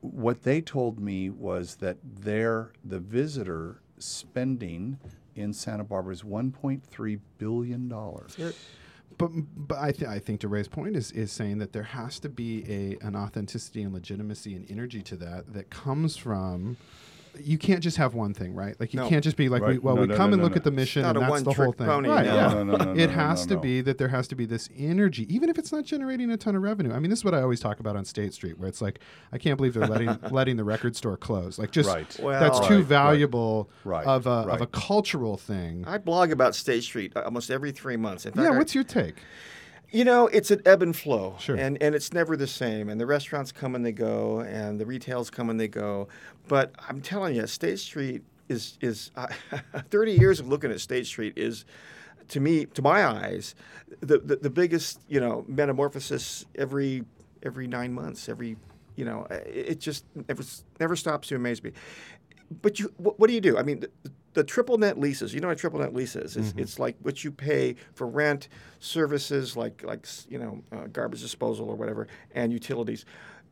What 0.00 0.42
they 0.42 0.60
told 0.60 0.98
me 1.00 1.30
was 1.30 1.76
that 1.76 1.96
their 2.02 2.72
the 2.84 2.98
visitor 2.98 3.80
spending 3.98 4.98
in 5.34 5.52
Santa 5.52 5.84
Barbara 5.84 6.12
is 6.12 6.22
1.3 6.22 7.20
billion 7.38 7.88
dollars. 7.88 8.36
But 9.18 9.30
but 9.56 9.78
I, 9.78 9.92
th- 9.92 10.08
I 10.08 10.18
think 10.18 10.40
to 10.40 10.48
Ray's 10.48 10.68
point 10.68 10.96
is 10.96 11.10
is 11.12 11.30
saying 11.32 11.58
that 11.58 11.72
there 11.72 11.82
has 11.82 12.18
to 12.20 12.28
be 12.28 12.64
a 12.68 13.06
an 13.06 13.16
authenticity 13.16 13.82
and 13.82 13.92
legitimacy 13.92 14.54
and 14.54 14.70
energy 14.70 15.02
to 15.02 15.16
that 15.16 15.52
that 15.52 15.70
comes 15.70 16.16
from. 16.16 16.76
You 17.40 17.58
can't 17.58 17.82
just 17.82 17.96
have 17.96 18.14
one 18.14 18.32
thing, 18.34 18.54
right? 18.54 18.78
Like 18.78 18.94
you 18.94 19.00
No. 19.00 19.08
can't 19.08 19.24
just 19.24 19.36
be 19.36 19.48
like, 19.48 19.62
we, 19.62 19.78
well, 19.78 19.94
No, 19.96 20.02
we 20.02 20.06
no, 20.08 20.16
come 20.16 20.30
no, 20.30 20.34
and 20.34 20.40
no, 20.40 20.44
look 20.44 20.52
no. 20.52 20.56
at 20.56 20.64
the 20.64 20.70
mission, 20.70 21.04
and 21.04 21.18
that's 21.20 21.42
the 21.42 21.52
whole 21.52 21.72
thing, 21.72 21.86
pony, 21.86 22.08
right? 22.08 22.24
yeah. 22.26 22.48
No, 22.48 22.62
no, 22.64 22.76
no, 22.76 22.84
no, 22.94 23.00
it 23.00 23.10
has 23.10 23.44
to 23.46 23.56
be 23.58 23.80
that 23.80 23.98
there 23.98 24.08
has 24.08 24.28
to 24.28 24.34
be 24.36 24.46
this 24.46 24.68
energy, 24.78 25.26
even 25.34 25.48
if 25.48 25.58
it's 25.58 25.72
not 25.72 25.84
generating 25.84 26.30
a 26.30 26.36
ton 26.36 26.54
of 26.56 26.62
revenue. 26.62 26.92
I 26.92 26.98
mean, 27.00 27.10
this 27.10 27.20
is 27.20 27.24
what 27.24 27.34
I 27.34 27.42
always 27.42 27.60
talk 27.60 27.80
about 27.80 27.96
on 27.96 28.04
State 28.04 28.34
Street, 28.34 28.58
where 28.58 28.68
it's 28.68 28.80
like, 28.80 29.00
I 29.32 29.38
can't 29.38 29.56
believe 29.56 29.74
they're 29.74 29.86
letting 29.86 30.16
letting 30.30 30.56
the 30.56 30.64
record 30.64 30.96
store 30.96 31.16
close. 31.16 31.58
Like, 31.58 31.70
just 31.70 31.88
Right. 31.88 32.08
that's 32.08 32.20
Well- 32.20 32.50
too 32.68 32.74
Right, 32.74 32.78
right. 32.78 32.84
valuable 32.86 33.70
Right, 33.84 34.06
of 34.06 34.26
a 34.26 34.30
of 34.30 34.60
a 34.60 34.66
cultural 34.66 35.36
thing. 35.36 35.84
I 35.86 35.98
blog 35.98 36.30
about 36.30 36.54
State 36.54 36.82
Street 36.84 37.16
almost 37.16 37.50
every 37.50 37.72
three 37.72 37.96
months. 37.96 38.26
In 38.26 38.32
fact, 38.32 38.44
yeah, 38.44 38.56
what's 38.56 38.74
your 38.74 38.84
take? 38.84 39.16
You 39.94 40.04
know, 40.04 40.26
it's 40.26 40.50
an 40.50 40.60
ebb 40.66 40.82
and 40.82 40.94
flow, 40.94 41.36
Sure. 41.38 41.54
and 41.54 41.80
and 41.80 41.94
it's 41.94 42.12
never 42.12 42.36
the 42.36 42.48
same. 42.48 42.88
And 42.88 43.00
the 43.00 43.06
restaurants 43.06 43.52
come 43.52 43.76
and 43.76 43.86
they 43.86 43.92
go, 43.92 44.40
and 44.40 44.80
the 44.80 44.84
retails 44.86 45.30
come 45.30 45.50
and 45.50 45.58
they 45.60 45.68
go. 45.68 46.08
But 46.48 46.72
I'm 46.88 47.00
telling 47.00 47.36
you, 47.36 47.46
State 47.46 47.78
Street 47.78 48.22
is 48.48 48.76
is 48.80 49.12
uh, 49.16 49.28
30 49.90 50.12
years 50.12 50.40
of 50.40 50.48
looking 50.48 50.72
at 50.72 50.80
State 50.80 51.06
Street 51.06 51.34
is, 51.36 51.64
to 52.28 52.40
me, 52.40 52.64
to 52.66 52.82
my 52.82 53.06
eyes, 53.06 53.54
the 54.00 54.18
the, 54.18 54.34
the 54.34 54.50
biggest 54.50 55.00
you 55.08 55.20
know 55.20 55.44
metamorphosis 55.46 56.44
every 56.56 57.04
every 57.44 57.68
nine 57.68 57.92
months. 57.92 58.28
Every 58.28 58.56
you 58.96 59.04
know, 59.04 59.26
it, 59.30 59.66
it 59.70 59.80
just 59.80 60.04
never 60.28 60.42
never 60.80 60.96
stops 60.96 61.28
to 61.28 61.36
amaze 61.36 61.62
me. 61.62 61.70
But 62.62 62.78
you, 62.78 62.92
what, 62.96 63.18
what 63.18 63.28
do 63.28 63.34
you 63.34 63.40
do? 63.40 63.56
I 63.58 63.62
mean, 63.62 63.80
the, 63.80 63.90
the 64.34 64.44
triple 64.44 64.78
net 64.78 64.98
leases. 64.98 65.32
You 65.32 65.40
know 65.40 65.48
what 65.48 65.56
a 65.56 65.60
triple 65.60 65.80
net 65.80 65.94
lease 65.94 66.16
is? 66.16 66.36
It's, 66.36 66.52
it's 66.56 66.78
like 66.78 66.96
what 67.02 67.24
you 67.24 67.30
pay 67.30 67.76
for 67.94 68.06
rent, 68.06 68.48
services 68.80 69.56
like 69.56 69.82
like 69.84 70.06
you 70.28 70.38
know 70.38 70.62
uh, 70.72 70.86
garbage 70.92 71.20
disposal 71.20 71.68
or 71.68 71.76
whatever, 71.76 72.08
and 72.34 72.52
utilities. 72.52 73.04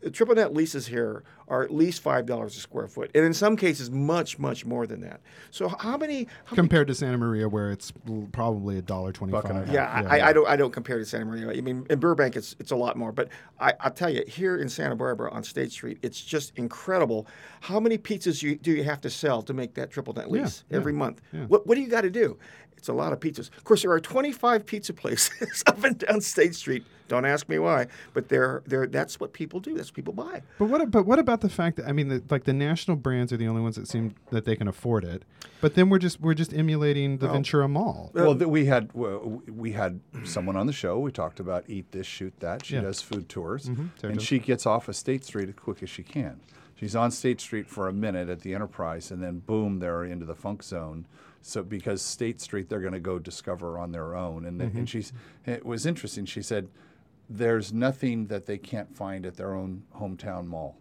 The 0.03 0.11
triple 0.11 0.35
net 0.35 0.53
leases 0.53 0.87
here 0.87 1.23
are 1.47 1.63
at 1.63 1.73
least 1.73 2.03
five 2.03 2.27
dollars 2.27 2.57
a 2.57 2.61
square 2.61 2.89
foot, 2.89 3.11
and 3.15 3.25
in 3.25 3.33
some 3.33 3.57
cases 3.57 3.91
much 3.91 4.39
much 4.39 4.67
more 4.67 4.87
than 4.87 5.01
that. 5.03 5.21
So 5.51 5.69
how 5.69 5.97
many? 5.97 6.25
How 6.45 6.53
many 6.53 6.57
Compared 6.57 6.89
to 6.89 6.95
Santa 6.95 7.19
Maria, 7.19 7.49
where 7.49 7.71
it's 7.71 7.93
probably 8.33 8.79
a 8.79 8.83
dollar 8.83 9.09
and 9.09 9.17
a 9.17 9.19
twenty-five. 9.19 9.67
half. 9.67 9.69
yeah, 9.69 10.03
I, 10.09 10.29
I 10.29 10.33
don't. 10.33 10.49
I 10.49 10.57
don't 10.57 10.73
compare 10.73 10.99
to 10.99 11.05
Santa 11.05 11.25
Maria. 11.25 11.51
I 11.57 11.61
mean, 11.61 11.87
in 11.89 12.01
Burbank, 12.01 12.37
it's 12.37 12.57
it's 12.59 12.73
a 12.73 12.77
lot 12.77 12.97
more. 12.97 13.13
But 13.13 13.29
I, 13.61 13.75
I'll 13.81 13.93
tell 13.93 14.11
you, 14.11 14.25
here 14.27 14.57
in 14.57 14.69
Santa 14.69 14.97
Barbara 14.97 15.31
on 15.31 15.45
State 15.45 15.71
Street, 15.71 15.99
it's 16.03 16.21
just 16.21 16.53
incredible. 16.57 17.29
How 17.61 17.79
many 17.79 17.97
pizzas 17.97 18.43
you, 18.43 18.57
do 18.57 18.73
you 18.73 18.83
have 18.83 19.01
to 19.03 19.11
sell 19.11 19.43
to 19.43 19.55
make 19.55 19.75
that 19.75 19.91
triple 19.91 20.15
net 20.15 20.31
lease 20.31 20.65
yeah, 20.69 20.77
every 20.79 20.93
month? 20.93 21.23
yeah. 21.33 21.45
What 21.45 21.67
What 21.67 21.77
do 21.77 21.81
you 21.81 21.89
got 21.89 22.01
to 22.01 22.11
do? 22.11 22.39
It's 22.83 22.89
a 22.89 22.93
lot 22.93 23.13
of 23.13 23.21
pizzas. 23.21 23.49
Of 23.57 23.63
course, 23.63 23.83
there 23.83 23.93
are 23.93 24.01
25 24.01 24.67
pizza 24.67 24.93
places 24.93 25.63
up 25.69 25.85
and 25.85 25.97
down 25.99 26.21
State 26.21 26.57
Street. 26.57 26.85
Don't 27.07 27.25
ask 27.25 27.49
me 27.49 27.61
why, 27.61 27.87
but 28.13 28.29
they're, 28.29 28.65
they're, 28.67 28.89
that's 28.89 29.21
what 29.21 29.33
people 29.33 29.61
do. 29.61 29.75
That's 29.77 29.91
what 29.91 29.95
people 29.95 30.15
buy. 30.15 30.43
But 30.59 30.65
what? 30.65 30.91
But 30.91 31.07
what 31.07 31.21
about 31.21 31.43
the 31.43 31.49
fact 31.49 31.77
that 31.77 31.87
I 31.87 31.93
mean, 31.93 32.09
the, 32.09 32.21
like 32.29 32.43
the 32.43 32.53
national 32.53 32.97
brands 32.97 33.33
are 33.33 33.37
the 33.37 33.47
only 33.47 33.61
ones 33.63 33.77
that 33.77 33.87
seem 33.87 34.17
that 34.31 34.47
they 34.47 34.57
can 34.57 34.67
afford 34.67 35.05
it. 35.05 35.23
But 35.61 35.77
then 35.77 35.91
we're 35.91 36.01
just 36.01 36.21
we're 36.21 36.35
just 36.35 36.53
emulating 36.53 37.19
the 37.19 37.29
Ventura 37.29 37.69
Mall. 37.69 38.11
Uh, 38.17 38.25
well, 38.25 38.35
th- 38.35 38.49
we 38.49 38.65
had 38.65 38.93
we 38.95 39.71
had 39.71 40.01
someone 40.25 40.57
on 40.57 40.67
the 40.67 40.73
show. 40.73 40.99
We 40.99 41.13
talked 41.13 41.39
about 41.39 41.63
eat 41.69 41.93
this, 41.93 42.09
shoot 42.09 42.35
that. 42.41 42.67
She 42.67 42.75
Yeah. 42.75 42.81
does 42.81 43.01
food 43.01 43.29
tours, 43.29 43.67
mm-hmm. 43.67 43.87
Sarah 44.01 44.15
and 44.15 44.21
she 44.21 44.41
gets 44.41 44.67
off 44.67 44.89
of 44.89 44.97
State 44.97 45.25
Street 45.25 45.49
as 45.51 45.55
quick 45.55 45.85
as 45.85 45.89
she 45.89 46.03
can. 46.03 46.41
She's 46.75 46.97
on 46.97 47.13
State 47.13 47.41
Street 47.41 47.69
for 47.69 47.87
a 47.87 47.93
minute 47.93 48.29
at 48.29 48.41
the 48.41 48.57
Enterprise, 48.57 49.13
and 49.13 49.23
then 49.23 49.39
boom, 49.39 49.79
they're 49.79 50.03
into 50.03 50.27
the 50.27 50.35
funk 50.35 50.65
zone. 50.65 51.07
So 51.43 51.63
because 51.63 52.01
State 52.03 52.41
Street, 52.41 52.69
they're 52.69 52.81
going 52.81 52.93
to 52.93 53.01
go 53.01 53.19
discover 53.19 53.79
on 53.79 53.93
their 53.93 54.15
own. 54.17 54.45
And, 54.47 54.61
Mm-hmm. 54.61 54.79
and 54.79 54.89
she's 54.89 55.13
it 55.47 55.65
was 55.67 55.87
interesting. 55.87 56.25
She 56.25 56.43
said, 56.43 56.69
"There's 57.29 57.73
nothing 57.73 58.27
that 58.27 58.47
they 58.47 58.59
can't 58.59 58.95
find 58.97 59.27
at 59.27 59.37
their 59.37 59.55
own 59.55 59.83
hometown 59.97 60.47
mall." 60.47 60.77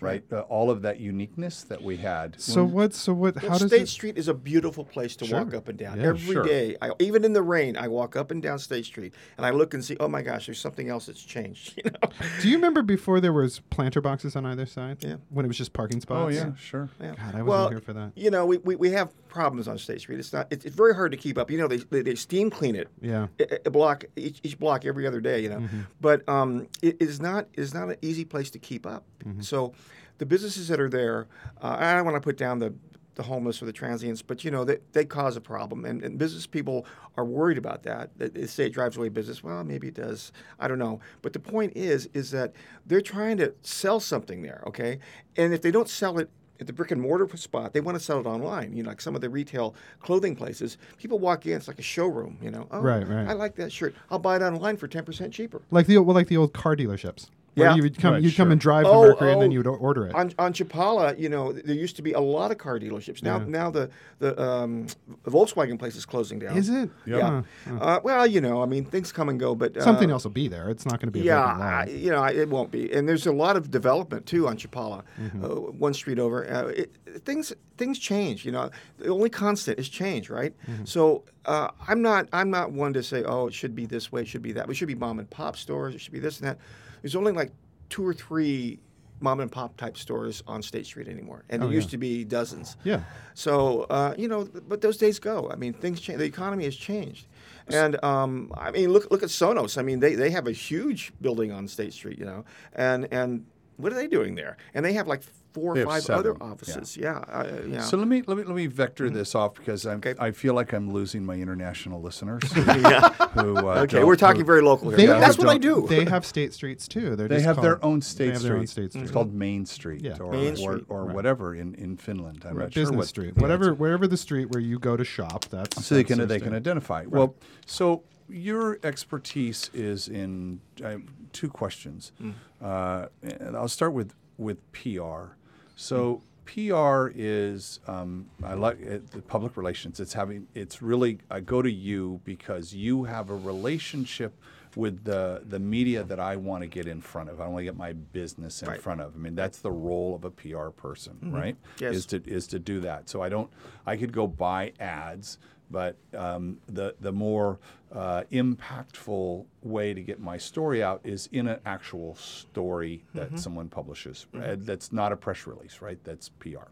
Right, 0.00 0.24
Uh, 0.32 0.40
all 0.40 0.68
of 0.68 0.82
that 0.82 0.98
uniqueness 0.98 1.62
that 1.64 1.80
we 1.80 1.96
had. 1.98 2.40
So 2.40 2.64
what? 2.64 2.92
So 2.92 3.12
what? 3.12 3.40
Well, 3.40 3.52
How 3.52 3.58
does 3.58 3.68
State 3.68 3.82
it? 3.82 3.86
Street 3.88 4.18
is 4.18 4.26
a 4.26 4.34
beautiful 4.34 4.84
place 4.84 5.14
to 5.16 5.32
walk 5.32 5.54
up 5.54 5.68
and 5.68 5.78
down 5.78 6.00
Yeah, 6.00 6.08
every 6.08 6.42
day. 6.42 6.70
sure. 6.82 6.90
I, 6.90 6.90
even 6.98 7.24
in 7.24 7.32
the 7.34 7.42
rain, 7.42 7.76
I 7.76 7.86
walk 7.86 8.16
up 8.16 8.32
and 8.32 8.42
down 8.42 8.58
State 8.58 8.84
Street 8.84 9.14
and 9.36 9.46
I 9.46 9.50
look 9.50 9.74
and 9.74 9.84
see, 9.84 9.96
oh 10.00 10.08
my 10.08 10.22
gosh, 10.22 10.46
there's 10.46 10.58
something 10.60 10.88
else 10.88 11.06
that's 11.06 11.22
changed. 11.22 11.80
You 11.84 11.90
know? 11.92 12.08
Do 12.40 12.48
you 12.48 12.56
remember 12.56 12.82
before 12.82 13.20
there 13.20 13.32
was 13.32 13.60
planter 13.70 14.00
boxes 14.00 14.34
on 14.34 14.44
either 14.44 14.66
side? 14.66 15.04
Yeah. 15.04 15.16
When 15.28 15.44
it 15.44 15.48
was 15.48 15.58
just 15.58 15.72
parking 15.72 16.00
spots. 16.00 16.24
oh 16.24 16.28
yeah, 16.36 16.52
sure. 16.56 16.88
Yeah. 17.00 17.14
God, 17.14 17.18
I 17.20 17.42
wasn't 17.42 17.46
well, 17.46 17.68
here 17.68 17.80
for 17.80 17.92
that. 17.92 18.10
You 18.16 18.32
know, 18.32 18.44
we, 18.44 18.56
we, 18.56 18.74
we 18.74 18.90
have 18.90 19.12
problems 19.32 19.66
on 19.66 19.78
State 19.78 20.00
Street. 20.00 20.20
It's 20.20 20.32
not. 20.32 20.46
It's, 20.50 20.64
it's 20.64 20.76
very 20.76 20.94
hard 20.94 21.10
to 21.12 21.16
keep 21.16 21.38
up. 21.38 21.50
You 21.50 21.58
know, 21.58 21.66
they, 21.66 21.78
they, 21.78 22.02
they 22.02 22.14
steam 22.14 22.50
clean 22.50 22.76
it. 22.76 22.88
Yeah. 23.00 23.26
A, 23.40 23.58
a 23.66 23.70
block 23.70 24.04
each, 24.14 24.38
each 24.44 24.58
block 24.58 24.84
every 24.84 25.06
other 25.06 25.20
day. 25.20 25.40
You 25.40 25.48
know, 25.48 25.58
Mm-hmm. 25.62 25.80
but 26.00 26.28
um, 26.28 26.68
it 26.82 26.96
is 27.00 27.20
not 27.20 27.46
is 27.54 27.72
not 27.74 27.88
an 27.88 27.96
easy 28.02 28.24
place 28.24 28.50
to 28.50 28.58
keep 28.58 28.86
up. 28.86 29.04
Mm-hmm. 29.24 29.40
So, 29.40 29.72
the 30.18 30.26
businesses 30.26 30.68
that 30.68 30.78
are 30.80 30.88
there, 30.90 31.26
uh, 31.60 31.76
I 31.78 31.94
don't 31.94 32.04
want 32.04 32.16
to 32.16 32.20
put 32.20 32.36
down 32.36 32.58
the 32.60 32.74
the 33.14 33.22
homeless 33.22 33.60
or 33.60 33.66
the 33.66 33.72
transients, 33.74 34.22
but 34.22 34.42
you 34.42 34.50
know 34.50 34.64
they, 34.64 34.78
they 34.92 35.04
cause 35.04 35.36
a 35.36 35.40
problem, 35.40 35.84
and, 35.84 36.02
and 36.02 36.16
business 36.18 36.46
people 36.46 36.86
are 37.18 37.24
worried 37.26 37.58
about 37.58 37.82
that. 37.82 38.10
That 38.18 38.34
They 38.34 38.46
say 38.46 38.66
it 38.66 38.72
drives 38.72 38.96
away 38.96 39.10
business. 39.10 39.42
Well, 39.44 39.62
maybe 39.64 39.88
it 39.88 39.94
does. 39.94 40.32
I 40.58 40.66
don't 40.66 40.78
know. 40.78 41.00
But 41.20 41.32
the 41.34 41.38
point 41.38 41.72
is, 41.76 42.08
is 42.14 42.30
that 42.30 42.54
they're 42.86 43.02
trying 43.02 43.36
to 43.38 43.52
sell 43.62 44.00
something 44.00 44.40
there, 44.42 44.62
okay? 44.66 44.98
And 45.36 45.52
if 45.52 45.60
they 45.60 45.70
don't 45.70 45.88
sell 45.90 46.18
it 46.18 46.30
at 46.62 46.66
the 46.66 46.72
brick 46.72 46.90
and 46.90 47.00
mortar 47.00 47.28
spot, 47.36 47.72
they 47.72 47.80
want 47.80 47.98
to 47.98 48.02
sell 48.02 48.18
it 48.18 48.26
online. 48.26 48.74
You 48.74 48.82
know, 48.82 48.88
like 48.88 49.00
some 49.00 49.14
of 49.14 49.20
the 49.20 49.28
retail 49.28 49.74
clothing 50.00 50.34
places, 50.34 50.78
people 50.96 51.18
walk 51.18 51.44
in, 51.46 51.52
it's 51.52 51.68
like 51.68 51.78
a 51.78 51.82
showroom. 51.82 52.38
You 52.40 52.50
know, 52.50 52.66
oh, 52.70 52.80
Right, 52.80 53.06
right. 53.06 53.28
I 53.28 53.34
like 53.34 53.56
that 53.56 53.70
shirt. 53.70 53.94
I'll 54.10 54.18
buy 54.18 54.36
it 54.36 54.42
online 54.42 54.76
for 54.76 54.88
ten 54.88 55.04
percent 55.04 55.32
cheaper. 55.32 55.60
Like 55.70 55.86
the 55.86 55.98
well, 55.98 56.14
like 56.14 56.28
the 56.28 56.36
old 56.36 56.52
car 56.52 56.76
dealerships. 56.76 57.28
Where 57.54 57.68
Yeah. 57.68 57.74
you 57.76 57.82
would 57.82 57.98
come, 57.98 58.14
Right, 58.14 58.22
you'd 58.22 58.34
come 58.34 58.50
and 58.50 58.58
drive 58.58 58.86
Oh, 58.86 59.02
the 59.02 59.08
Mercury, 59.10 59.32
and 59.32 59.42
then 59.42 59.50
oh. 59.50 59.52
you'd 59.52 59.66
order 59.66 60.06
it. 60.06 60.14
On, 60.14 60.32
on 60.38 60.54
Chapala, 60.54 61.18
you 61.18 61.28
know, 61.28 61.52
there 61.52 61.74
used 61.74 61.96
to 61.96 62.02
be 62.02 62.12
a 62.12 62.20
lot 62.20 62.50
of 62.50 62.56
car 62.56 62.78
dealerships. 62.78 63.22
Now, 63.22 63.38
Yeah. 63.40 63.44
now 63.46 63.70
the 63.70 63.90
the, 64.20 64.40
um, 64.40 64.86
Volkswagen 65.24 65.78
place 65.78 65.94
is 65.96 66.06
closing 66.06 66.38
down. 66.38 66.56
Is 66.56 66.68
it? 66.70 66.88
Yeah. 67.04 67.42
Huh. 67.68 67.74
Uh, 67.80 68.00
well, 68.02 68.26
you 68.26 68.40
know, 68.40 68.62
I 68.62 68.66
mean, 68.66 68.84
things 68.86 69.12
come 69.12 69.28
and 69.28 69.38
go, 69.38 69.54
but 69.54 69.76
uh, 69.76 69.82
Something 69.82 70.10
else 70.10 70.24
will 70.24 70.30
be 70.30 70.48
there. 70.48 70.70
It's 70.70 70.86
not 70.86 70.98
going 71.00 71.08
to 71.08 71.12
be. 71.12 71.20
Yeah, 71.20 71.52
vacant 71.56 71.62
I, 71.62 72.00
you 72.00 72.10
know, 72.10 72.22
I- 72.22 72.30
it 72.32 72.48
won't 72.48 72.70
be. 72.70 72.90
And 72.92 73.06
there's 73.08 73.26
a 73.26 73.32
lot 73.32 73.56
of 73.56 73.70
development 73.70 74.24
too 74.26 74.48
on 74.48 74.56
Chapala, 74.56 75.02
Mm-hmm. 75.20 75.44
uh, 75.44 75.48
one 75.48 75.92
street 75.94 76.18
over. 76.18 76.50
Uh, 76.50 76.68
it, 76.68 76.92
things 77.24 77.52
things 77.76 77.98
change. 77.98 78.46
You 78.46 78.52
know, 78.52 78.70
the 78.98 79.08
only 79.08 79.28
constant 79.28 79.78
is 79.78 79.88
change, 79.90 80.30
right? 80.30 80.54
Mm-hmm. 80.66 80.84
So 80.84 81.24
uh, 81.44 81.68
I'm 81.86 82.00
not 82.00 82.28
I'm 82.32 82.50
not 82.50 82.72
one 82.72 82.92
to 82.94 83.02
say, 83.02 83.24
oh, 83.24 83.48
it 83.48 83.54
should 83.54 83.74
be 83.74 83.84
this 83.86 84.10
way, 84.10 84.22
it 84.22 84.28
should 84.28 84.42
be 84.42 84.52
that. 84.52 84.66
We 84.68 84.74
should 84.74 84.88
be 84.88 84.94
mom 84.94 85.18
and 85.18 85.28
pop 85.28 85.56
stores. 85.56 85.94
It 85.94 86.00
should 86.00 86.12
be 86.14 86.20
this 86.20 86.40
and 86.40 86.48
that. 86.48 86.58
There's 87.02 87.16
only 87.16 87.32
like 87.32 87.52
two 87.90 88.06
or 88.06 88.14
three 88.14 88.78
mom 89.20 89.38
and 89.38 89.52
pop 89.52 89.76
type 89.76 89.96
stores 89.96 90.42
on 90.48 90.62
State 90.62 90.84
Street 90.86 91.06
anymore, 91.06 91.44
and 91.48 91.62
Oh, 91.62 91.66
there 91.66 91.72
yeah. 91.74 91.76
used 91.78 91.90
to 91.90 91.98
be 91.98 92.24
dozens. 92.24 92.76
Yeah. 92.84 93.02
So 93.34 93.82
uh, 93.90 94.14
you 94.18 94.26
know, 94.28 94.48
but 94.68 94.80
those 94.80 94.96
days 94.96 95.18
go. 95.18 95.50
I 95.52 95.56
mean, 95.56 95.72
things 95.74 96.00
change. 96.00 96.18
The 96.18 96.24
economy 96.24 96.64
has 96.64 96.74
changed, 96.76 97.26
and 97.68 98.02
um, 98.04 98.52
I 98.56 98.70
mean, 98.70 98.90
look 98.92 99.10
look 99.10 99.22
at 99.22 99.28
Sonos. 99.28 99.78
I 99.78 99.82
mean, 99.82 100.00
they, 100.00 100.14
they 100.16 100.30
have 100.30 100.46
a 100.48 100.52
huge 100.52 101.12
building 101.20 101.52
on 101.52 101.68
State 101.68 101.92
Street, 101.92 102.18
you 102.18 102.24
know, 102.24 102.44
and 102.74 103.06
and 103.12 103.44
what 103.76 103.92
are 103.92 103.96
they 103.96 104.06
doing 104.08 104.34
there? 104.34 104.56
And 104.74 104.84
they 104.84 104.92
have 104.94 105.06
like 105.06 105.22
four 105.52 105.76
or 105.76 105.84
five 105.84 106.08
other 106.10 106.30
seven, 106.32 106.36
yeah. 106.40 106.46
offices. 106.52 106.96
Yeah, 106.96 107.18
uh, 107.28 107.46
yeah. 107.66 107.80
So 107.82 107.96
let 107.96 108.08
me 108.08 108.22
let 108.26 108.36
me 108.38 108.44
let 108.44 108.54
me 108.56 108.66
vector 108.66 109.10
this 109.10 109.34
off 109.34 109.54
because 109.54 109.86
I'm, 109.86 109.98
Okay. 109.98 110.14
I 110.18 110.30
feel 110.30 110.54
like 110.54 110.72
I'm 110.72 110.92
losing 110.92 111.24
my 111.24 111.34
international 111.34 112.00
listeners. 112.00 112.42
Who, 112.52 112.60
who, 112.62 113.56
uh, 113.68 113.82
okay, 113.84 114.04
we're 114.04 114.16
talking 114.16 114.40
who- 114.42 114.46
very 114.46 114.62
local 114.62 114.88
here. 114.90 114.96
They- 114.98 115.06
But 115.06 115.20
that's 115.20 115.38
what 115.38 115.48
I 115.48 115.58
don't- 115.58 115.88
They 115.88 116.04
have 116.04 116.24
state 116.26 116.52
streets 116.52 116.86
too. 116.88 117.16
They're 117.16 117.28
They 117.28 117.36
just 117.36 117.46
have 117.46 117.62
their 117.62 117.82
own 117.84 118.00
state 118.02 118.26
they 118.26 118.32
have 118.32 118.42
their 118.42 118.56
own 118.56 118.66
state 118.66 118.84
It's 118.86 118.94
street. 118.96 119.12
called 119.12 119.32
Main 119.34 119.64
Street 119.66 120.02
Yeah. 120.02 120.18
or 120.18 120.32
Main 120.32 120.52
or, 120.54 120.56
Street, 120.56 120.84
or 120.88 121.04
right. 121.04 121.14
whatever 121.14 121.54
in, 121.54 121.74
in 121.74 121.96
Finland. 121.96 122.44
I'm 122.44 122.56
Right, 122.56 122.64
not 122.64 122.72
sure 122.74 122.82
business 122.82 122.96
what 122.98 123.06
street. 123.08 123.36
whatever, 123.38 123.64
it's- 123.64 123.78
wherever 123.78 124.06
the 124.06 124.16
street 124.16 124.50
where 124.50 124.60
you 124.60 124.78
go 124.78 124.96
to 124.96 125.04
shop. 125.04 125.46
That's 125.50 125.84
so 125.84 125.94
they 125.94 126.04
can 126.04 126.18
they 126.26 126.38
can 126.38 126.48
state. 126.48 126.56
identify. 126.56 127.04
Well, 127.08 127.34
so 127.66 128.02
your 128.28 128.78
expertise 128.82 129.70
is 129.74 130.08
in 130.08 130.60
I 130.84 130.90
have 130.90 131.02
two 131.32 131.48
questions. 131.48 132.12
Mm. 132.22 132.34
Uh, 132.60 133.06
and 133.22 133.56
I'll 133.56 133.68
start 133.68 133.92
with 133.92 134.14
with 134.38 134.58
PR. 134.72 135.34
So 135.82 136.22
PR 136.44 137.08
is 137.12 137.80
um, 137.88 138.26
I 138.44 138.54
like 138.54 138.80
it, 138.80 139.10
the 139.10 139.20
public 139.20 139.56
relations. 139.56 139.98
It's 139.98 140.12
having 140.12 140.46
it's 140.54 140.80
really 140.80 141.18
I 141.28 141.40
go 141.40 141.60
to 141.60 141.70
you 141.70 142.20
because 142.24 142.72
you 142.72 143.02
have 143.04 143.30
a 143.30 143.34
relationship 143.34 144.32
with 144.76 145.02
the 145.02 145.42
the 145.44 145.58
media 145.58 146.04
that 146.04 146.20
I 146.20 146.36
want 146.36 146.62
to 146.62 146.68
get 146.68 146.86
in 146.86 147.00
front 147.00 147.30
of. 147.30 147.40
I 147.40 147.48
want 147.48 147.58
to 147.58 147.64
get 147.64 147.76
my 147.76 147.94
business 147.94 148.62
in 148.62 148.68
Right. 148.68 148.80
front 148.80 149.00
of. 149.00 149.14
I 149.16 149.18
mean 149.18 149.34
that's 149.34 149.58
the 149.58 149.72
role 149.72 150.14
of 150.14 150.24
a 150.24 150.30
PR 150.30 150.68
person, 150.68 151.18
right? 151.32 151.56
Yes. 151.80 151.96
Is 151.96 152.06
to 152.06 152.22
is 152.26 152.46
to 152.48 152.60
do 152.60 152.78
that. 152.80 153.08
So 153.08 153.20
I 153.20 153.28
don't. 153.28 153.50
I 153.84 153.96
could 153.96 154.12
go 154.12 154.28
buy 154.28 154.72
ads, 154.78 155.38
but 155.72 155.96
um, 156.16 156.58
the 156.68 156.94
the 157.00 157.10
more 157.10 157.58
uh, 157.92 158.22
impactful 158.30 159.44
way 159.62 159.94
to 159.94 160.00
get 160.02 160.20
my 160.20 160.36
story 160.36 160.82
out 160.82 161.00
is 161.02 161.28
in 161.32 161.48
an 161.48 161.58
actual 161.66 162.14
story 162.14 163.04
that 163.14 163.38
someone 163.38 163.68
publishes. 163.68 164.26
Uh, 164.34 164.56
that's 164.58 164.92
not 164.92 165.10
a 165.12 165.16
press 165.16 165.46
release, 165.46 165.80
right? 165.80 165.98
That's 166.04 166.28
PR. 166.28 166.68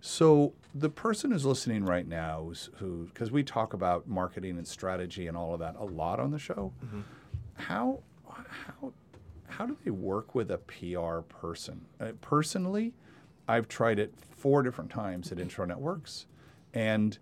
So 0.00 0.52
the 0.74 0.90
person 0.90 1.30
who's 1.30 1.46
listening 1.46 1.84
right 1.84 2.06
now, 2.06 2.50
is 2.50 2.68
who 2.76 3.04
because 3.06 3.30
we 3.30 3.42
talk 3.42 3.72
about 3.74 4.06
marketing 4.08 4.58
and 4.58 4.66
strategy 4.66 5.28
and 5.28 5.36
all 5.36 5.54
of 5.54 5.60
that 5.60 5.76
a 5.78 5.84
lot 5.84 6.18
on 6.20 6.30
the 6.30 6.38
show, 6.38 6.72
how 7.54 8.00
how 8.26 8.92
how 9.46 9.66
do 9.66 9.76
they 9.84 9.90
work 9.90 10.34
with 10.34 10.50
a 10.50 10.58
PR 10.58 11.20
person? 11.20 11.82
Uh, 12.00 12.12
personally, 12.20 12.92
I've 13.48 13.68
tried 13.68 13.98
it 13.98 14.12
four 14.36 14.62
different 14.62 14.90
times 14.90 15.30
at 15.32 15.38
Intro 15.38 15.64
Networks, 15.64 16.26
and 16.74 17.18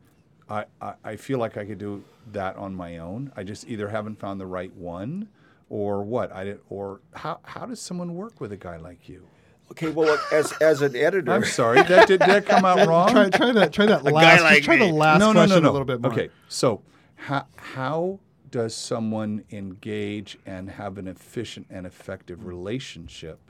I, 0.53 0.65
I, 0.81 0.95
I 1.05 1.17
feel 1.17 1.39
like 1.39 1.57
I 1.57 1.65
could 1.65 1.79
do 1.79 2.05
that 2.33 2.57
on 2.57 2.75
my 2.75 2.99
own. 2.99 3.33
I 3.37 3.43
just 3.43 3.67
either 3.69 3.89
haven't 3.89 4.19
found 4.19 4.41
the 4.41 4.47
right 4.47 4.73
one, 4.75 5.29
or 5.69 6.03
what 6.03 6.33
I 6.33 6.45
did, 6.45 6.61
or 6.69 7.01
how 7.15 7.41
how 7.43 7.67
does 7.67 7.81
someone 7.81 8.15
work 8.15 8.41
with 8.41 8.53
a 8.53 8.57
guy 8.57 8.77
like 8.77 9.09
you? 9.09 9.27
okay, 9.73 9.91
well, 9.91 10.07
look, 10.07 10.21
as 10.33 10.53
as 10.61 10.83
an 10.83 10.95
editor, 10.95 11.33
I'm 11.33 11.45
sorry, 11.45 11.83
that 11.83 12.07
did, 12.07 12.21
did 12.21 12.29
that 12.29 12.47
come 12.47 12.65
out 12.65 12.87
wrong? 12.89 13.11
Try, 13.11 13.31
try 13.31 13.53
that. 13.53 13.73
Try 13.73 13.87
that 13.87 14.05
guy 14.05 14.11
last. 14.11 14.43
like 14.43 14.63
try 14.63 14.77
the 14.77 14.87
last 14.87 15.19
no, 15.19 15.33
no, 15.33 15.41
question 15.41 15.57
no, 15.57 15.61
no. 15.61 15.71
a 15.71 15.73
little 15.73 15.87
bit 15.87 16.01
more. 16.01 16.13
Okay, 16.13 16.29
so 16.49 16.83
how 17.17 17.47
how 17.57 18.21
does 18.51 18.75
someone 18.75 19.45
engage 19.51 20.39
and 20.45 20.71
have 20.71 20.99
an 20.99 21.09
efficient 21.09 21.67
and 21.71 21.87
effective 21.87 22.45
relationship 22.45 23.41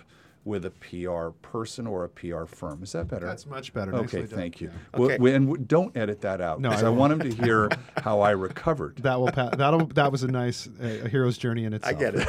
with 0.45 0.65
a 0.65 0.71
PR 0.71 1.29
person 1.47 1.87
or 1.87 2.05
a 2.05 2.09
PR 2.09 2.45
firm? 2.47 2.83
Is 2.83 2.93
that 2.93 3.09
better? 3.09 3.27
That's 3.27 3.47
much 3.47 3.73
better. 3.73 3.95
Okay, 3.95 4.03
Nicely 4.19 4.21
done. 4.23 4.29
thank 4.39 4.61
you. 4.61 4.69
Yeah. 4.69 4.99
Well, 4.99 5.11
Okay. 5.11 5.19
we- 5.21 5.33
and 5.35 5.47
w- 5.47 5.65
don't 5.65 5.97
edit 5.97 6.21
that 6.23 6.41
out 6.41 6.61
No, 6.61 6.71
because 6.71 6.83
I 6.83 6.89
I, 6.89 6.91
want 6.91 7.17
them 7.19 7.31
to 7.31 7.45
hear 7.45 7.69
how 7.99 8.21
I 8.21 8.31
recovered. 8.31 8.97
That 8.99 9.21
will 9.21 9.31
pa- 9.31 9.51
that'll 9.51 9.87
that 9.89 10.11
was 10.11 10.23
a 10.25 10.29
nice 10.29 10.69
uh, 10.83 11.03
a 11.05 11.09
hero's 11.09 11.39
journey 11.39 11.65
in 11.65 11.73
itself. 11.75 11.95
I 11.95 11.99
get 11.99 12.15
it. 12.17 12.29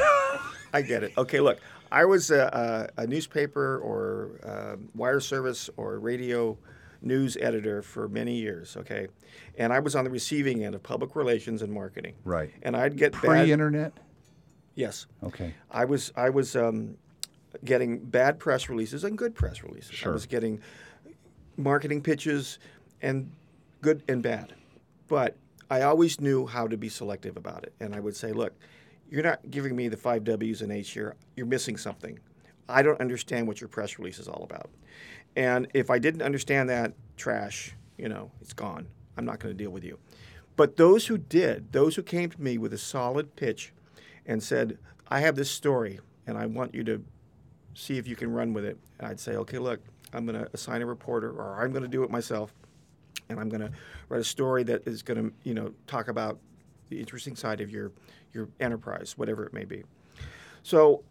I 0.72 0.82
get 0.82 1.02
it. 1.02 1.12
Okay, 1.18 1.40
look, 1.40 1.58
I 1.90 2.04
was 2.04 2.30
a, 2.30 2.90
a, 2.96 3.02
a 3.02 3.06
newspaper 3.06 3.78
or 3.78 4.40
um 4.44 4.88
wire 4.94 5.20
service 5.20 5.68
or 5.76 5.98
radio 5.98 6.56
news 7.02 7.36
editor 7.40 7.82
for 7.82 8.08
many 8.08 8.36
years. 8.36 8.76
Okay, 8.76 9.08
and 9.58 9.72
I 9.72 9.80
was 9.80 9.96
on 9.96 10.04
the 10.04 10.10
receiving 10.10 10.64
end 10.64 10.74
of 10.76 10.82
public 10.84 11.16
relations 11.16 11.62
and 11.62 11.72
marketing. 11.72 12.14
Right. 12.24 12.50
And 12.62 12.76
I'd 12.76 12.96
get 12.96 13.12
bad. 13.12 13.22
Pre-internet. 13.22 13.92
Yes, 14.76 15.06
Okay. 15.22 15.54
I 15.70 15.84
was. 15.84 16.12
I 16.16 16.30
was 16.30 16.56
um, 16.56 16.96
getting 17.64 17.98
bad 17.98 18.38
press 18.38 18.68
releases 18.68 19.04
and 19.04 19.16
good 19.18 19.34
press 19.34 19.62
releases. 19.62 20.02
I 20.04 20.08
was 20.10 20.26
getting 20.26 20.60
marketing 21.56 22.02
pitches 22.02 22.58
and 23.02 23.30
good 23.80 24.02
and 24.08 24.22
bad. 24.22 24.54
But 25.08 25.36
I 25.70 25.82
always 25.82 26.20
knew 26.20 26.46
how 26.46 26.66
to 26.66 26.76
be 26.76 26.88
selective 26.88 27.36
about 27.36 27.64
it. 27.64 27.72
And 27.80 27.94
I 27.94 28.00
would 28.00 28.16
say, 28.16 28.32
look, 28.32 28.54
you're 29.10 29.22
not 29.22 29.50
giving 29.50 29.76
me 29.76 29.88
the 29.88 29.96
five 29.96 30.24
W's 30.24 30.62
and 30.62 30.72
H 30.72 30.90
here. 30.90 31.14
You're 31.36 31.46
missing 31.46 31.76
something. 31.76 32.18
I 32.68 32.82
don't 32.82 33.00
understand 33.00 33.46
what 33.46 33.60
your 33.60 33.68
press 33.68 33.98
release 33.98 34.18
is 34.18 34.28
all 34.28 34.42
about. 34.42 34.70
And 35.36 35.68
if 35.74 35.90
I 35.90 35.98
didn't 35.98 36.22
understand 36.22 36.70
that, 36.70 36.94
trash, 37.16 37.74
you 37.98 38.08
know, 38.08 38.30
it's 38.40 38.52
gone. 38.52 38.86
I'm 39.16 39.24
not 39.24 39.38
going 39.38 39.56
to 39.56 39.62
deal 39.62 39.70
with 39.70 39.84
you. 39.84 39.98
But 40.56 40.76
those 40.76 41.06
who 41.06 41.18
did, 41.18 41.72
those 41.72 41.96
who 41.96 42.02
came 42.02 42.30
to 42.30 42.40
me 42.40 42.58
with 42.58 42.72
a 42.72 42.78
solid 42.78 43.36
pitch 43.36 43.72
and 44.24 44.42
said, 44.42 44.78
I 45.08 45.20
have 45.20 45.36
this 45.36 45.50
story 45.50 46.00
and 46.26 46.38
I 46.38 46.46
want 46.46 46.74
you 46.74 46.84
to 46.84 47.04
see 47.74 47.98
if 47.98 48.06
you 48.06 48.16
can 48.16 48.32
run 48.32 48.52
with 48.52 48.64
it. 48.64 48.78
And 48.98 49.08
I'd 49.08 49.20
say, 49.20 49.36
okay, 49.36 49.58
look, 49.58 49.80
I'm 50.12 50.26
going 50.26 50.38
to 50.38 50.48
assign 50.52 50.82
a 50.82 50.86
reporter 50.86 51.30
or 51.30 51.62
I'm 51.62 51.72
going 51.72 51.82
to 51.82 51.88
do 51.88 52.02
it 52.02 52.10
myself. 52.10 52.54
And 53.28 53.40
I'm 53.40 53.48
going 53.48 53.62
to 53.62 53.70
write 54.08 54.20
a 54.20 54.24
story 54.24 54.62
that 54.64 54.86
is 54.86 55.02
going 55.02 55.22
to, 55.22 55.34
you 55.44 55.54
know, 55.54 55.72
talk 55.86 56.08
about 56.08 56.38
the 56.88 57.00
interesting 57.00 57.36
side 57.36 57.60
of 57.60 57.70
your, 57.70 57.92
your 58.32 58.48
enterprise, 58.60 59.16
whatever 59.16 59.44
it 59.44 59.52
may 59.52 59.64
be. 59.64 59.82
So 60.62 61.02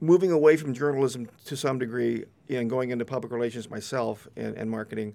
moving 0.00 0.32
away 0.32 0.56
from 0.56 0.74
journalism 0.74 1.28
to 1.44 1.56
some 1.56 1.78
degree 1.78 2.24
and 2.48 2.68
going 2.68 2.90
into 2.90 3.04
public 3.04 3.32
relations 3.32 3.70
myself 3.70 4.26
and, 4.36 4.56
and 4.56 4.70
marketing, 4.70 5.14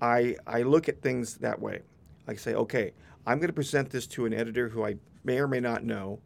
I, 0.00 0.36
I 0.46 0.62
look 0.62 0.88
at 0.88 1.02
things 1.02 1.36
that 1.38 1.60
way. 1.60 1.80
I 2.26 2.34
say, 2.34 2.54
okay, 2.54 2.92
I'm 3.26 3.38
going 3.38 3.48
to 3.48 3.54
present 3.54 3.90
this 3.90 4.06
to 4.08 4.26
an 4.26 4.32
editor 4.32 4.68
who 4.68 4.84
I 4.84 4.96
may 5.24 5.38
or 5.38 5.48
may 5.48 5.60
not 5.60 5.84
know. 5.84 6.20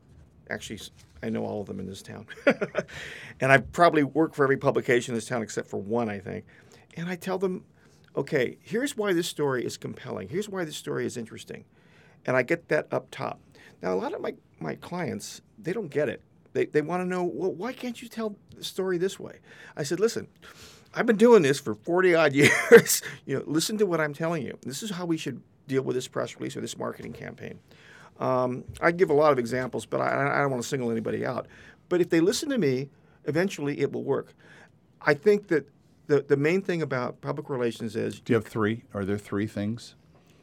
Actually, 0.51 0.81
I 1.23 1.31
know 1.31 1.45
all 1.45 1.61
of 1.61 1.67
them 1.67 1.81
in 1.81 1.87
this 1.87 2.03
town. 2.03 2.27
and 3.41 3.51
I 3.51 3.59
probably 3.59 4.03
work 4.03 4.35
for 4.35 4.45
every 4.45 4.57
publication 4.57 5.13
in 5.13 5.17
this 5.17 5.27
town 5.27 5.43
except 5.43 5.69
for 5.69 5.79
one, 5.79 6.09
I 6.09 6.19
think. 6.19 6.45
And 6.97 7.09
I 7.09 7.17
tell 7.17 7.39
them, 7.39 7.65
okay, 8.17 8.59
here's 8.63 8.97
why 8.97 9.13
this 9.13 9.29
story 9.29 9.65
is 9.65 9.77
compelling. 9.77 10.29
Here's 10.29 10.49
why 10.49 10.65
this 10.65 10.77
story 10.77 11.07
is 11.07 11.17
interesting. 11.17 11.65
And 12.27 12.37
I 12.37 12.43
get 12.43 12.69
that 12.69 12.89
up 12.91 13.11
top. 13.11 13.41
Now, 13.83 13.93
a 13.93 13.97
lot 13.97 14.15
of 14.15 14.21
my, 14.21 14.35
my 14.61 14.75
clients, 14.77 15.43
they 15.59 15.73
don't 15.73 15.89
get 15.89 16.09
it. 16.09 16.23
They, 16.53 16.67
they 16.67 16.83
want 16.83 17.03
to 17.03 17.07
know, 17.07 17.25
well, 17.25 17.53
why 17.53 17.73
can't 17.73 18.01
you 18.01 18.09
tell 18.09 18.37
the 18.57 18.65
story 18.65 18.97
this 18.97 19.19
way? 19.19 19.41
I 19.77 19.83
said, 19.83 19.99
listen, 19.99 20.29
I've 20.95 21.07
been 21.07 21.17
doing 21.17 21.43
this 21.43 21.59
for 21.59 21.75
40 21.75 22.15
odd 22.15 22.33
years. 22.35 23.03
you 23.27 23.37
know, 23.39 23.45
listen 23.47 23.77
to 23.79 23.87
what 23.87 24.01
I'm 24.01 24.15
telling 24.15 24.43
you. 24.45 24.57
This 24.63 24.83
is 24.83 24.91
how 24.91 25.05
we 25.05 25.17
should 25.17 25.43
deal 25.67 25.83
with 25.83 25.97
this 25.97 26.09
press 26.09 26.37
release 26.37 26.57
or 26.57 26.61
this 26.61 26.79
marketing 26.79 27.13
campaign. 27.13 27.59
Um, 28.21 28.65
I 28.81 28.93
give 28.93 29.11
a 29.11 29.15
lot 29.15 29.33
of 29.33 29.39
examples, 29.39 29.87
but 29.87 30.01
I, 30.01 30.39
I 30.39 30.43
don't 30.43 30.51
want 30.51 30.63
to 30.63 30.69
single 30.69 30.91
anybody 30.91 31.27
out. 31.27 31.47
But 31.89 32.01
if 32.01 32.11
they 32.11 32.21
listen 32.21 32.49
to 32.51 32.59
me, 32.59 32.91
eventually 33.25 33.81
it 33.81 33.93
will 33.93 34.05
work. 34.05 34.35
I 35.01 35.15
think 35.15 35.49
that 35.49 35.69
the, 36.07 36.21
the 36.21 36.37
main 36.37 36.63
thing 36.63 36.83
about 36.83 37.21
public 37.21 37.49
relations 37.49 37.97
is 37.97 38.21
Do 38.21 38.33
you 38.33 38.37
have 38.37 38.47
three? 38.47 38.85
Are 38.95 39.05
there 39.05 39.19
three 39.19 39.47
things? 39.47 39.97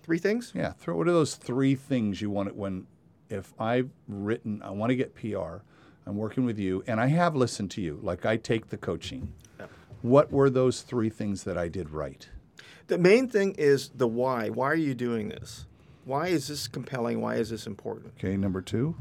three 0.04 0.18
things. 0.18 0.52
Yeah. 0.56 0.74
What 0.86 1.08
are 1.08 1.14
those 1.14 1.36
three 1.36 1.76
things 1.76 2.22
you 2.22 2.30
want 2.30 2.50
it 2.50 2.56
when, 2.56 2.88
if 3.30 3.54
I've 3.60 3.90
written, 4.08 4.62
I 4.64 4.72
want 4.72 4.90
to 4.90 4.96
get 4.96 5.16
PR, 5.16 5.64
I'm 6.06 6.18
working 6.18 6.44
with 6.44 6.60
you, 6.60 6.84
and 6.88 7.00
I 7.00 7.08
have 7.08 7.36
listened 7.36 7.72
to 7.72 7.82
you, 7.82 8.00
like 8.02 8.26
I 8.26 8.36
take 8.38 8.70
the 8.70 8.78
coaching. 8.78 9.34
What 10.02 10.32
were 10.32 10.50
those 10.50 10.82
three 10.82 11.10
things 11.10 11.44
that 11.44 11.58
I 11.58 11.68
did 11.68 11.92
right? 11.92 12.28
The 12.88 12.98
main 12.98 13.28
thing 13.28 13.54
is 13.58 13.90
the 13.96 14.08
why. 14.08 14.50
Why 14.50 14.66
are 14.72 14.76
you 14.76 14.96
doing 14.96 15.30
this? 15.30 15.68
Why 16.06 16.28
is 16.28 16.48
this 16.48 16.68
compelling? 16.68 17.22
Why 17.22 17.36
is 17.36 17.50
this 17.50 17.68
important? 17.68 18.14
Okay, 18.18 18.36
number 18.38 18.62
two. 18.62 18.96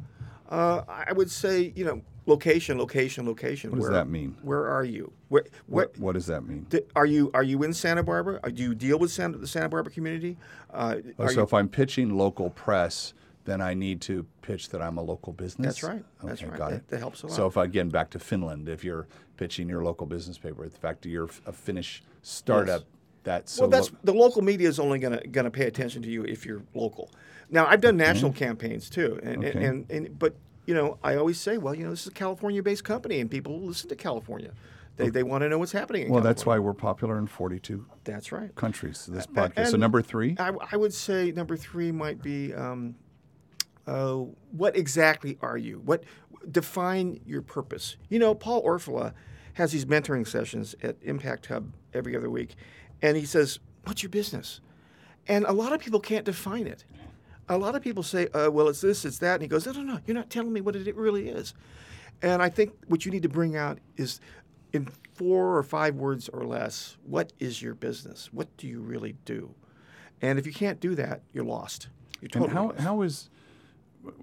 Uh, 0.48 0.82
I 0.88 1.12
would 1.12 1.30
say, 1.30 1.72
you 1.76 1.84
know, 1.84 2.02
location, 2.26 2.76
location, 2.76 3.24
location. 3.26 3.70
What 3.70 3.76
does 3.76 3.84
where, 3.84 3.92
that 3.92 4.08
mean? 4.08 4.36
Where 4.42 4.66
are 4.66 4.84
you? 4.84 5.12
Where, 5.28 5.44
where, 5.66 5.86
What, 5.86 5.98
what 5.98 6.12
does 6.14 6.26
that 6.26 6.44
mean? 6.44 6.66
Th- 6.70 6.84
Are 6.96 7.06
you 7.06 7.30
are 7.34 7.44
you 7.44 7.62
in 7.62 7.72
Santa 7.72 8.02
Barbara? 8.02 8.40
Uh, 8.42 8.48
Do 8.48 8.62
you 8.62 8.74
deal 8.74 8.98
with 8.98 9.12
Santa, 9.12 9.38
the 9.38 9.46
Santa 9.46 9.68
Barbara 9.68 9.92
community? 9.92 10.36
Uh, 10.72 10.96
Oh, 11.18 11.26
so 11.28 11.32
you- 11.32 11.42
if 11.42 11.54
I'm 11.54 11.68
pitching 11.68 12.16
local 12.16 12.50
press, 12.50 13.14
then 13.44 13.60
I 13.60 13.74
need 13.74 14.00
to 14.02 14.26
pitch 14.42 14.68
that 14.70 14.82
I'm 14.82 14.98
a 14.98 15.02
local 15.02 15.32
business. 15.32 15.66
That's 15.66 15.82
right. 15.84 16.04
That's 16.22 16.42
right. 16.42 16.58
Got 16.58 16.70
That- 16.70 16.76
it. 16.76 16.88
that 16.88 16.98
helps 16.98 17.22
a 17.22 17.28
lot. 17.28 17.36
So 17.36 17.46
if 17.46 17.56
again 17.56 17.88
back 17.88 18.10
to 18.10 18.18
Finland, 18.18 18.68
if 18.68 18.82
you're 18.82 19.06
pitching 19.36 19.68
your 19.68 19.84
local 19.84 20.06
business 20.06 20.36
paper, 20.36 20.64
the 20.68 20.76
fact 20.76 21.02
that 21.02 21.08
you're 21.10 21.30
a 21.46 21.52
Finnish 21.52 22.02
startup, 22.22 22.82
that's 23.24 23.52
so 23.52 23.62
well, 23.62 23.70
that's 23.70 23.92
lo- 23.92 23.98
the 24.04 24.14
local 24.14 24.42
media 24.42 24.68
is 24.68 24.78
only 24.78 24.98
going 24.98 25.18
to 25.18 25.26
going 25.28 25.44
to 25.44 25.50
pay 25.50 25.66
attention 25.66 26.02
to 26.02 26.08
you 26.08 26.24
if 26.24 26.46
you're 26.46 26.62
local. 26.74 27.10
Now, 27.50 27.66
I've 27.66 27.80
done 27.80 27.96
national 27.96 28.32
campaigns 28.32 28.88
too, 28.88 29.18
and, 29.22 29.44
Okay. 29.44 29.64
and, 29.64 29.90
and 29.90 30.18
but 30.18 30.34
you 30.66 30.74
know, 30.74 30.98
I 31.02 31.16
always 31.16 31.40
say, 31.40 31.58
well, 31.58 31.74
you 31.74 31.84
know, 31.84 31.90
this 31.90 32.02
is 32.02 32.08
a 32.08 32.12
California-based 32.12 32.84
company, 32.84 33.18
and 33.20 33.28
people 33.30 33.58
listen 33.60 33.88
to 33.88 33.96
California. 33.96 34.52
They, 34.96 35.08
they 35.08 35.22
want 35.22 35.42
to 35.42 35.48
know 35.48 35.58
what's 35.58 35.72
happening. 35.72 36.02
In 36.04 36.10
well, 36.12 36.22
that's 36.22 36.44
why 36.44 36.58
we're 36.58 36.74
popular 36.74 37.18
in 37.18 37.26
42 37.26 37.86
That's 38.04 38.32
right. 38.32 38.54
countries. 38.54 39.06
This 39.10 39.26
podcast. 39.26 39.68
So 39.68 39.78
number 39.78 40.02
three. 40.02 40.36
I, 40.38 40.52
I 40.70 40.76
would 40.76 40.92
say 40.92 41.32
number 41.32 41.56
three 41.56 41.90
might 41.90 42.22
be 42.22 42.52
um, 42.52 42.94
uh, 43.86 44.16
what 44.52 44.76
exactly 44.76 45.38
are 45.40 45.56
you? 45.56 45.80
What 45.84 46.04
define 46.50 47.20
your 47.24 47.42
purpose? 47.42 47.96
You 48.10 48.18
know, 48.18 48.34
Paul 48.34 48.62
Orfalea 48.62 49.14
has 49.54 49.72
these 49.72 49.86
mentoring 49.86 50.26
sessions 50.26 50.74
at 50.82 50.96
Impact 51.02 51.46
Hub 51.46 51.72
every 51.94 52.16
other 52.16 52.30
week, 52.30 52.54
and 53.02 53.16
he 53.16 53.24
says, 53.24 53.58
"What's 53.84 54.02
your 54.02 54.10
business?" 54.10 54.60
And 55.28 55.44
a 55.44 55.52
lot 55.52 55.72
of 55.72 55.80
people 55.80 56.00
can't 56.00 56.24
define 56.24 56.66
it. 56.66 56.84
A 57.48 57.58
lot 57.58 57.74
of 57.74 57.82
people 57.82 58.02
say, 58.02 58.28
uh, 58.28 58.50
"Well, 58.50 58.68
it's 58.68 58.80
this, 58.80 59.04
it's 59.04 59.18
that," 59.18 59.34
and 59.34 59.42
he 59.42 59.48
goes, 59.48 59.66
"No, 59.66 59.72
no, 59.72 59.82
no. 59.82 59.98
You're 60.06 60.16
not 60.16 60.30
telling 60.30 60.52
me 60.52 60.60
what 60.60 60.76
it 60.76 60.94
really 60.96 61.28
is." 61.28 61.54
And 62.22 62.42
I 62.42 62.48
think 62.48 62.72
what 62.86 63.06
you 63.06 63.12
need 63.12 63.22
to 63.22 63.28
bring 63.28 63.56
out 63.56 63.78
is 63.96 64.20
in 64.72 64.88
four 65.14 65.56
or 65.56 65.62
five 65.62 65.96
words 65.96 66.28
or 66.28 66.44
less, 66.44 66.96
what 67.04 67.32
is 67.38 67.60
your 67.60 67.74
business? 67.74 68.30
What 68.32 68.54
do 68.56 68.66
you 68.66 68.80
really 68.80 69.16
do? 69.24 69.54
And 70.22 70.38
if 70.38 70.46
you 70.46 70.52
can't 70.52 70.80
do 70.80 70.94
that, 70.96 71.22
you're 71.32 71.44
lost. 71.44 71.88
You're 72.20 72.30
and 72.34 72.52
how 72.52 72.66
lost. 72.66 72.80
how 72.80 73.02
is 73.02 73.30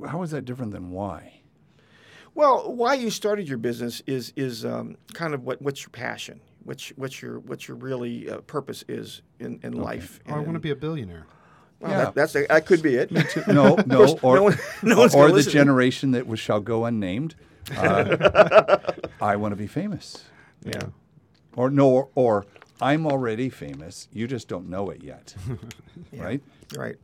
how 0.08 0.22
is 0.22 0.32
that 0.32 0.46
different 0.46 0.72
than 0.72 0.92
why? 0.92 1.42
Well, 2.36 2.72
why 2.74 2.94
you 2.94 3.10
started 3.10 3.48
your 3.48 3.58
business 3.58 4.02
is 4.06 4.32
is 4.36 4.64
um, 4.64 4.98
kind 5.14 5.34
of 5.34 5.44
what 5.44 5.62
what's 5.62 5.82
your 5.82 5.90
passion, 5.90 6.40
what's 6.68 6.90
what's 6.90 7.22
your 7.22 7.40
what's 7.40 7.68
your 7.68 7.78
really 7.78 8.30
uh, 8.30 8.40
purpose 8.42 8.84
is 8.90 9.22
in, 9.40 9.60
in 9.64 9.72
life. 9.74 10.20
Oh, 10.28 10.36
I 10.36 10.40
want 10.40 10.54
to 10.54 10.60
be 10.60 10.72
a 10.72 10.76
billionaire. 10.76 11.26
well, 11.80 11.92
Yeah. 11.92 11.98
that, 12.06 12.16
that's 12.16 12.34
that 12.34 12.66
could 12.66 12.82
be 12.84 12.96
it. 12.96 13.10
No, 13.48 13.76
no, 13.86 13.98
course, 14.06 14.16
or 14.22 14.36
no 14.36 14.44
one- 14.44 14.58
no 14.84 14.98
one's 15.00 15.16
or 15.16 15.28
the 15.30 15.34
listen. 15.36 15.54
generation 15.54 16.12
that 16.12 16.28
was, 16.28 16.40
shall 16.40 16.60
go 16.60 16.86
unnamed. 16.86 17.36
Uh, 17.78 18.78
I 19.22 19.36
want 19.36 19.52
to 19.52 19.56
be 19.58 19.68
famous. 19.68 20.24
yeah. 20.64 20.80
Or 21.56 21.70
no, 21.70 21.90
or, 21.90 22.08
or 22.16 22.46
I'm 22.80 23.06
already 23.06 23.50
famous. 23.50 24.08
You 24.14 24.26
just 24.28 24.48
don't 24.48 24.70
know 24.70 24.90
it 24.90 25.04
yet, 25.04 25.36
right? 26.14 26.42
Right. 26.78 26.96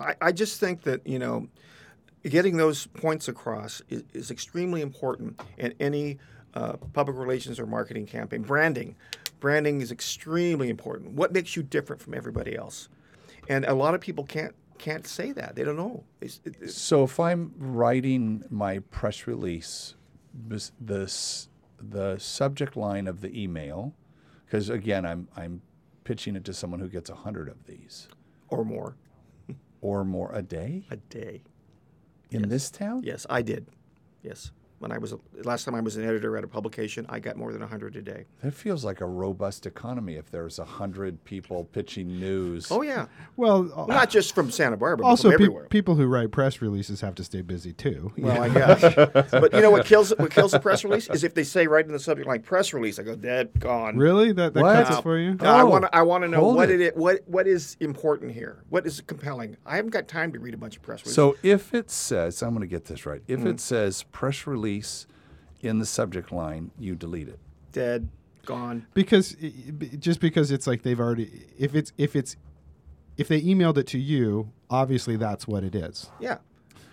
I, 0.00 0.14
I 0.20 0.32
just 0.32 0.58
think 0.58 0.82
that, 0.82 1.06
you 1.06 1.18
know, 1.20 1.46
getting 2.24 2.56
those 2.56 2.86
points 2.88 3.28
across 3.28 3.80
is, 3.88 4.02
is 4.12 4.30
extremely 4.32 4.80
important 4.80 5.40
in 5.58 5.72
any 5.78 6.18
uh, 6.56 6.72
public 6.94 7.16
relations 7.18 7.60
or 7.60 7.66
marketing 7.66 8.06
campaign. 8.06 8.42
Branding. 8.42 8.96
Branding 9.40 9.80
is 9.82 9.92
extremely 9.92 10.70
important. 10.70 11.12
What 11.12 11.32
makes 11.32 11.54
you 11.54 11.62
different 11.62 12.00
from 12.00 12.14
everybody 12.14 12.56
else? 12.56 12.88
And 13.48 13.64
a 13.66 13.74
lot 13.74 13.94
of 13.94 14.00
people 14.00 14.24
can't 14.24 14.54
can't 14.78 15.06
say 15.06 15.32
that. 15.32 15.54
They 15.54 15.64
don't 15.64 15.76
know. 15.76 16.04
It's, 16.20 16.40
it's- 16.44 16.74
So 16.74 17.04
if 17.04 17.18
I'm 17.20 17.52
writing 17.58 18.44
my 18.50 18.78
press 18.90 19.26
release, 19.26 19.94
the 20.48 21.10
the 21.78 22.18
subject 22.18 22.76
line 22.76 23.06
of 23.06 23.20
the 23.20 23.30
email, 23.42 23.92
because 24.46 24.70
again, 24.70 25.04
I'm 25.06 25.28
I'm 25.36 25.60
pitching 26.04 26.36
it 26.36 26.44
to 26.46 26.54
someone 26.54 26.80
who 26.80 26.88
gets 26.88 27.10
a 27.10 27.14
hundred 27.14 27.48
of 27.48 27.66
these 27.66 28.08
or 28.48 28.64
more 28.64 28.96
or 29.82 30.04
more 30.04 30.30
a 30.32 30.40
day 30.42 30.84
a 30.90 30.96
day. 30.96 31.42
in 32.30 32.48
this 32.48 32.70
town. 32.70 33.02
Yes, 33.04 33.26
I 33.28 33.42
did. 33.42 33.66
Yes. 34.22 34.50
When 34.78 34.92
I 34.92 34.98
was 34.98 35.14
last 35.44 35.64
time 35.64 35.74
I 35.74 35.80
was 35.80 35.96
an 35.96 36.04
editor 36.04 36.36
at 36.36 36.44
a 36.44 36.48
publication, 36.48 37.06
I 37.08 37.18
got 37.18 37.36
more 37.36 37.50
than 37.50 37.60
100 37.62 37.96
a 37.96 38.02
day. 38.02 38.26
That 38.42 38.52
feels 38.52 38.84
like 38.84 39.00
a 39.00 39.06
robust 39.06 39.64
economy 39.64 40.16
if 40.16 40.30
there's 40.30 40.58
a 40.58 40.66
hundred 40.66 41.24
people 41.24 41.64
pitching 41.64 42.20
news. 42.20 42.68
Oh 42.70 42.82
yeah. 42.82 43.06
Well, 43.36 43.70
Well, 43.74 43.86
not 43.86 44.10
just 44.10 44.34
from 44.34 44.50
Santa 44.50 44.76
Barbara, 44.76 45.04
but 45.04 45.08
also 45.08 45.30
from 45.32 45.38
pe- 45.62 45.68
people 45.70 45.94
who 45.94 46.06
write 46.06 46.30
press 46.30 46.60
releases 46.60 47.00
have 47.00 47.14
to 47.14 47.24
stay 47.24 47.40
busy 47.40 47.72
too. 47.72 48.12
Well, 48.18 48.42
I 48.42 48.48
guess. 48.50 48.94
but 49.30 49.54
you 49.54 49.60
know 49.62 49.70
what 49.70 49.86
kills 49.86 50.10
what 50.18 50.30
kills 50.30 50.52
a 50.52 50.60
press 50.60 50.84
release 50.84 51.08
is 51.08 51.24
if 51.24 51.32
they 51.32 51.44
say 51.44 51.66
right 51.66 51.84
in 51.86 51.92
the 51.92 51.98
subject 51.98 52.28
line 52.28 52.42
press 52.42 52.74
release. 52.74 52.98
I 52.98 53.02
go 53.02 53.16
dead 53.16 53.50
gone. 53.58 53.96
really, 53.96 54.32
that 54.32 54.52
that 54.52 54.62
What? 54.62 54.84
cuts 54.86 54.98
it 54.98 55.02
for 55.02 55.16
you? 55.18 55.34
No, 55.40 55.50
I 55.54 55.60
Oh, 55.62 55.66
want 55.66 55.84
to. 55.84 55.96
I 55.96 56.02
want 56.02 56.22
to 56.24 56.28
know 56.28 56.48
what 56.48 56.70
it. 56.70 56.82
it. 56.82 56.96
what 56.96 57.22
what 57.26 57.46
is 57.46 57.78
important 57.80 58.32
here. 58.32 58.62
What 58.68 58.86
is 58.86 59.00
compelling? 59.00 59.56
I 59.64 59.76
haven't 59.76 59.92
got 59.92 60.06
time 60.06 60.32
to 60.34 60.38
read 60.38 60.52
a 60.52 60.58
bunch 60.58 60.76
of 60.76 60.82
press 60.82 61.00
releases. 61.00 61.14
So 61.14 61.36
if 61.42 61.72
it 61.72 61.90
says, 61.90 62.42
I'm 62.42 62.50
going 62.50 62.60
to 62.60 62.66
get 62.66 62.84
this 62.84 63.06
right. 63.06 63.22
If 63.26 63.38
Mm-hmm. 63.40 63.48
it 63.48 63.60
says 63.60 64.02
press 64.12 64.46
release 64.46 64.65
in 65.62 65.78
the 65.78 65.86
subject 65.86 66.32
line, 66.32 66.70
you 66.78 66.94
delete 66.94 67.28
it. 67.28 67.38
dead, 67.72 68.08
gone. 68.46 68.86
because 68.94 69.36
i- 69.42 69.46
i- 69.92 69.96
just 69.96 70.18
because 70.20 70.50
it's 70.50 70.66
like 70.66 70.82
they've 70.82 70.98
already 71.00 71.46
if 71.58 71.74
it's 71.74 71.92
if 71.98 72.14
it's 72.16 72.36
if 73.16 73.28
they 73.28 73.40
emailed 73.42 73.76
it 73.78 73.86
to 73.88 73.98
you, 73.98 74.50
obviously 74.70 75.16
that's 75.16 75.46
what 75.48 75.62
it 75.64 75.74
is. 75.74 76.10
Yeah. 76.20 76.38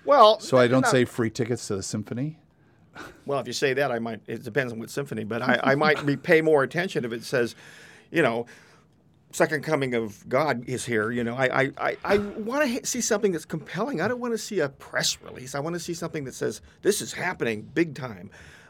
Well, 0.05 0.39
So 0.39 0.57
I 0.57 0.67
don't 0.67 0.81
not- 0.81 0.91
say 0.91 1.05
free 1.05 1.29
tickets 1.29 1.67
to 1.67 1.75
the 1.77 1.83
symphony. 1.83 2.39
Well, 3.25 3.39
if 3.39 3.47
you 3.47 3.53
say 3.53 3.73
that, 3.73 3.91
I 3.91 3.99
might. 3.99 4.21
It 4.27 4.43
depends 4.43 4.71
on 4.73 4.79
what 4.79 4.89
symphony, 4.89 5.23
but 5.23 5.41
I, 5.41 5.59
I 5.63 5.75
might 5.75 6.05
be, 6.05 6.15
pay 6.15 6.41
more 6.41 6.61
attention 6.63 7.05
if 7.05 7.11
it 7.13 7.23
says, 7.23 7.55
you 8.11 8.21
know, 8.21 8.45
second 9.33 9.63
coming 9.63 9.93
of 9.93 10.27
God 10.29 10.63
is 10.67 10.85
here. 10.85 11.11
You 11.11 11.23
know, 11.23 11.35
I 11.35 11.61
I, 11.63 11.71
I, 11.77 11.97
I 12.05 12.17
want 12.17 12.69
to 12.69 12.85
see 12.85 13.01
something 13.01 13.31
that's 13.31 13.45
compelling. 13.45 13.99
I 13.99 14.07
don't 14.07 14.19
want 14.19 14.33
to 14.33 14.37
see 14.37 14.59
a 14.59 14.69
press 14.69 15.17
release. 15.21 15.55
I 15.55 15.59
want 15.59 15.73
to 15.73 15.79
see 15.79 15.93
something 15.93 16.23
that 16.23 16.35
says 16.35 16.61
this 16.81 17.01
is 17.01 17.13
happening 17.13 17.69
big 17.73 17.95
time. 17.95 18.29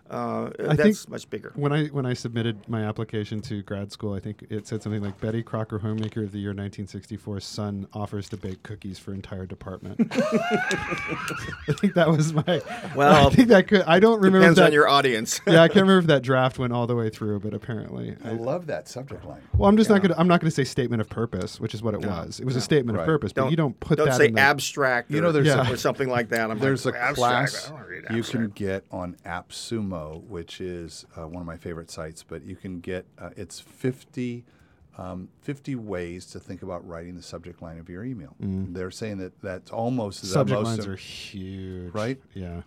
Uh, 0.10 0.52
I 0.60 0.76
that's 0.76 1.00
think 1.04 1.10
much 1.10 1.30
bigger. 1.30 1.52
When 1.56 1.72
I 1.72 1.86
when 1.88 2.06
I 2.06 2.14
submitted 2.14 2.68
my 2.68 2.84
application 2.84 3.42
to 3.44 3.64
grad 3.64 3.92
school, 3.92 4.14
I 4.14 4.20
think 4.20 4.46
it 4.50 4.68
said 4.68 4.84
something 4.84 5.02
like 5.02 5.20
Betty 5.22 5.42
Crocker 5.42 5.80
Homemaker 5.80 6.24
of 6.24 6.32
the 6.32 6.40
Year 6.40 6.50
1964 6.52 7.40
son 7.40 7.88
offers 7.94 8.30
to 8.30 8.38
bake 8.38 8.62
cookies 8.64 9.00
for 9.00 9.14
entire 9.14 9.46
department. 9.46 10.00
I 10.12 11.74
think 11.80 11.94
that 11.96 12.10
was 12.10 12.34
my. 12.34 12.62
Well, 12.96 13.28
I 13.28 13.30
think 13.34 13.48
that 13.48 13.68
could. 13.68 13.82
I 13.84 14.00
don't 14.00 14.20
remember. 14.20 14.40
if 14.40 14.42
Depends 14.44 14.58
that, 14.60 14.66
on 14.68 14.74
your 14.74 14.88
audience. 14.88 15.40
yeah, 15.48 15.62
I 15.64 15.68
can't 15.68 15.82
remember 15.88 16.00
if 16.00 16.08
that 16.08 16.22
draft 16.22 16.60
went 16.60 16.74
all 16.74 16.86
the 16.86 16.96
way 16.96 17.10
through, 17.10 17.40
but 17.40 17.54
apparently. 17.54 18.16
I 18.24 18.30
I, 18.30 18.34
love 18.34 18.68
that 18.68 18.88
subject 18.90 19.26
line. 19.26 19.42
well, 19.58 19.70
I'm 19.70 19.78
just 19.78 19.90
not 19.90 20.02
gonna. 20.02 20.16
I'm 20.18 20.28
not 20.28 20.42
gonna 20.42 20.52
say 20.52 20.64
statement 20.64 21.02
of 21.02 21.10
purpose, 21.10 21.60
which 21.60 21.74
is 21.74 21.82
what 21.82 21.94
it 21.94 22.02
was. 22.02 22.40
It 22.40 22.46
was 22.46 22.56
a 22.56 22.62
statement 22.62 22.98
Right. 22.98 23.04
of 23.04 23.08
purpose, 23.08 23.32
but 23.34 23.50
you 23.50 23.58
don't 23.58 23.80
put 23.80 23.98
don't 23.98 24.10
that 24.10 24.18
say 24.18 24.28
in 24.28 24.36
the, 24.36 24.42
abstract. 24.42 25.10
You 25.12 25.22
know, 25.22 25.32
there's 25.32 25.48
a- 25.48 25.72
or 25.72 25.78
something 25.78 26.10
like 26.10 26.30
that. 26.30 26.52
I'm 26.52 26.60
There's 26.60 26.86
like, 26.86 26.96
a 26.96 27.02
abstract, 27.02 27.18
class 27.52 27.66
I 27.66 27.70
don't 27.70 27.74
wanna 27.78 27.88
read 27.88 28.04
you 28.12 28.24
can 28.24 28.50
get 28.50 28.84
on 28.92 29.16
AppSumo, 29.26 30.03
which 30.28 30.62
is 30.62 31.06
uh, 31.18 31.28
one 31.28 31.42
of 31.42 31.48
my 31.48 31.58
favorite 31.58 31.90
sites, 31.92 32.24
but 32.24 32.44
you 32.44 32.56
can 32.56 32.80
get 32.80 33.06
uh, 33.20 33.30
it's 33.36 33.60
50, 33.60 34.44
um, 34.98 35.30
50 35.42 35.76
ways 35.76 36.26
to 36.28 36.40
think 36.40 36.62
about 36.64 36.88
writing 36.88 37.16
the 37.16 37.22
subject 37.24 37.62
line 37.62 37.80
of 37.80 37.90
your 37.90 38.04
email. 38.04 38.36
They're 38.40 38.92
saying 38.92 39.18
that 39.18 39.40
that's 39.42 39.72
almost 39.72 40.22
the 40.22 40.28
subject 40.28 40.60
most 40.62 40.66
lines 40.68 40.86
im- 40.86 40.92
are 40.92 40.96
huge, 40.96 41.94
Right? 41.94 42.20
Yeah. 42.34 42.62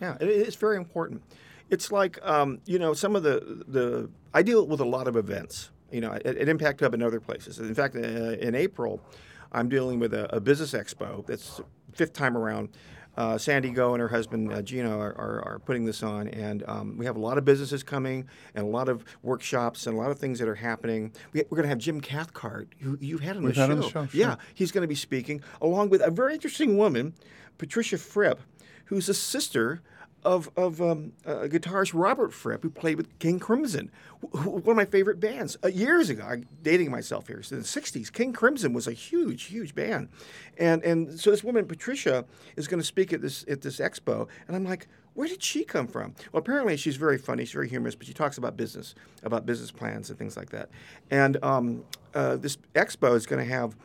Yeah, 0.00 0.16
it, 0.20 0.28
it's 0.28 0.56
very 0.56 0.76
important. 0.76 1.22
It's 1.70 1.90
like 1.92 2.18
um, 2.26 2.60
you 2.66 2.78
know 2.78 2.92
some 2.92 3.16
of 3.16 3.22
the 3.22 3.64
the 3.68 4.10
I 4.34 4.42
deal 4.42 4.66
with 4.66 4.80
a 4.80 4.84
lot 4.84 5.08
of 5.08 5.16
events. 5.16 5.70
You 5.90 6.00
know, 6.00 6.12
at, 6.12 6.24
at 6.26 6.48
Impact 6.48 6.80
Hub 6.80 6.94
and 6.94 7.02
other 7.02 7.20
places. 7.20 7.58
In 7.58 7.74
fact, 7.74 7.94
uh, 7.96 7.98
in 8.00 8.54
April, 8.54 9.00
I'm 9.52 9.68
dealing 9.68 9.98
with 10.00 10.14
a, 10.14 10.34
a 10.34 10.40
business 10.40 10.72
expo. 10.72 11.24
That's 11.26 11.60
fifth 11.92 12.14
time 12.14 12.34
around. 12.36 12.70
Uh, 13.16 13.36
Sandy 13.36 13.70
Go 13.70 13.92
and 13.92 14.00
her 14.00 14.08
husband 14.08 14.52
uh, 14.52 14.62
Gino 14.62 14.98
are, 14.98 15.14
are, 15.18 15.42
are 15.46 15.58
putting 15.58 15.84
this 15.84 16.02
on, 16.02 16.28
and 16.28 16.64
um, 16.66 16.96
we 16.96 17.04
have 17.04 17.16
a 17.16 17.20
lot 17.20 17.36
of 17.36 17.44
businesses 17.44 17.82
coming 17.82 18.26
and 18.54 18.64
a 18.64 18.68
lot 18.68 18.88
of 18.88 19.04
workshops 19.22 19.86
and 19.86 19.96
a 19.96 20.00
lot 20.00 20.10
of 20.10 20.18
things 20.18 20.38
that 20.38 20.48
are 20.48 20.54
happening. 20.54 21.12
We, 21.32 21.42
we're 21.50 21.56
going 21.56 21.64
to 21.64 21.68
have 21.68 21.78
Jim 21.78 22.00
Cathcart, 22.00 22.68
who 22.80 22.96
you've 23.00 23.20
had 23.20 23.36
on 23.36 23.42
the 23.42 23.52
show. 23.52 23.62
on 23.64 23.80
the 23.80 23.88
show, 23.88 24.08
Yeah, 24.12 24.36
he's 24.54 24.72
going 24.72 24.82
to 24.82 24.88
be 24.88 24.94
speaking 24.94 25.42
along 25.60 25.90
with 25.90 26.00
a 26.00 26.10
very 26.10 26.32
interesting 26.34 26.78
woman, 26.78 27.14
Patricia 27.58 27.98
Fripp, 27.98 28.40
who's 28.86 29.08
a 29.08 29.14
sister 29.14 29.82
of, 30.24 30.50
of 30.56 30.80
um, 30.80 31.12
uh, 31.26 31.46
guitarist 31.48 31.92
Robert 31.94 32.32
Fripp, 32.32 32.62
who 32.62 32.70
played 32.70 32.96
with 32.96 33.18
King 33.18 33.38
Crimson, 33.38 33.90
one 34.20 34.62
of 34.66 34.76
my 34.76 34.84
favorite 34.84 35.20
bands. 35.20 35.56
Uh, 35.64 35.68
years 35.68 36.10
ago, 36.10 36.24
I'm 36.24 36.46
dating 36.62 36.90
myself 36.90 37.26
here, 37.26 37.42
so 37.42 37.56
in 37.56 37.62
the 37.62 37.68
60s, 37.68 38.12
King 38.12 38.32
Crimson 38.32 38.72
was 38.72 38.86
a 38.86 38.92
huge, 38.92 39.44
huge 39.44 39.74
band. 39.74 40.08
And, 40.58 40.82
and 40.84 41.18
so 41.18 41.30
this 41.30 41.42
woman, 41.42 41.66
Patricia, 41.66 42.24
is 42.56 42.68
going 42.68 42.80
to 42.80 42.86
speak 42.86 43.12
at 43.12 43.20
this, 43.20 43.44
at 43.48 43.62
this 43.62 43.78
expo, 43.78 44.28
and 44.46 44.56
I'm 44.56 44.64
like, 44.64 44.86
where 45.14 45.28
did 45.28 45.42
she 45.42 45.64
come 45.64 45.86
from? 45.86 46.14
Well, 46.32 46.40
apparently 46.40 46.76
she's 46.76 46.96
very 46.96 47.18
funny, 47.18 47.44
she's 47.44 47.52
very 47.52 47.68
humorous, 47.68 47.94
but 47.94 48.06
she 48.06 48.14
talks 48.14 48.38
about 48.38 48.56
business, 48.56 48.94
about 49.22 49.44
business 49.44 49.70
plans 49.70 50.08
and 50.08 50.18
things 50.18 50.36
like 50.36 50.50
that. 50.50 50.70
And 51.10 51.42
um, 51.44 51.84
uh, 52.14 52.36
this 52.36 52.56
expo 52.74 53.14
is 53.14 53.26
going 53.26 53.46
to 53.46 53.52
have 53.52 53.76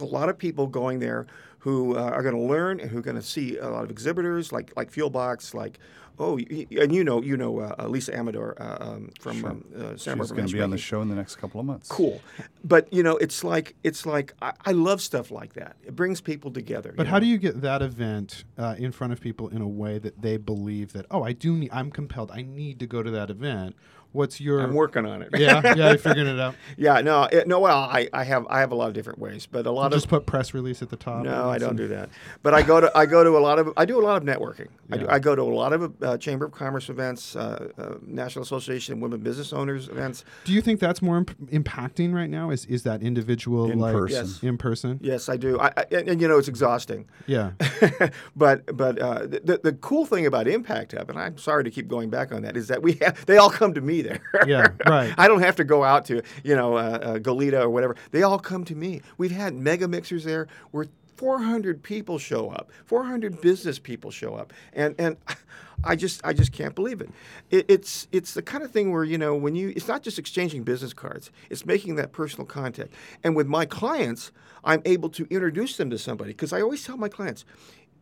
a 0.00 0.04
lot 0.04 0.28
of 0.28 0.36
people 0.36 0.66
going 0.66 0.98
there 0.98 1.26
who 1.66 1.96
uh, 1.96 2.00
are 2.16 2.22
going 2.22 2.36
to 2.36 2.40
learn 2.40 2.78
and 2.78 2.88
who 2.92 2.98
are 2.98 3.02
going 3.02 3.16
to 3.16 3.22
see 3.22 3.58
a 3.58 3.68
lot 3.68 3.82
of 3.82 3.90
exhibitors 3.90 4.52
like 4.52 4.72
like 4.76 4.92
Fuelbox, 4.92 5.52
like 5.52 5.80
Oh, 6.18 6.36
y- 6.36 6.46
y- 6.50 6.66
and 6.82 6.94
you 6.94 7.04
know, 7.04 7.20
you 7.20 7.36
know 7.36 7.60
uh, 7.60 7.74
uh, 7.78 7.88
Lisa 7.88 8.16
Amador 8.16 8.54
uh, 8.58 8.76
um, 8.80 9.10
from 9.20 9.44
um, 9.44 9.64
uh, 9.74 9.96
Santa 9.96 10.22
She's 10.22 10.32
going 10.32 10.46
to 10.46 10.52
be 10.52 10.62
on 10.62 10.70
the 10.70 10.78
show 10.78 11.02
in 11.02 11.08
the 11.08 11.14
next 11.14 11.36
couple 11.36 11.60
of 11.60 11.66
months. 11.66 11.88
Cool, 11.88 12.22
but 12.64 12.90
you 12.92 13.02
know, 13.02 13.16
it's 13.18 13.44
like 13.44 13.74
it's 13.84 14.06
like 14.06 14.32
I, 14.40 14.52
I 14.64 14.72
love 14.72 15.02
stuff 15.02 15.30
like 15.30 15.54
that. 15.54 15.76
It 15.84 15.94
brings 15.94 16.20
people 16.20 16.50
together. 16.50 16.94
But 16.96 17.06
how 17.06 17.18
do 17.18 17.26
you 17.26 17.36
get 17.36 17.60
that 17.62 17.82
event 17.82 18.44
uh, 18.56 18.76
in 18.78 18.92
front 18.92 19.12
of 19.12 19.20
people 19.20 19.48
in 19.48 19.60
a 19.60 19.68
way 19.68 19.98
that 19.98 20.22
they 20.22 20.36
believe 20.38 20.92
that 20.94 21.04
oh 21.10 21.22
I 21.22 21.32
do 21.32 21.54
need 21.54 21.70
I'm 21.72 21.90
compelled 21.90 22.30
I 22.30 22.42
need 22.42 22.78
to 22.80 22.86
go 22.86 23.02
to 23.02 23.10
that 23.10 23.28
event? 23.28 23.76
What's 24.16 24.40
your 24.40 24.60
I'm 24.60 24.74
working 24.74 25.06
on 25.06 25.22
it. 25.22 25.28
yeah 25.36 25.60
yeah 25.76 25.88
you're 25.90 25.98
figuring 25.98 26.26
it 26.28 26.40
out. 26.46 26.54
yeah. 26.76 27.00
No, 27.00 27.24
it, 27.24 27.46
no. 27.46 27.60
Well, 27.60 27.78
I, 27.78 28.08
I 28.12 28.24
have 28.24 28.46
I 28.48 28.60
have 28.60 28.72
a 28.72 28.74
lot 28.74 28.88
of 28.88 28.94
different 28.94 29.18
ways, 29.18 29.46
but 29.46 29.66
a 29.66 29.70
lot 29.70 29.92
Just 29.92 29.96
of 29.96 30.02
just 30.02 30.08
put 30.08 30.26
press 30.26 30.54
release 30.54 30.82
at 30.82 30.88
the 30.88 30.96
top. 30.96 31.22
no, 31.22 31.48
I 31.50 31.58
don't 31.58 31.70
some- 31.70 31.76
do 31.76 31.88
that. 31.88 32.08
But 32.42 32.54
I 32.54 32.62
go 32.62 32.80
to 32.80 32.90
I 32.96 33.06
go 33.06 33.22
to 33.22 33.36
a 33.36 33.40
lot 33.40 33.58
of 33.58 33.72
I 33.76 33.84
do 33.84 34.00
a 34.00 34.04
lot 34.04 34.16
of 34.20 34.24
networking. 34.26 34.68
I, 34.90 34.96
do, 34.98 35.06
I 35.08 35.18
go 35.18 35.34
to 35.34 35.42
a 35.42 35.44
lot 35.44 35.72
of 35.72 36.02
uh, 36.02 36.16
Chamber 36.18 36.44
of 36.46 36.52
Commerce 36.52 36.88
events, 36.88 37.34
uh, 37.34 37.68
uh, 37.76 37.94
National 38.06 38.42
Association 38.44 38.94
of 38.94 39.00
Women 39.00 39.18
Business 39.20 39.52
Owners 39.52 39.88
events. 39.88 40.24
Do 40.44 40.52
you 40.52 40.62
think 40.62 40.78
that's 40.78 41.02
more 41.02 41.16
imp- 41.18 41.50
impacting 41.50 42.14
right 42.14 42.30
now? 42.30 42.50
Is 42.50 42.64
is 42.66 42.84
that 42.84 43.02
individual 43.02 43.70
In 43.70 43.78
like 43.80 43.94
person. 43.94 44.26
Yes. 44.26 44.42
in 44.42 44.56
person? 44.56 45.00
Yes, 45.02 45.28
I 45.28 45.36
do. 45.36 45.58
I, 45.58 45.72
I, 45.76 45.84
and, 45.90 46.08
and, 46.10 46.20
you 46.20 46.28
know, 46.28 46.38
it's 46.38 46.46
exhausting. 46.48 47.06
Yeah. 47.26 47.50
but 48.36 48.76
but 48.76 48.98
uh, 48.98 49.26
the 49.26 49.60
the 49.62 49.72
cool 49.80 50.06
thing 50.06 50.26
about 50.26 50.46
Impact 50.46 50.92
Hub, 50.92 51.10
and 51.10 51.18
I'm 51.18 51.38
sorry 51.38 51.64
to 51.64 51.70
keep 51.70 51.88
going 51.88 52.10
back 52.10 52.32
on 52.32 52.42
that, 52.42 52.56
is 52.56 52.68
that 52.68 52.82
we 52.82 52.92
have 53.02 53.24
they 53.26 53.36
all 53.38 53.50
come 53.50 53.74
to 53.74 53.80
me 53.80 54.02
there. 54.06 54.20
Yeah, 54.46 54.68
right. 54.86 55.14
I 55.16 55.28
don't 55.28 55.40
have 55.40 55.56
to 55.56 55.64
go 55.64 55.84
out 55.84 56.04
to 56.06 56.22
you 56.44 56.56
know 56.56 56.76
uh, 56.76 56.98
uh, 57.02 57.18
Goleta 57.18 57.60
or 57.60 57.70
whatever. 57.70 57.96
They 58.10 58.22
all 58.22 58.38
come 58.38 58.64
to 58.66 58.74
me. 58.74 59.02
We've 59.18 59.30
had 59.30 59.54
mega 59.54 59.88
mixers 59.88 60.24
there 60.24 60.48
where 60.70 60.86
400 61.16 61.82
people 61.82 62.18
show 62.18 62.50
up, 62.50 62.70
400 62.84 63.40
business 63.40 63.78
people 63.78 64.10
show 64.10 64.34
up, 64.34 64.52
and 64.72 64.94
and. 64.98 65.16
I 65.84 65.94
just, 65.94 66.22
I 66.24 66.32
just 66.32 66.52
can't 66.52 66.74
believe 66.74 67.02
it. 67.02 67.10
it. 67.50 67.66
It's, 67.68 68.08
it's 68.10 68.32
the 68.32 68.40
kind 68.40 68.64
of 68.64 68.70
thing 68.70 68.92
where 68.92 69.04
you 69.04 69.18
know 69.18 69.34
when 69.34 69.54
you, 69.54 69.74
it's 69.76 69.86
not 69.86 70.02
just 70.02 70.18
exchanging 70.18 70.62
business 70.64 70.94
cards. 70.94 71.30
It's 71.50 71.66
making 71.66 71.96
that 71.96 72.12
personal 72.12 72.46
contact. 72.46 72.94
And 73.22 73.36
with 73.36 73.46
my 73.46 73.66
clients, 73.66 74.32
I'm 74.64 74.80
able 74.86 75.10
to 75.10 75.26
introduce 75.30 75.76
them 75.76 75.90
to 75.90 75.98
somebody 75.98 76.30
because 76.30 76.54
I 76.54 76.62
always 76.62 76.82
tell 76.82 76.96
my 76.96 77.10
clients, 77.10 77.44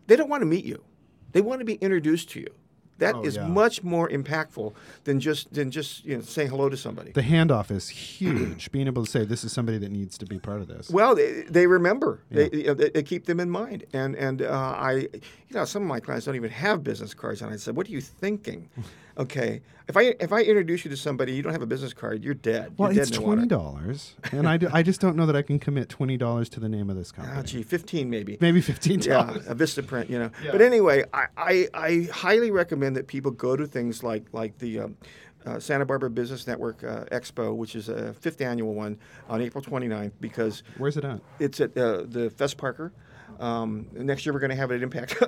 they 0.06 0.16
don't 0.16 0.30
want 0.30 0.42
to 0.42 0.46
meet 0.46 0.64
you. 0.64 0.84
They 1.32 1.40
want 1.40 1.58
to 1.58 1.64
be 1.64 1.74
introduced 1.74 2.30
to 2.30 2.40
you. 2.40 2.54
That 2.98 3.16
is 3.24 3.36
Oh, 3.36 3.42
yeah. 3.42 3.48
much 3.48 3.82
more 3.82 4.08
impactful 4.08 4.72
than 5.04 5.18
just 5.20 5.52
than 5.52 5.70
just 5.70 6.04
you 6.04 6.16
know 6.16 6.22
saying 6.22 6.50
hello 6.50 6.68
to 6.68 6.76
somebody. 6.76 7.10
The 7.12 7.22
handoff 7.22 7.70
is 7.70 7.88
huge. 7.88 8.70
Being 8.72 8.86
able 8.86 9.04
to 9.04 9.10
say 9.10 9.24
this 9.24 9.42
is 9.44 9.52
somebody 9.52 9.78
that 9.78 9.90
needs 9.90 10.16
to 10.18 10.26
be 10.26 10.38
part 10.38 10.60
of 10.60 10.68
this. 10.68 10.90
Well, 10.90 11.14
they, 11.14 11.42
they 11.42 11.66
remember. 11.66 12.20
They, 12.30 12.50
you 12.52 12.66
know, 12.68 12.74
they, 12.74 12.90
they 12.90 13.02
keep 13.02 13.26
them 13.26 13.40
in 13.40 13.50
mind. 13.50 13.84
And 13.92 14.14
and 14.14 14.42
uh, 14.42 14.50
I, 14.50 14.92
you 15.12 15.20
know, 15.52 15.64
some 15.64 15.82
of 15.82 15.88
my 15.88 16.00
clients 16.00 16.26
don't 16.26 16.36
even 16.36 16.50
have 16.50 16.84
business 16.84 17.14
cards, 17.14 17.42
and 17.42 17.52
I 17.52 17.56
said, 17.56 17.74
"What 17.76 17.88
are 17.88 17.92
you 17.92 18.00
thinking?" 18.00 18.68
Okay, 19.16 19.60
if 19.86 19.96
I 19.96 20.14
if 20.18 20.32
I 20.32 20.40
introduce 20.40 20.84
you 20.84 20.90
to 20.90 20.96
somebody, 20.96 21.34
you 21.34 21.42
don't 21.42 21.52
have 21.52 21.62
a 21.62 21.66
business 21.66 21.92
card, 21.92 22.24
you're 22.24 22.34
dead. 22.34 22.74
well, 22.76 22.92
you're 22.92 23.02
it's 23.02 23.10
dead 23.12 23.20
twenty 23.20 23.46
dollars, 23.46 24.14
and 24.32 24.48
I, 24.48 24.56
do, 24.56 24.68
I 24.72 24.82
just 24.82 25.00
don't 25.00 25.14
know 25.16 25.26
that 25.26 25.36
I 25.36 25.42
can 25.42 25.58
commit 25.58 25.88
twenty 25.88 26.16
dollars 26.16 26.48
to 26.50 26.60
the 26.60 26.68
name 26.68 26.90
of 26.90 26.96
this 26.96 27.12
company. 27.12 27.36
Ah, 27.38 27.42
gee, 27.42 27.62
fifteen 27.62 28.10
maybe. 28.10 28.38
Maybe 28.40 28.60
fifteen 28.60 29.00
yeah, 29.00 29.30
a 29.46 29.54
Vistaprint, 29.54 30.08
you 30.10 30.18
know. 30.18 30.30
Yeah. 30.42 30.52
But 30.52 30.62
anyway, 30.62 31.04
I, 31.12 31.26
I, 31.36 31.68
I 31.74 32.08
highly 32.12 32.50
recommend 32.50 32.96
that 32.96 33.06
people 33.06 33.30
go 33.30 33.56
to 33.56 33.66
things 33.66 34.02
like 34.02 34.24
like 34.32 34.58
the 34.58 34.80
um, 34.80 34.96
uh, 35.46 35.60
Santa 35.60 35.84
Barbara 35.84 36.10
Business 36.10 36.46
Network 36.46 36.82
uh, 36.82 37.04
Expo, 37.12 37.54
which 37.54 37.76
is 37.76 37.88
a 37.88 38.14
fifth 38.14 38.40
annual 38.40 38.74
one 38.74 38.98
on 39.28 39.42
April 39.42 39.62
29th, 39.62 40.12
because 40.20 40.62
Where's 40.78 40.96
it 40.96 41.04
at? 41.04 41.20
it's 41.38 41.60
at 41.60 41.76
uh, 41.76 42.04
the 42.06 42.30
Fess 42.30 42.54
Parker. 42.54 42.92
Um, 43.40 43.86
next 43.92 44.24
year 44.24 44.32
we're 44.32 44.40
going 44.40 44.50
to 44.50 44.56
have 44.56 44.70
it 44.70 44.76
at 44.76 44.82
Impact. 44.82 45.16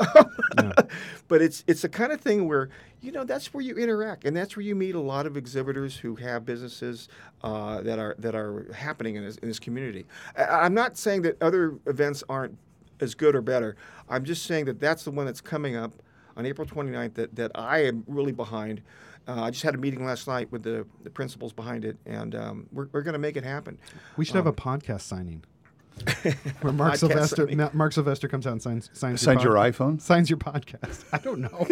But 1.29 1.43
it's 1.43 1.65
it's 1.67 1.83
the 1.83 1.89
kind 1.89 2.13
of 2.13 2.21
thing 2.21 2.47
where 2.47 2.69
you 3.01 3.11
know 3.11 3.25
that's 3.25 3.53
where 3.53 3.63
you 3.63 3.75
interact, 3.75 4.25
and 4.25 4.37
that's 4.37 4.57
where 4.57 4.65
you 4.65 4.75
meet 4.77 4.95
a 4.95 5.01
lot 5.01 5.27
of 5.27 5.37
exhibitors 5.37 5.97
who 5.97 6.15
have 6.17 6.45
businesses 6.45 7.09
uh, 7.43 7.81
that 7.83 7.99
are 7.99 8.15
that 8.19 8.35
are 8.37 8.73
happening 8.73 9.17
in 9.17 9.25
this, 9.25 9.37
in 9.39 9.49
this 9.49 9.59
community. 9.59 10.07
I, 10.37 10.45
I'm 10.45 10.75
not 10.75 10.97
saying 10.97 11.23
that 11.23 11.43
other 11.43 11.79
events 11.87 12.23
aren't 12.29 12.57
as 13.01 13.15
good 13.15 13.35
or 13.35 13.43
better. 13.43 13.77
I'm 14.09 14.25
just 14.25 14.45
saying 14.47 14.67
that 14.67 14.81
that's 14.81 15.05
the 15.05 15.11
one 15.11 15.27
that's 15.27 15.41
coming 15.41 15.77
up 15.77 15.93
on 16.37 16.47
April 16.47 16.67
29th 16.67 17.15
that, 17.15 17.35
that 17.37 17.51
I 17.55 17.85
am 17.85 18.05
really 18.07 18.33
behind. 18.33 18.83
Uh, 19.29 19.43
I 19.43 19.51
just 19.51 19.65
had 19.65 19.75
a 19.75 19.79
meeting 19.79 20.05
last 20.05 20.29
night 20.29 20.51
with 20.53 20.63
the, 20.63 20.87
the 21.03 21.11
principals 21.11 21.53
behind 21.53 21.85
it, 21.85 21.97
and 22.07 22.35
um, 22.35 22.67
we're, 22.73 22.89
we're 22.93 23.03
going 23.03 23.15
to 23.15 23.19
make 23.19 23.37
it 23.37 23.43
happen. 23.45 23.79
We 24.17 24.25
should 24.25 24.37
have 24.37 24.47
a 24.47 24.53
podcast 24.53 25.01
signing. 25.03 25.43
Where 26.61 26.73
Mark 26.73 26.97
Sylvester 26.97 27.49
signing. 27.49 27.69
Mark 27.73 27.93
Sylvester 27.93 28.29
comes 28.29 28.47
out 28.47 28.53
and 28.53 28.63
signs 28.63 28.91
signs, 28.93 29.21
Signs 29.21 29.43
your 29.43 29.55
pod- 29.55 29.73
iPhone? 29.75 30.01
Signs 30.01 30.29
your 30.31 30.39
podcast. 30.39 31.05
I 31.13 31.19
don't 31.19 31.41
know. 31.41 31.67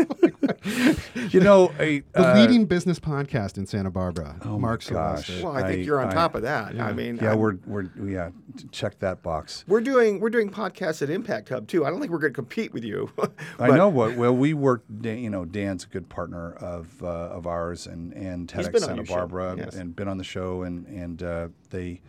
You 1.31 1.41
know, 1.41 1.73
a, 1.79 2.01
the 2.13 2.31
uh, 2.31 2.35
leading 2.35 2.65
business 2.65 2.99
podcast 2.99 3.59
in 3.59 3.67
Santa 3.67 3.91
Barbara. 3.91 4.37
Oh 4.45 4.59
Mark 4.59 4.83
my 4.91 4.95
gosh. 4.97 5.27
Sylvester. 5.27 5.45
Well, 5.47 5.57
I 5.57 5.63
think 5.69 5.81
I- 5.81 5.83
you're 5.83 6.01
on 6.01 6.09
I- 6.09 6.15
top 6.15 6.35
of 6.35 6.43
that. 6.43 6.79
I 6.81 6.93
mean, 6.93 7.17
Yeah, 7.21 7.31
I'm- 7.31 7.39
we're 7.39 7.57
we're 7.67 7.91
yeah. 8.05 8.31
Check 8.71 8.99
that 9.01 9.23
box. 9.23 9.65
we're 9.69 9.81
doing 9.81 10.21
we're 10.21 10.31
doing 10.31 10.49
podcasts 10.51 11.03
at 11.03 11.11
Impact 11.11 11.49
Hub 11.51 11.67
too. 11.69 11.85
I 11.85 11.91
don't 11.91 12.01
think 12.01 12.13
we're 12.13 12.19
going 12.19 12.33
to 12.33 12.37
compete 12.37 12.73
with 12.73 12.85
you. 12.85 13.11
I 13.59 13.77
know 13.77 13.89
what. 13.89 14.17
Well, 14.17 14.35
we 14.35 14.55
work. 14.55 14.85
You 15.03 15.29
know, 15.31 15.45
Dan's 15.45 15.85
a 15.85 15.89
good 15.89 16.09
partner 16.09 16.53
of 16.55 17.03
uh, 17.03 17.07
of 17.07 17.47
ours, 17.47 17.87
and 17.87 18.13
and 18.15 18.51
He's 18.51 18.69
TEDx 18.69 18.81
Santa 18.81 19.03
Barbara, 19.03 19.57
yes. 19.59 19.75
and 19.75 19.95
been 19.95 20.09
on 20.09 20.19
the 20.19 20.25
show, 20.25 20.63
and 20.63 20.87
and 20.87 21.23
uh, 21.23 21.49
they 21.71 22.01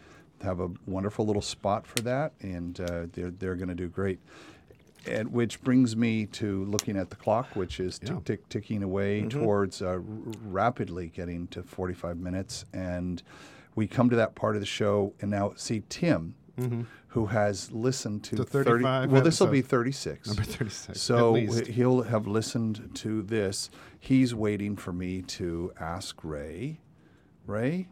have 0.45 0.59
a 0.61 0.69
wonderful 0.85 1.25
little 1.25 1.41
spot 1.41 1.85
for 1.85 1.99
that, 2.03 2.31
and 2.41 2.79
uh, 2.79 3.07
they're 3.11 3.31
they're 3.31 3.55
going 3.55 3.67
to 3.69 3.75
do 3.75 3.89
great. 3.89 4.19
And 5.07 5.31
which 5.31 5.61
brings 5.61 5.95
me 5.95 6.25
to 6.27 6.65
looking 6.65 6.97
at 6.97 7.09
the 7.11 7.15
clock, 7.15 7.55
which 7.55 7.79
is 7.79 7.99
tick 7.99 8.09
Yeah. 8.09 8.19
tick 8.25 8.49
ticking 8.49 8.81
away 8.83 9.21
Mm-hmm. 9.21 9.39
towards 9.39 9.81
uh, 9.81 9.87
r- 9.87 10.01
rapidly 10.43 11.07
getting 11.09 11.47
to 11.47 11.61
45 11.61 12.17
minutes, 12.17 12.65
and 12.73 13.21
we 13.75 13.85
come 13.87 14.09
to 14.09 14.15
that 14.15 14.33
part 14.35 14.55
of 14.55 14.61
the 14.61 14.65
show, 14.65 15.13
and 15.21 15.29
now 15.29 15.53
see 15.57 15.83
Tim. 15.89 16.35
Who 17.09 17.25
has 17.27 17.69
listened 17.73 18.23
to 18.25 18.37
To 18.37 18.43
30 18.45 18.69
35 18.69 19.11
Well, 19.11 19.21
this 19.21 19.39
will 19.41 19.47
be 19.47 19.61
36. 19.61 20.27
Number 20.27 20.43
36. 20.43 20.99
So 21.01 21.33
he'll 21.35 22.01
have 22.03 22.27
listened 22.27 22.91
to 22.95 23.21
this. 23.23 23.69
He's 23.99 24.33
waiting 24.33 24.77
for 24.77 24.93
me 24.93 25.21
to 25.23 25.73
ask 25.79 26.23
Ray, 26.23 26.79
Ray, 27.45 27.87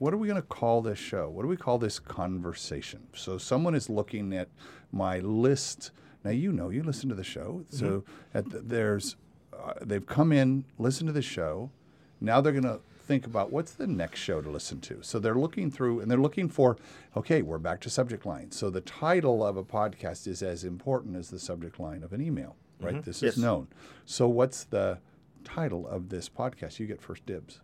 what 0.00 0.14
are 0.14 0.16
we 0.16 0.26
going 0.26 0.40
to 0.40 0.48
call 0.48 0.80
this 0.80 0.98
show? 0.98 1.28
What 1.28 1.42
do 1.42 1.48
we 1.48 1.58
call 1.58 1.76
this 1.76 1.98
conversation? 1.98 3.00
So 3.14 3.36
someone 3.36 3.74
is 3.74 3.90
looking 3.90 4.32
at 4.32 4.48
my 4.90 5.18
list. 5.18 5.90
Now 6.24 6.30
you 6.30 6.52
know 6.52 6.70
you 6.70 6.82
listen 6.82 7.10
to 7.10 7.14
the 7.14 7.22
show. 7.22 7.64
So 7.68 8.02
at 8.32 8.48
the, 8.50 8.60
there's 8.60 9.16
uh, 9.52 9.74
they've 9.82 10.06
come 10.06 10.32
in, 10.32 10.64
listen 10.78 11.06
to 11.06 11.12
the 11.12 11.20
show. 11.20 11.70
Now 12.18 12.40
they're 12.40 12.52
going 12.52 12.64
to 12.64 12.80
think 13.02 13.26
about 13.26 13.52
what's 13.52 13.72
the 13.72 13.86
next 13.86 14.20
show 14.20 14.40
to 14.40 14.48
listen 14.48 14.80
to. 14.80 15.02
So 15.02 15.18
they're 15.18 15.34
looking 15.34 15.70
through 15.70 16.00
and 16.00 16.10
they're 16.10 16.16
looking 16.18 16.48
for, 16.48 16.78
okay, 17.14 17.42
we're 17.42 17.58
back 17.58 17.80
to 17.82 17.90
subject 17.90 18.24
line. 18.24 18.52
So 18.52 18.70
the 18.70 18.80
title 18.80 19.44
of 19.44 19.58
a 19.58 19.64
podcast 19.64 20.26
is 20.26 20.42
as 20.42 20.64
important 20.64 21.14
as 21.16 21.28
the 21.28 21.38
subject 21.38 21.78
line 21.78 22.02
of 22.02 22.14
an 22.14 22.22
email, 22.22 22.56
right? 22.80 23.02
This 23.04 23.20
Yes. 23.20 23.34
is 23.34 23.42
known. 23.42 23.68
So 24.06 24.28
what's 24.28 24.64
the 24.64 24.98
title 25.44 25.86
of 25.86 26.08
this 26.08 26.30
podcast? 26.30 26.78
You 26.78 26.86
get 26.86 27.02
first 27.02 27.26
dibs. 27.26 27.60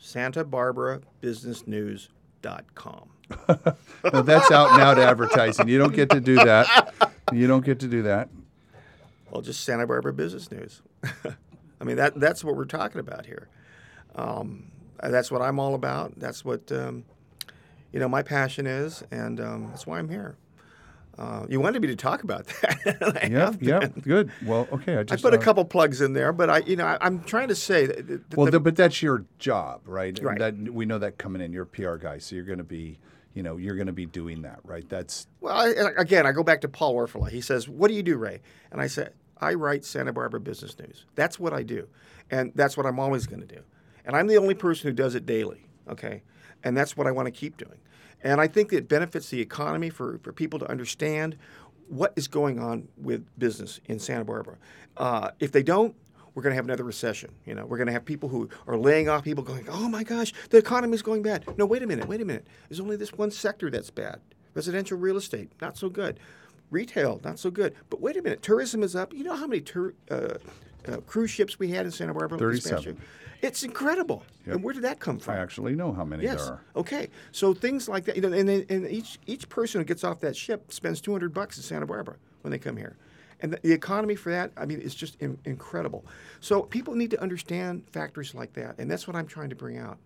Santa 0.00 0.44
Barbara 0.44 1.02
Business 1.20 1.66
News.com. 1.66 3.10
That's 4.02 4.50
out 4.50 4.76
now 4.76 4.94
to 4.94 5.04
advertising. 5.04 5.68
You 5.68 5.78
don't 5.78 5.94
get 5.94 6.10
to 6.10 6.20
do 6.20 6.36
that. 6.36 7.12
You 7.32 7.46
don't 7.46 7.64
get 7.64 7.78
to 7.80 7.86
do 7.86 8.02
that. 8.02 8.28
Well, 9.30 9.42
just 9.42 9.62
Santa 9.62 9.86
Barbara 9.86 10.12
Business 10.12 10.50
News. 10.50 10.82
I 11.80 11.84
mean, 11.84 11.96
that 11.96 12.18
that's 12.18 12.42
what 12.42 12.56
we're 12.56 12.64
talking 12.64 12.98
about 12.98 13.26
here. 13.26 13.48
Um, 14.16 14.72
that's 15.02 15.30
what 15.30 15.42
I'm 15.42 15.60
all 15.60 15.74
about. 15.74 16.18
That's 16.18 16.44
what 16.44 16.72
um, 16.72 17.04
you 17.92 18.00
know 18.00 18.08
my 18.08 18.22
passion 18.22 18.66
is, 18.66 19.04
and 19.10 19.40
um, 19.40 19.68
that's 19.68 19.86
why 19.86 19.98
I'm 19.98 20.08
here. 20.08 20.36
Uh, 21.20 21.44
you 21.50 21.60
wanted 21.60 21.82
me 21.82 21.88
to 21.88 21.96
talk 21.96 22.22
about 22.22 22.46
that. 22.62 23.28
Yeah, 23.30 23.52
yeah, 23.60 23.88
good. 24.00 24.32
Well, 24.46 24.66
okay. 24.72 24.96
I 24.96 25.02
just, 25.02 25.22
I 25.22 25.28
put 25.30 25.34
a 25.34 25.38
uh, 25.38 25.42
couple 25.42 25.62
plugs 25.66 26.00
in 26.00 26.14
there, 26.14 26.32
but 26.32 26.48
I, 26.48 26.58
you 26.60 26.76
know, 26.76 26.86
I, 26.86 26.96
I'm 27.02 27.22
trying 27.24 27.48
to 27.48 27.54
say 27.54 27.84
that. 27.84 28.06
that 28.06 28.36
Well, 28.36 28.46
the- 28.46 28.52
th- 28.52 28.62
but 28.62 28.74
that's 28.74 29.02
your 29.02 29.26
job, 29.38 29.82
right? 29.84 30.18
Right. 30.22 30.38
That 30.38 30.56
we 30.56 30.86
know 30.86 30.98
that 30.98 31.18
coming 31.18 31.42
in. 31.42 31.52
You're 31.52 31.64
a 31.64 31.66
PR 31.66 31.96
guy, 31.96 32.16
so 32.18 32.34
you're 32.36 32.46
going 32.46 32.56
to 32.56 32.64
be, 32.64 32.98
you 33.34 33.42
know, 33.42 33.58
you're 33.58 33.74
going 33.74 33.86
to 33.88 33.92
be 33.92 34.06
doing 34.06 34.40
that, 34.42 34.60
right? 34.64 34.88
That's 34.88 35.26
Well, 35.42 35.54
I, 35.54 35.68
again, 35.98 36.26
I 36.26 36.32
go 36.32 36.42
back 36.42 36.62
to 36.62 36.68
Paul 36.68 36.94
Orfalea. 36.94 37.30
He 37.30 37.42
says, 37.42 37.68
"What 37.68 37.88
do 37.88 37.94
you 37.94 38.02
do, 38.02 38.16
Ray?" 38.16 38.40
And 38.72 38.80
I 38.80 38.86
said, 38.86 39.12
"I 39.38 39.52
write 39.52 39.84
Santa 39.84 40.14
Barbara 40.14 40.40
business 40.40 40.78
news. 40.78 41.04
That's 41.16 41.38
what 41.38 41.52
I 41.52 41.62
do, 41.62 41.86
and 42.30 42.50
that's 42.54 42.78
what 42.78 42.86
I'm 42.86 42.98
always 42.98 43.26
going 43.26 43.40
to 43.40 43.54
do. 43.54 43.60
And 44.06 44.16
I'm 44.16 44.26
the 44.26 44.38
only 44.38 44.54
person 44.54 44.88
who 44.88 44.94
does 44.94 45.14
it 45.14 45.26
daily. 45.26 45.66
Okay, 45.86 46.22
and 46.64 46.74
that's 46.74 46.96
what 46.96 47.06
I 47.06 47.10
want 47.10 47.26
to 47.26 47.30
keep 47.32 47.58
doing. 47.58 47.78
And 48.22 48.40
I 48.40 48.46
think 48.46 48.72
it 48.72 48.88
benefits 48.88 49.30
the 49.30 49.40
economy 49.40 49.90
for 49.90 50.18
for 50.22 50.32
people 50.32 50.58
to 50.58 50.70
understand 50.70 51.36
what 51.88 52.12
is 52.16 52.28
going 52.28 52.58
on 52.58 52.88
with 52.96 53.26
business 53.38 53.80
in 53.86 53.98
Santa 53.98 54.24
Barbara. 54.24 54.56
Uh, 54.96 55.30
if 55.40 55.52
they 55.52 55.62
don't." 55.62 55.94
We're 56.32 56.44
going 56.44 56.52
to 56.52 56.56
have 56.56 56.64
another 56.64 56.84
recession. 56.84 57.32
You 57.44 57.56
know, 57.56 57.66
we're 57.66 57.76
going 57.76 57.88
to 57.88 57.92
have 57.92 58.04
people 58.04 58.28
who 58.28 58.48
are 58.68 58.76
laying 58.78 59.08
off 59.08 59.24
people 59.24 59.42
going, 59.42 59.66
"Oh 59.68 59.88
my 59.88 60.04
gosh, 60.04 60.32
the 60.50 60.58
economy 60.58 60.94
is 60.94 61.02
going 61.02 61.22
bad." 61.22 61.44
No, 61.58 61.66
wait 61.66 61.82
a 61.82 61.88
minute, 61.88 62.06
wait 62.06 62.20
a 62.20 62.24
minute. 62.24 62.46
There's 62.68 62.78
only 62.78 62.94
this 62.96 63.12
one 63.12 63.32
sector 63.32 63.68
that's 63.68 63.90
bad. 63.90 64.20
Residential 64.54 64.96
real 64.96 65.16
estate, 65.16 65.50
not 65.60 65.76
so 65.76 65.88
good. 65.88 66.20
Retail, 66.70 67.20
not 67.24 67.40
so 67.40 67.50
good. 67.50 67.74
But 67.90 68.00
wait 68.00 68.16
a 68.16 68.22
minute, 68.22 68.42
tourism 68.42 68.84
is 68.84 68.94
up. 68.94 69.12
You 69.12 69.24
know 69.24 69.34
how 69.34 69.48
many 69.48 69.60
tour, 69.60 69.92
uh, 70.08 70.34
uh, 70.88 70.98
cruise 71.06 71.30
ships 71.30 71.58
we 71.58 71.68
had 71.68 71.86
in 71.86 71.92
Santa 71.92 72.14
Barbara. 72.14 72.38
37. 72.38 72.98
It's 73.42 73.62
incredible. 73.62 74.22
And 74.46 74.62
where 74.62 74.74
did 74.74 74.82
that 74.82 75.00
come 75.00 75.18
from? 75.18 75.34
I 75.34 75.38
actually 75.38 75.74
know 75.74 75.92
how 75.92 76.04
many 76.04 76.24
Yes. 76.24 76.44
there 76.44 76.54
are. 76.54 76.60
Okay. 76.76 77.08
So 77.32 77.54
things 77.54 77.88
like 77.88 78.04
that, 78.04 78.16
you 78.16 78.22
know, 78.22 78.32
and, 78.32 78.48
and 78.48 78.90
each 78.90 79.18
each 79.26 79.48
person 79.48 79.80
who 79.80 79.84
gets 79.84 80.04
off 80.04 80.20
that 80.20 80.36
ship 80.36 80.72
spends 80.72 81.00
200 81.00 81.32
bucks 81.32 81.56
in 81.56 81.62
Santa 81.62 81.86
Barbara 81.86 82.16
when 82.42 82.50
they 82.50 82.58
come 82.58 82.76
here, 82.76 82.96
and 83.40 83.52
the, 83.52 83.58
the 83.62 83.72
economy 83.72 84.14
for 84.14 84.30
that, 84.30 84.50
I 84.56 84.66
mean, 84.66 84.80
it's 84.82 84.94
just 84.94 85.16
in, 85.20 85.38
incredible. 85.44 86.04
So 86.40 86.62
people 86.62 86.94
need 86.94 87.10
to 87.12 87.20
understand 87.22 87.84
factors 87.90 88.34
like 88.34 88.52
that, 88.54 88.78
and 88.78 88.90
that's 88.90 89.06
what 89.06 89.16
I'm 89.16 89.26
trying 89.26 89.50
to 89.50 89.56
bring 89.56 89.78
out. 89.78 89.98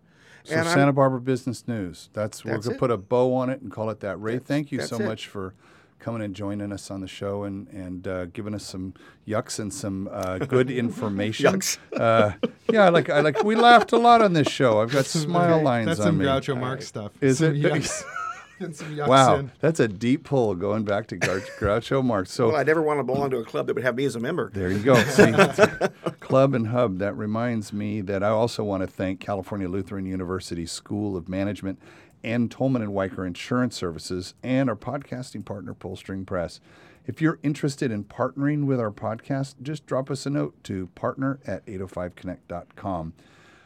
So 0.45 0.55
and 0.57 0.69
I'm- 0.69 0.77
Santa 0.77 0.93
Barbara 0.93 1.21
Business 1.21 1.67
News. 1.67 2.11
That's, 2.13 2.45
we're 2.45 2.59
gonna 2.59 2.77
it. 2.77 2.79
put 2.79 2.91
a 2.91 2.97
bow 2.99 3.35
on 3.35 3.51
it 3.51 3.63
and 3.63 3.73
call 3.73 3.89
it 3.91 3.99
that. 4.01 4.21
Ray, 4.21 4.35
That's- 4.35 4.47
thank 4.47 4.71
you 4.71 4.81
so 4.83 4.97
it. 4.97 5.07
much 5.07 5.27
for 5.27 5.55
coming 5.99 6.23
and 6.23 6.35
joining 6.35 6.73
us 6.73 6.91
on 6.91 7.01
the 7.01 7.09
show 7.09 7.45
and 7.45 7.69
and 7.69 8.07
uh, 8.07 8.27
giving 8.27 8.55
us 8.55 8.65
some 8.65 8.95
yucks 9.27 9.59
and 9.59 9.73
some 9.73 10.09
uh, 10.13 10.39
good 10.39 10.71
information. 10.85 11.47
Yucks. 11.53 11.79
Uh, 11.93 12.33
yeah, 12.73 12.85
I 12.85 12.89
like 12.91 13.09
I 13.11 13.21
like. 13.21 13.43
We 13.43 13.55
laughed 13.57 13.93
a 13.93 13.99
lot 13.99 14.21
on 14.23 14.33
this 14.33 14.49
show. 14.49 14.81
I've 14.81 14.93
got 14.93 15.07
smile 15.07 15.63
lines 15.63 15.87
That's 15.87 16.01
on 16.01 16.07
some 16.07 16.19
me. 16.19 16.25
Groucho 16.27 16.59
Marx 16.59 16.87
stuff. 16.87 17.13
Is 17.21 17.39
Some 17.39 17.55
it? 17.55 17.63
yucks. 17.63 18.03
and 18.61 18.75
some 18.77 18.95
yucks 18.95 19.09
Wow, 19.09 19.37
in. 19.37 19.51
that's 19.61 19.81
a 19.81 19.89
deep 19.89 20.23
pull 20.25 20.55
going 20.55 20.85
back 20.85 21.09
to 21.09 21.17
Gar- 21.17 21.41
Groucho 21.59 22.05
Marx. 22.05 22.31
So 22.31 22.49
well, 22.49 22.57
I 22.57 22.63
never 22.63 22.83
want 22.83 23.01
to 23.01 23.05
belong 23.05 23.31
to 23.31 23.39
a 23.39 23.45
club 23.45 23.67
that 23.67 23.75
would 23.75 23.83
have 23.85 23.97
me 23.97 24.05
as 24.05 24.15
a 24.15 24.21
member. 24.21 24.51
There 24.55 24.71
you 24.71 24.79
go. 24.79 24.95
See, 25.05 25.33
Club 26.21 26.55
and 26.55 26.69
Hub. 26.69 26.99
That 26.99 27.17
reminds 27.17 27.73
me 27.73 28.01
that 28.03 28.23
I 28.23 28.29
also 28.29 28.63
want 28.63 28.83
to 28.83 28.87
thank 28.87 29.21
California 29.21 29.69
Lutheran 29.69 30.07
University 30.07 30.67
School 30.67 31.17
of 31.17 31.29
Management 31.29 31.81
and 32.25 32.51
Tolman 32.51 32.83
and 32.83 32.93
Wiker 32.93 33.25
Insurance 33.27 33.77
Services 33.77 34.35
and 34.43 34.69
our 34.69 34.75
podcasting 34.77 35.45
partner, 35.45 35.75
Pullstring 35.75 36.27
Press. 36.27 36.59
If 37.07 37.21
you're 37.21 37.39
interested 37.43 37.91
in 37.93 38.05
partnering 38.05 38.65
with 38.65 38.81
our 38.81 38.91
podcast, 38.91 39.57
just 39.63 39.85
drop 39.87 40.11
us 40.11 40.25
a 40.25 40.31
note 40.31 40.55
to 40.65 40.87
partner 40.95 41.39
at 41.47 41.65
805connect.com. 41.67 43.13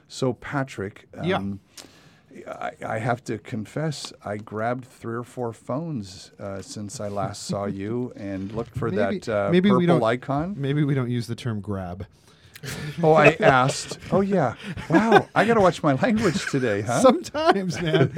So, 0.08 0.32
Patrick, 0.32 1.06
Yeah. 1.22 1.36
um, 1.36 1.60
I, 2.46 2.72
I 2.84 2.98
have 2.98 3.22
to 3.24 3.38
confess, 3.38 4.12
I 4.24 4.36
grabbed 4.38 4.84
three 4.86 5.14
or 5.14 5.22
four 5.24 5.52
phones 5.52 6.32
uh, 6.38 6.60
since 6.62 7.00
I 7.00 7.08
last 7.08 7.44
saw 7.44 7.64
you 7.66 8.12
and 8.16 8.52
looked 8.52 8.76
for 8.76 8.90
Maybe- 8.90 9.18
that 9.20 9.28
uh, 9.28 9.48
maybe 9.52 9.70
we 9.70 9.86
purple 9.86 10.00
don't- 10.00 10.08
icon. 10.08 10.54
Maybe 10.58 10.82
we 10.84 10.94
don't 10.94 11.10
use 11.10 11.26
the 11.26 11.34
term 11.36 11.60
grab. 11.60 12.06
Oh, 13.02 13.12
I 13.12 13.36
asked. 13.40 13.98
Oh, 14.10 14.20
yeah. 14.20 14.54
Wow. 14.90 15.28
I 15.34 15.44
got 15.44 15.54
to 15.54 15.60
watch 15.60 15.82
my 15.84 15.92
language 15.94 16.50
today, 16.50 16.80
huh? 16.80 17.00
Sometimes, 17.00 17.80
man. 17.80 18.12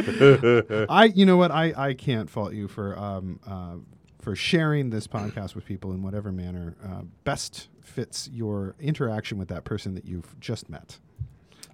I, 0.88 1.04
you 1.14 1.26
know 1.26 1.36
what? 1.36 1.50
I, 1.50 1.74
I 1.76 1.94
can't 1.94 2.30
fault 2.30 2.54
you 2.54 2.66
for 2.66 2.98
um, 2.98 3.40
uh, 3.46 3.74
for 4.22 4.34
sharing 4.34 4.88
this 4.90 5.06
podcast 5.06 5.54
with 5.54 5.66
people 5.66 5.92
in 5.92 6.02
whatever 6.02 6.32
manner 6.32 6.76
uh, 6.82 7.02
best 7.24 7.68
fits 7.82 8.28
your 8.32 8.74
interaction 8.80 9.38
with 9.38 9.48
that 9.48 9.64
person 9.64 9.94
that 9.94 10.06
you've 10.06 10.38
just 10.40 10.68
met. 10.70 10.98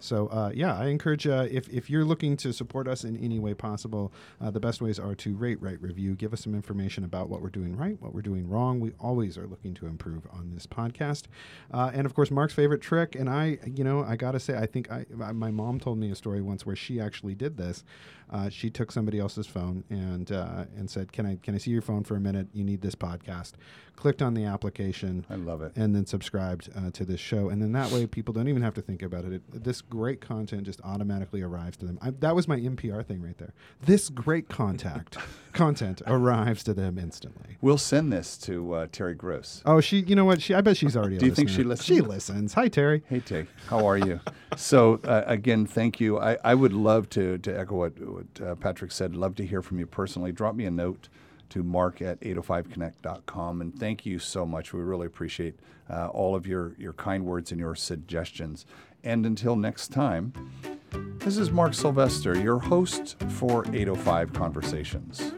So 0.00 0.28
uh, 0.28 0.52
yeah, 0.54 0.76
I 0.78 0.86
encourage 0.86 1.26
uh, 1.26 1.46
if 1.50 1.68
if 1.68 1.88
you're 1.90 2.04
looking 2.04 2.36
to 2.38 2.52
support 2.52 2.88
us 2.88 3.04
in 3.04 3.16
any 3.16 3.38
way 3.38 3.54
possible, 3.54 4.12
uh, 4.40 4.50
the 4.50 4.60
best 4.60 4.80
ways 4.80 4.98
are 4.98 5.14
to 5.16 5.34
rate, 5.34 5.60
write, 5.60 5.80
review, 5.80 6.14
give 6.14 6.32
us 6.32 6.42
some 6.42 6.54
information 6.54 7.04
about 7.04 7.28
what 7.28 7.42
we're 7.42 7.50
doing 7.50 7.76
right, 7.76 8.00
what 8.00 8.14
we're 8.14 8.22
doing 8.22 8.48
wrong. 8.48 8.80
We 8.80 8.92
always 9.00 9.38
are 9.38 9.46
looking 9.46 9.74
to 9.74 9.86
improve 9.86 10.26
on 10.32 10.50
this 10.54 10.66
podcast, 10.66 11.24
uh, 11.72 11.90
and 11.94 12.06
of 12.06 12.14
course, 12.14 12.30
Mark's 12.30 12.54
favorite 12.54 12.80
trick. 12.82 13.14
And 13.14 13.28
I, 13.28 13.58
you 13.66 13.84
know, 13.84 14.04
I 14.04 14.16
gotta 14.16 14.40
say, 14.40 14.56
I 14.56 14.66
think 14.66 14.90
I 14.90 15.06
my 15.14 15.50
mom 15.50 15.80
told 15.80 15.98
me 15.98 16.10
a 16.10 16.14
story 16.14 16.42
once 16.42 16.66
where 16.66 16.76
she 16.76 17.00
actually 17.00 17.34
did 17.34 17.56
this. 17.56 17.84
Uh, 18.30 18.48
she 18.48 18.70
took 18.70 18.90
somebody 18.90 19.18
else's 19.18 19.46
phone 19.46 19.84
and 19.88 20.32
uh, 20.32 20.64
and 20.76 20.90
said, 20.90 21.12
"Can 21.12 21.26
I 21.26 21.36
can 21.42 21.54
I 21.54 21.58
see 21.58 21.70
your 21.70 21.82
phone 21.82 22.04
for 22.04 22.16
a 22.16 22.20
minute? 22.20 22.48
You 22.52 22.64
need 22.64 22.80
this 22.80 22.94
podcast." 22.94 23.52
Clicked 23.96 24.20
on 24.20 24.34
the 24.34 24.44
application 24.44 25.24
I 25.30 25.36
love 25.36 25.62
it. 25.62 25.72
and 25.74 25.96
then 25.96 26.04
subscribed 26.04 26.68
uh, 26.76 26.90
to 26.90 27.04
this 27.06 27.18
show. 27.18 27.48
And 27.48 27.62
then 27.62 27.72
that 27.72 27.90
way, 27.90 28.06
people 28.06 28.34
don't 28.34 28.46
even 28.46 28.60
have 28.60 28.74
to 28.74 28.82
think 28.82 29.00
about 29.00 29.24
it. 29.24 29.32
it 29.32 29.64
this 29.64 29.80
great 29.80 30.20
content 30.20 30.64
just 30.64 30.82
automatically 30.84 31.40
arrives 31.40 31.78
to 31.78 31.86
them. 31.86 31.98
I, 32.02 32.10
that 32.10 32.36
was 32.36 32.46
my 32.46 32.58
NPR 32.58 33.06
thing 33.06 33.22
right 33.22 33.38
there. 33.38 33.54
This 33.80 34.10
great 34.10 34.50
contact 34.50 35.16
content 35.54 36.02
arrives 36.06 36.62
to 36.64 36.74
them 36.74 36.98
instantly. 36.98 37.56
We'll 37.62 37.78
send 37.78 38.12
this 38.12 38.36
to 38.38 38.74
uh, 38.74 38.86
Terry 38.92 39.14
Gross. 39.14 39.62
Oh, 39.64 39.80
she. 39.80 40.00
You 40.00 40.14
know 40.14 40.26
what? 40.26 40.42
She. 40.42 40.54
I 40.54 40.60
bet 40.60 40.76
she's 40.76 40.94
already. 40.94 41.16
Do 41.16 41.24
you 41.24 41.32
think 41.34 41.48
she 41.48 41.62
listens? 41.62 41.86
She 41.86 42.02
listens. 42.02 42.52
Hi, 42.52 42.68
Terry. 42.68 43.02
Hey, 43.08 43.20
Tay, 43.20 43.46
how 43.68 43.86
are 43.86 43.96
you? 43.96 44.20
so, 44.56 45.00
uh, 45.04 45.24
again, 45.26 45.64
thank 45.64 46.00
you. 46.00 46.18
I, 46.18 46.36
I 46.44 46.54
would 46.54 46.74
love 46.74 47.08
to, 47.10 47.38
to 47.38 47.58
echo 47.58 47.76
what, 47.76 47.94
what 48.16 48.46
uh, 48.46 48.54
Patrick 48.56 48.92
said. 48.92 49.14
Love 49.14 49.34
to 49.36 49.46
hear 49.46 49.62
from 49.62 49.78
you 49.78 49.86
personally. 49.86 50.32
Drop 50.32 50.54
me 50.54 50.64
a 50.64 50.70
note 50.70 51.08
to 51.50 51.62
mark 51.62 52.02
at 52.02 52.20
805connect.com. 52.20 53.60
And 53.60 53.78
thank 53.78 54.04
you 54.04 54.18
so 54.18 54.44
much. 54.44 54.72
We 54.72 54.80
really 54.80 55.06
appreciate 55.06 55.54
uh, 55.88 56.08
all 56.08 56.34
of 56.34 56.46
your, 56.46 56.74
your 56.78 56.92
kind 56.92 57.24
words 57.24 57.52
and 57.52 57.60
your 57.60 57.74
suggestions. 57.74 58.66
And 59.04 59.24
until 59.24 59.54
next 59.54 59.88
time, 59.88 60.32
this 61.18 61.36
is 61.36 61.50
Mark 61.50 61.74
Sylvester, 61.74 62.36
your 62.38 62.58
host 62.58 63.16
for 63.28 63.64
805 63.72 64.32
Conversations. 64.32 65.32